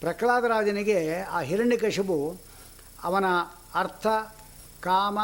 [0.00, 2.36] ಪ್ರಹ್ಲಾದರಾಜನಿಗೆ ಆ ಹಿರಣ್ಯಕಶಬು
[3.02, 3.24] ಅವನ
[3.74, 4.06] ಅರ್ಥ
[4.80, 5.18] ಕಾಮ,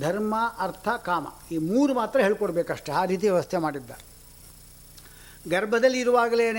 [0.00, 2.92] ಧರ್ಮ, ಅರ್ಥ ಕಾಮ ಈ ಮೂರು ಮಾತ್ರ ಹೇಳ್ಕೊಡ್ಬೇಕಷ್ಟೆ.
[2.92, 3.90] ಆ ರೀತಿ ವ್ಯವಸ್ಥೆ ಮಾಡಿದ್ದ.
[5.50, 6.52] ಗರ್ಭದಲ್ಲಿ ಇರುವಾಗಲೇ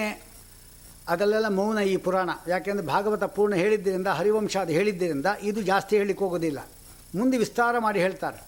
[1.11, 2.29] ಅದಲ್ಲೆಲ್ಲ ಮೌನ ಈ ಪುರಾಣ.
[2.47, 6.59] ಯಾಕೆಂದರೆ ಭಾಗವತ ಪೂರ್ಣ ಹೇಳಿದ್ದರಿಂದ ಹರಿವಂಶ ಅದು ಹೇಳಿದ್ದರಿಂದ ಇದು ಜಾಸ್ತಿ ಹೇಳಲಿಕ್ಕೆ ಹೋಗೋದಿಲ್ಲ.
[7.15, 8.43] ಮುಂದೆ ವಿಸ್ತಾರ ಮಾಡಿ ಹೇಳ್ತಾರೆ.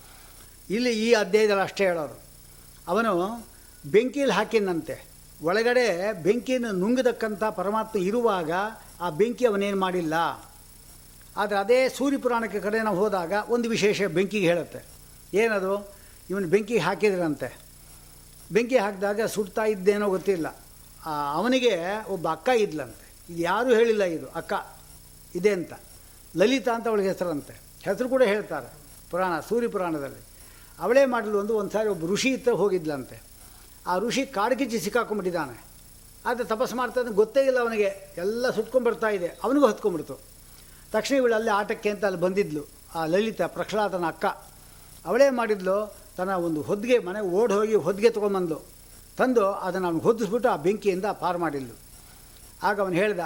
[0.69, 2.19] ಇಲ್ಲಿ ಈ ಅಧ್ಯಾಯದಲ್ಲಿ ಅಷ್ಟೇ ಹೇಳೋರು.
[2.87, 3.45] ಅವನು
[3.91, 5.05] ಬೆಂಕಿಯಲ್ಲಿ ಹಾಕಿನಂತೆ.
[5.43, 8.51] ಒಳಗಡೆ ಬೆಂಕಿಯನ್ನು ನುಂಗತಕ್ಕಂಥ ಪರಮಾತ್ಮ ಇರುವಾಗ
[9.01, 10.13] ಆ ಬೆಂಕಿ ಅವನೇನು ಮಾಡಿಲ್ಲ.
[11.37, 14.85] ಆದರೆ ಅದೇ ಸೂರ್ಯ ಪುರಾಣಕ್ಕೆ ಕಡೆ ನಾವು ಹೋದಾಗ ಒಂದು ವಿಶೇಷ ಬೆಂಕಿಗೆ ಹೇಳುತ್ತೆ.
[15.33, 15.93] ಏನದು?
[16.29, 17.57] ಇವನು ಬೆಂಕಿಗೆ ಹಾಕಿದ್ರಂತೆ.
[18.51, 20.62] ಬೆಂಕಿ ಹಾಕಿದಾಗ ಸುಡ್ತಾ ಇದ್ದೇನೋ ಗೊತ್ತಿಲ್ಲ.
[21.05, 21.73] ಅವನಿಗೆ
[22.09, 23.33] ಒಬ್ಬ ಅಕ್ಕ ಇದ್ಲಂತೆ.
[23.33, 24.53] ಇದು ಯಾರೂ ಹೇಳಿಲ್ಲ ಇದು, ಅಕ್ಕ,
[25.35, 25.73] ಇದೆ ಅಂತ.
[26.35, 27.53] ಲಲಿತಾ ಅಂತ ಅವಳಿಗೆ ಹೆಸರಂತೆ.
[27.81, 28.73] ಹೆಸರು ಕೂಡ ಹೇಳ್ತಾರೆ,
[29.11, 30.21] ಪುರಾಣ ಸೂರ್ಯ ಪುರಾಣದಲ್ಲಿ.
[30.79, 33.21] ಅವಳೇ ಮಾಡಲು ಒಂದು ಒಂದು ಸಾರಿ ಒಬ್ಬ ಋಷಿ ಇತ್ತ ಹೋಗಿದ್ಲಂತೆ.
[33.87, 35.63] ಆ ಋಷಿ ಕಾಡ್ಗಿಚ್ಚಿ ಸಿಕ್ಕಾಕೊಂಡ್ಬಿಟ್ಟಿದ್ದಾನೆ.
[36.25, 38.13] ಆದರೆ ತಪಸ್ಸು ಮಾಡ್ತಾ ಗೊತ್ತೇ ಇಲ್ಲ ಅವನಿಗೆ.
[38.17, 40.19] ಎಲ್ಲ ಸುಟ್ಕೊಂಡ್ಬರ್ತಾ ಇದೆ, ಅವನಿಗೂ ಹತ್ಕೊಂಡ್ಬಿಡ್ತು.
[40.91, 42.63] ತಕ್ಷಣ ಇವಳು ಅಲ್ಲಿ ಆಟಕ್ಕೆ ಅಂತ ಅಲ್ಲಿ ಬಂದಿದ್ಲು,
[42.95, 44.25] ಆ ಲಲಿತಾ, ಪ್ರಹ್ಲಾದನ ಅಕ್ಕ.
[45.05, 48.72] ಅವಳೇ ಮಾಡಿದ್ಲು, ತನ್ನ ಒಂದು ಹೊದ್ಗೆ, ಮನೆ ಓಡಿ ಹೋಗಿ ಹೊದ್ಗೆ ತೊಗೊಂಬಂದ್ಲು
[49.17, 51.75] ತಂದು ಅದನ್ನು ಅವನು ಹೊದಿಸ್ಬಿಟ್ಟು ಆ ಬೆಂಕಿಯಿಂದ ಪಾರು ಮಾಡಿದ್ಲು.
[52.63, 53.19] ಆಗ ಅವನು ಹೇಳ್ದ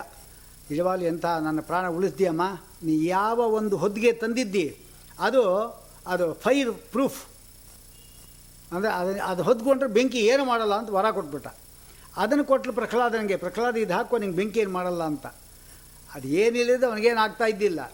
[0.69, 2.41] ನಿಜವಾಗ್ಲೂ ಎಂಥ ನನ್ನ ಪ್ರಾಣ ಉಳಿಸ್ದಿಯಮ್ಮ?
[2.83, 4.77] ನೀ ಯಾವ ಒಂದು ಹೊದ್ಗೆ ತಂದಿದ್ದಿ?
[5.19, 5.67] ಅದು
[6.07, 7.25] ಅದು ಫೈರ್ ಪ್ರೂಫ್.
[8.71, 11.47] ಅಂದರೆ ಅದು ಅದು ಹೊದ್ಕೊಂಡ್ರೆ ಬೆಂಕಿ ಏನು ಮಾಡಲ್ಲ ಅಂತ ವರ ಕೊಟ್ಬಿಟ್ಟ.
[12.17, 15.25] ಅದನ್ನು ಕೊಟ್ಟಲು ಪ್ರಹ್ಲಾದನಿಗೆ, ಪ್ರಹ್ಲಾದ, ಇದು ಹಾಕೋ, ನಿಂಗೆ ಬೆಂಕಿ ಏನು ಮಾಡಲ್ಲ ಅಂತ.
[16.13, 17.91] ಅದು ಏನಿಲ್ಲದ ಅವನಿಗೇನು ಆಗ್ತಾ ಇದ್ದಿಲ್ಲ.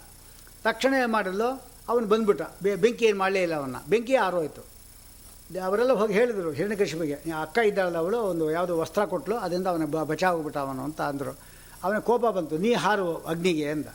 [0.64, 2.42] ತಕ್ಷಣ ಏನು ಮಾಡಲು ಅವನು ಬಂದ್ಬಿಟ್ಟ.
[2.64, 3.76] ಬೆಂಕಿ ಏನು ಮಾಡಲೇ ಇಲ್ಲ ಅವನ್ನ.
[3.90, 4.73] ಬೆಂಕಿ ಆರೋಯ್ತು.
[5.66, 10.58] ಅವರೆಲ್ಲ ಹೋಗಿ ಹೇಳಿದರು ಹಿರಣ್ಯಕಶಿಪಿಗೆ ಅಕ್ಕ ಇದ್ದಾಳಲ್ಲ ಅವಳು, ಒಂದು ಯಾವುದೋ ವಸ್ತ್ರ ಕೊಟ್ಟಲು ಅದರಿಂದ ಅವನ ಬ ಬಚಾವಾಗ್ಬಿಟ್ಟ
[10.58, 11.40] ಅವನು ಅಂತ ಅಂದರು.
[11.84, 13.86] ಅವನ ಕೋಪ ಬಂತು, ನೀ ಹಾರು ಅಗ್ನಿಗೆ ಅಂದ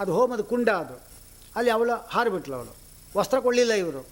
[0.00, 1.00] ಅದು ಹೋಮದ ಕುಂಡ ಅದು.
[1.56, 2.76] ಅಲ್ಲಿ ಅವಳು ಹಾರಿಬಿಟ್ಲು ಅವಳು.
[3.18, 4.06] ವಸ್ತ್ರ ಕೊಡಲಿಲ್ಲ ಇವರು.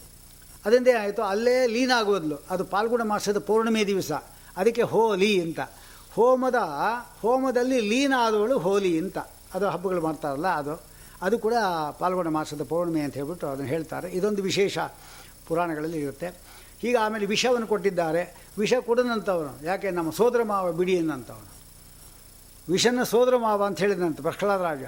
[0.64, 4.12] ಅದರಿಂದ ಆಯಿತು, ಅಲ್ಲೇ ಲೀನ ಆಗೋದ್ಲು ಅದು ಪಾಲ್ಗುಣ ಮಾಸದ ಪೌರ್ಣಿಮೆ ದಿವಸ.
[4.56, 5.60] ಅದಕ್ಕೆ ಹೋಲಿ ಅಂತ.
[6.14, 6.54] ಹೋಮದ,
[7.20, 9.18] ಹೋಮದಲ್ಲಿ ಲೀನ ಆದವಳು ಹೋಲಿ ಅಂತ.
[9.54, 10.82] ಅದು ಹಬ್ಬಗಳು ಮಾಡ್ತಾರಲ್ಲ ಅದು.
[11.22, 11.54] ಅದು ಕೂಡ
[11.98, 14.10] ಪಾಲ್ಗುಣ ಮಾಸದ ಪೌರ್ಣಿಮೆ ಅಂತ ಹೇಳ್ಬಿಟ್ಟು ಅದನ್ನು ಹೇಳ್ತಾರೆ.
[14.10, 14.78] ಇದೊಂದು ವಿಶೇಷ
[15.46, 16.45] ಪುರಾಣಗಳಲ್ಲಿ ಇರುತ್ತೆ.
[16.82, 18.22] ಹೀಗೆ ಆಮೇಲೆ ವಿಷವನ್ನು ಕೊಟ್ಟಿದ್ದಾರೆ.
[18.58, 21.50] ವಿಷ ಕೊಡದಂಥವನು, ಯಾಕೆ ನಮ್ಮ ಸೋದರ ಮಾವ ಬಿಡಿ ಅನ್ನಂಥವನು
[22.68, 24.84] ವಿಷನ ಸೋದರ ಮಾವ ಅಂತ ಹೇಳಿದಂತೆ ಪ್ರಹ್ಲಾದ ರಾಜ.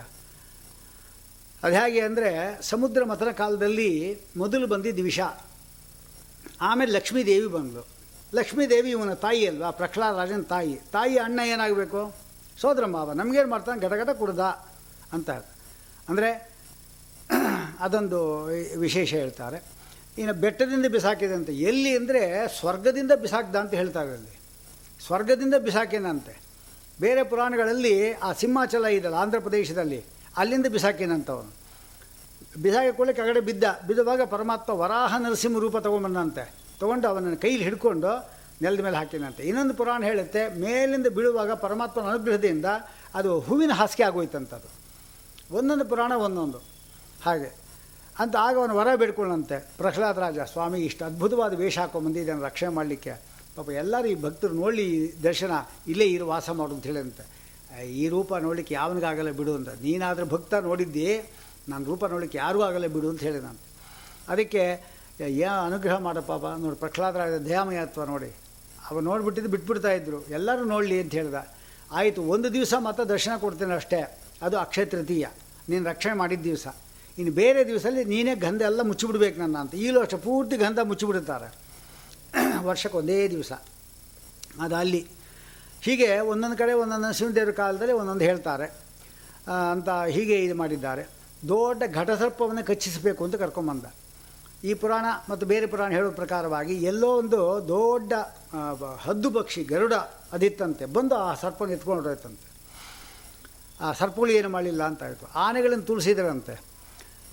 [1.63, 2.31] ಅದು ಹೇಗೆ ಅಂದರೆ,
[2.63, 3.91] ಸಮುದ್ರ ಮಥನ ಕಾಲದಲ್ಲಿ
[4.37, 5.21] ಮೊದಲು ಬಂದಿದ್ದು ವಿಷ.
[6.61, 7.85] ಆಮೇಲೆ ಲಕ್ಷ್ಮೀದೇವಿ ಬಂದಳು
[8.35, 9.71] ಲಕ್ಷ್ಮೀದೇವಿ ಇವನ ತಾಯಿ ಅಲ್ವಾ?
[9.71, 10.75] ಪ್ರಹ್ಲಾದ ರಾಜನ ತಾಯಿ.
[10.93, 12.01] ತಾಯಿ ಅಣ್ಣ ಏನಾಗಬೇಕು?
[12.61, 13.13] ಸೋದರ ಮಾವ.
[13.13, 13.81] ನಮಗೇನು ಮಾಡ್ತಾನೆ?
[13.81, 14.41] ಗಟಗಟ ಕುಡ್ದ
[15.13, 15.31] ಅಂತ
[16.09, 16.31] ಅಂದರೆ,
[17.81, 18.21] ಅದೊಂದು
[18.79, 19.59] ವಿಶೇಷ ಹೇಳ್ತಾರೆ.
[20.21, 21.51] ಇನ್ನು ಬೆಟ್ಟದಿಂದ ಬಿಸಾಕಿದೆ ಅಂತ.
[21.71, 22.23] ಎಲ್ಲಿ ಅಂದರೆ
[22.59, 24.35] ಸ್ವರ್ಗದಿಂದ ಬಿಸಾಕ್ದ ಅಂತ ಹೇಳ್ತಾರೆ ಅಲ್ಲಿ.
[25.07, 26.35] ಸ್ವರ್ಗದಿಂದ ಬಿಸಾಕಿನಂತೆ
[27.01, 27.95] ಬೇರೆ ಪುರಾಣಗಳಲ್ಲಿ
[28.27, 30.01] ಆ ಸಿಂಹಾಚಲ ಇದಲ್ಲ ಆಂಧ್ರ ಪ್ರದೇಶದಲ್ಲಿ,
[30.37, 31.53] ಅಲ್ಲಿಂದ ಬಿಸಾಕಿನಂತವನು
[32.63, 36.45] ಬಿಸಾಕಿ ಕೂಡ ಕೆಳಗಡೆ ಬಿದ್ದ, ಬಿದ್ದುವಾಗ ಪರಮಾತ್ಮ ವರಾಹ ನರಸಿಂಹ ರೂಪ ತೊಗೊಂಬಂದಂತೆ
[36.81, 38.13] ತೊಗೊಂಡು ಅವನನ್ನು ಕೈಲಿ ಹಿಡ್ಕೊಂಡು
[38.63, 42.69] ನೆಲದ ಮೇಲೆ ಹಾಕಿನಂತೆ ಇನ್ನೊಂದು ಪುರಾಣ ಹೇಳುತ್ತೆ, ಮೇಲಿಂದ ಬೀಳುವಾಗ ಪರಮಾತ್ಮನ ಅನುಗ್ರಹದಿಂದ
[43.15, 44.69] ಅದು ಹೂವಿನ ಹಾಸಿಗೆ ಆಗೋಯ್ತಂತದು
[45.57, 46.59] ಒಂದೊಂದು ಪುರಾಣ ಒಂದೊಂದು.
[47.25, 47.51] ಹಾಗೆ.
[48.19, 53.13] ಅಂತ ಆಗ ಅವನು ವರ ಬೇಡ್ಕೊಳ್ಳಂತೆ ಪ್ರಹ್ಲಾದ ರಾಜ, ಸ್ವಾಮಿ, ಇಷ್ಟು ಅದ್ಭುತವಾದ ವೇಷ ಹಾಕೊಂಡ್ಬಂದಿದ್ದಾನೆ ರಕ್ಷಣೆ ಮಾಡಲಿಕ್ಕೆ.
[53.57, 55.51] ಪಾಪ ಎಲ್ಲರೂ ಈ ಭಕ್ತರು ನೋಡಲಿ ದರ್ಶನ,
[55.89, 57.39] ಇಲ್ಲೇ ಇರು, ವಾಸ ಮಾಡು ಅಂತ ಹೇಳಿದಂತೆ.
[57.85, 59.69] ಈ ರೂಪ ನೋಡಲಿಕ್ಕೆ ಯಾವನಿಗಾಗಲ್ಲ ಬಿಡು ಅಂತ.
[59.69, 61.33] ನೀನಾದರೂ ಭಕ್ತ ನೋಡಿದ್ದಿ
[61.69, 63.67] ನಾನು ರೂಪ ನೋಡಲಿಕ್ಕೆ ಯಾರಿಗೂ ಆಗಲ್ಲ ಬಿಡು ಅಂತ ಹೇಳಿದಂತೆ.
[64.29, 64.83] ಅದಕ್ಕೆ,
[65.21, 68.37] ಏ ಅನುಗ್ರಹ ಮಾಡಪ್ಪ ನೋಡಿ, ಪ್ರಹ್ಲಾದ ರಾಜ ದಯಾಮಯತ್ವ ನೋಡಿ.
[68.91, 70.25] ಅವ ನೋಡಿಬಿಟ್ಟಿದ್ದು ಬಿಟ್ಬಿಡ್ತಾ ಇದ್ರು.
[70.25, 71.35] ಎಲ್ಲರೂ ನೋಡಲಿ ಅಂತ ಹೇಳ್ದ.
[71.93, 74.19] ಆಯಿತು, ಒಂದು ದಿವಸ ಮಾತ್ರ ದರ್ಶನ ಕೊಡ್ತೇನೆ ಅಷ್ಟೇ.
[74.43, 75.27] ಅದು ಅಕ್ಷಯ ತೃತೀಯ.
[75.69, 76.67] ನೀನು ರಕ್ಷಣೆ ಮಾಡಿದ ದಿವಸ.
[77.19, 79.75] ಇನ್ನು ಬೇರೆ ದಿವಸದಲ್ಲಿ ನೀನೇ ಗಂಧ ಎಲ್ಲ ಮುಚ್ಚಿಬಿಡ್ಬೇಕು ನನ್ನ ಅಂತ.
[79.75, 81.49] ಈಗಲೂ ಅಷ್ಟೇ ಪೂರ್ತಿ ಗಂಧ ಮುಚ್ಚಿಬಿಡ್ತಾರೆ
[82.63, 83.53] ವರ್ಷಕ್ಕೆ ಒಂದೇ ದಿವಸ.
[84.61, 85.07] ಅದು ಅಲ್ಲಿ.
[85.83, 88.67] ಹೀಗೆ ಒಂದೊಂದು ಕಡೆ ಒಂದೊಂದು ನರಸಿಂಹದೇವ್ರ ಕಾಲದಲ್ಲಿ ಒಂದೊಂದು ಹೇಳ್ತಾರೆ.
[89.73, 91.03] ಅಂತ ಹೀಗೆ ಇದು ಮಾಡಿದ್ದಾರೆ.
[91.49, 93.85] ದೊಡ್ಡ ಘಟಸರ್ಪವನ್ನು ಕಚ್ಚಿಸಬೇಕು ಅಂತ ಕರ್ಕೊಂಬಂದ.
[94.65, 98.13] ಈ ಪುರಾಣ ಮತ್ತು ಬೇರೆ ಪುರಾಣ ಹೇಳುವ ಪ್ರಕಾರವಾಗಿ ಎಲ್ಲೋ ಒಂದು ದೊಡ್ಡ
[98.99, 99.95] ಹದ್ದು ಪಕ್ಷಿ, ಗರುಡ
[100.33, 100.87] ಅದಿತ್ತಂತೆ.
[100.87, 102.47] ಬಂದು ಆ ಸರ್ಪನ ಎತ್ಕೊಂಡು ಹೊರಟಂತೆ
[103.81, 106.68] ಆ ಸರ್ಪಗಳು ಏನು ಮಾಡಲಿಲ್ಲ ಅಂತ ಆಯಿತು ಆನೆಗಳನ್ನು ತುಳಿಸಿದ್ರಂತೆ.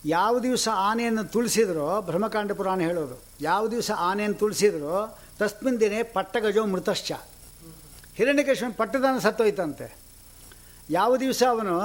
[0.06, 7.12] ಯಾವ ದಿವಸ ಆನೆಯನ್ನು ತುಳಿಸಿದ್ರೋ, ಬ್ರಹ್ಮಕಾಂಡ ಪುರಾಣ ಹೇಳೋದು, ಯಾವ ದಿವಸ ಆನೆಯನ್ನು ತುಳಿಸಿದ್ರೋ, ತಸ್ಮಿನ್ ದಿನೇ ಪಟ್ಟಗಜೋ ಮೃತಶ್ಚ.
[8.16, 9.88] ಹಿರಣ್ಯಕೇಶ್ವನ ಪಟ್ಟದಾನ ಸತ್ತೋಯ್ತಂತೆ.
[10.90, 11.76] ಯಾವ ದಿವಸ ಅವನು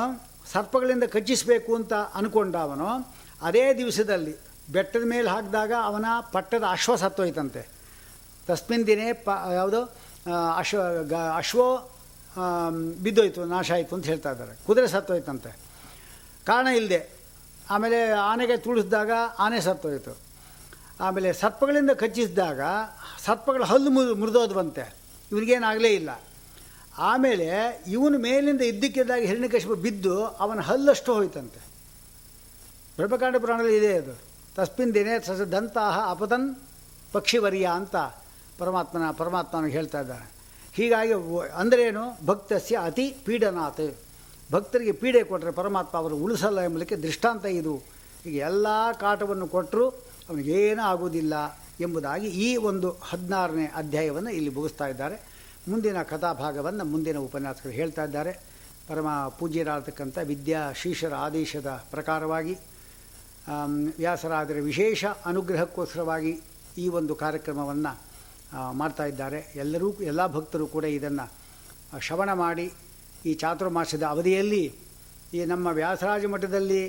[0.52, 2.88] ಸರ್ಪಗಳಿಂದ ಕಚ್ಚಿಸಬೇಕು ಅಂತ ಅಂದ್ಕೊಂಡ ಅವನು,
[3.42, 4.34] ಅದೇ ದಿವಸದಲ್ಲಿ
[4.72, 7.62] ಬೆಟ್ಟದ ಮೇಲೆ ಹಾಕಿದಾಗ ಅವನ ಪಟ್ಟದ ಅಶ್ವ ಸತ್ತೋಯ್ತಂತೆ.
[8.48, 9.80] ತಸ್ಮಿನ್ ದಿನೇ ಪ, ಯಾವುದು
[10.56, 11.66] ಅಶ್ವ, ಗ, ಅಶ್ವೋ
[13.02, 14.52] ಬಿದ್ದೋಯ್ತು, ನಾಶ ಆಯಿತು ಅಂತ ಹೇಳ್ತಾ ಇದ್ದಾರೆ.
[14.66, 15.50] ಕುದುರೆ ಸತ್ತೋಯ್ತಂತೆ.
[16.46, 17.19] ಕಾರಣ ಇಲ್ಲದೆ
[17.70, 20.16] ಆಮೇಲೆ ಆನೆಗೆ ತುಳಿಸಿದಾಗ ಆನೆ ಸತ್ತೋಯಿತು.
[21.00, 22.60] ಆಮೇಲೆ ಸರ್ಪಗಳಿಂದ ಕಚ್ಚಿಸಿದಾಗ
[23.24, 24.94] ಸರ್ಪಗಳ ಹಲ್ಲು ಮುರಿದು ಮುರಿದೋದ್ವಂತೆ.
[25.32, 26.10] ಇವನಿಗೇನಾಗಲೇ ಇಲ್ಲ.
[26.98, 31.60] ಆಮೇಲೆ ಇವನು ಮೇಲಿಂದ ಇದ್ದಕ್ಕಿದ್ದಾಗ ಹಿರಣ್ಯಕಶಿಪು ಬಿದ್ದು ಅವನ ಹಲ್ಲಷ್ಟು ಹೋಯ್ತಂತೆ.
[32.96, 34.18] ಬ್ರಹ್ಮಕಾಂಡ ಪುರಾಣದಲ್ಲಿ ಇದೆ ಅದು.
[34.56, 35.18] ತಸ್ಮಿನ್ ದಿನೇ
[35.52, 36.56] ದಂತಹ ಅಪತನ್
[37.12, 37.96] ಪಕ್ಷಿವರ್ಯ ಅಂತ
[38.58, 40.30] ಪರಮಾತ್ಮನ, ಪರಮಾತ್ಮನಿಗೆ ಹೇಳ್ತಾ ಇದ್ದಾರೆ.
[40.72, 41.12] ಹೀಗಾಗಿ
[41.48, 43.96] ಅಂದ್ರೇನು ಭಕ್ತಸ್ಯ ಅತಿ ಪೀಡನಾಥ್
[44.52, 47.74] ಭಕ್ತರಿಗೆ ಪೀಡೆ ಕೊಟ್ಟರೆ ಪರಮಾತ್ಮ ಅವರು ಉಳಿಸಲ್ಲ ಎಂಬುದಕ್ಕೆ ದೃಷ್ಟಾಂತ ಇದು.
[48.26, 48.66] ಈಗ ಎಲ್ಲ
[49.00, 49.84] ಕಾಟವನ್ನು ಕೊಟ್ಟರೂ
[50.30, 51.34] ಅವನಿಗೇನೂ ಆಗುವುದಿಲ್ಲ
[51.80, 55.16] ಎಂಬುದಾಗಿ ಈ ಒಂದು ಹದಿನಾರನೇ ಅಧ್ಯಾಯವನ್ನು ಇಲ್ಲಿ ಮುಗಿಸ್ತಾ ಇದ್ದಾರೆ.
[55.68, 58.32] ಮುಂದಿನ ಕಥಾಭಾಗವನ್ನು ಮುಂದಿನ ಉಪನ್ಯಾಸಕರು ಹೇಳ್ತಾ ಇದ್ದಾರೆ.
[58.88, 62.54] ಪರಮ ಪೂಜ್ಯರಾಗತಕ್ಕಂಥ ವಿದ್ಯಾ ಶೀಶರ ಆದೇಶದ ಪ್ರಕಾರವಾಗಿ
[64.02, 66.32] ವ್ಯಾಸರಾದರ ವಿಶೇಷ ಅನುಗ್ರಹಕ್ಕೋಸ್ಕರವಾಗಿ
[66.78, 67.92] ಈ ಒಂದು ಕಾರ್ಯಕ್ರಮವನ್ನು
[68.72, 69.40] ಮಾಡ್ತಾ ಇದ್ದಾರೆ.
[69.54, 71.26] ಎಲ್ಲರೂ, ಎಲ್ಲ ಭಕ್ತರು ಕೂಡ ಇದನ್ನು
[72.00, 72.66] ಶ್ರವಣ ಮಾಡಿ
[73.28, 74.64] ಈ ಚಾತುರ್ಮಾಸದ ಅವಧಿಯಲ್ಲಿ
[75.34, 76.82] ಈ ನಮ್ಮ ವ್ಯಾಸರಾಜ ಮಠದಲ್ಲಿ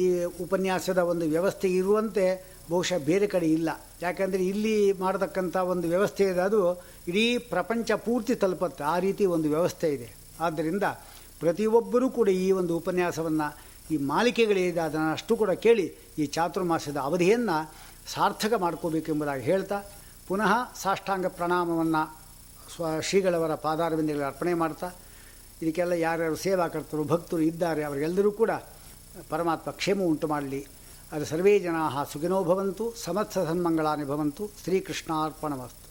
[0.00, 0.04] ಈ
[0.44, 2.24] ಉಪನ್ಯಾಸದ ಒಂದು ವ್ಯವಸ್ಥೆ ಇರುವಂತೆ
[2.70, 3.70] ಬಹುಶಃ ಬೇರೆ ಕಡೆ ಇಲ್ಲ.
[4.02, 4.74] ಯಾಕಂದರೆ ಇಲ್ಲಿ
[5.04, 6.42] ಮಾಡತಕ್ಕಂಥ ಒಂದು ವ್ಯವಸ್ಥೆ ಇದೆ.
[6.48, 6.60] ಅದು
[7.10, 8.82] ಇಡೀ ಪ್ರಪಂಚ ಪೂರ್ತಿ ತಲುಪತ್ತೆ.
[8.94, 10.08] ಆ ರೀತಿ ಒಂದು ವ್ಯವಸ್ಥೆ ಇದೆ.
[10.46, 10.86] ಆದ್ದರಿಂದ
[11.42, 13.48] ಪ್ರತಿಯೊಬ್ಬರೂ ಕೂಡ ಈ ಒಂದು ಉಪನ್ಯಾಸವನ್ನು
[13.92, 15.86] ಈ ಮಾಲಿಕೆಗಳಿದೆ ಅದನ್ನು ಅಷ್ಟು ಕೂಡ ಕೇಳಿ
[16.22, 17.56] ಈ ಚಾತುರ್ಮಾಸದ ಅವಧಿಯನ್ನು
[18.14, 19.78] ಸಾರ್ಥಕ ಮಾಡ್ಕೋಬೇಕೆಂಬುದಾಗಿ ಹೇಳ್ತಾ
[20.28, 20.52] ಪುನಃ
[20.82, 22.02] ಸಾಷ್ಟಾಂಗ ಪ್ರಣಾಮವನ್ನು
[22.72, 24.88] ಸ್ವ ಶ್ರೀಗಳವರ ಪಾದಾರವಿಂದಗಳಿಗೆ ಅರ್ಪಣೆ ಮಾಡ್ತಾ
[25.61, 28.51] ಇದಕ್ಕೆಲ್ಲ ಯಾರ್ಯಾರು ಸೇವಾಕರ್ತರು ಭಕ್ತರು ಇದ್ದಾರೆ ಅವರಿಗೆಲ್ಲರೂ ಕೂಡ
[29.29, 30.67] ಪರಮಾತ್ಮ ಕ್ಷೇಮ ಉಂಟು ಮಾಡಲಿ
[31.11, 35.83] ಅದು ಸರ್ವೇ ಜನಾ ಸುಖಿನೋ ಭವಂತು ಸಮತ್ಸ ಸನ್ಮಂಗಳಾನಿ ಭವಂತು ಶ್ರೀಕೃಷ್ಣಾರ್ಪಣಮಸ್ತು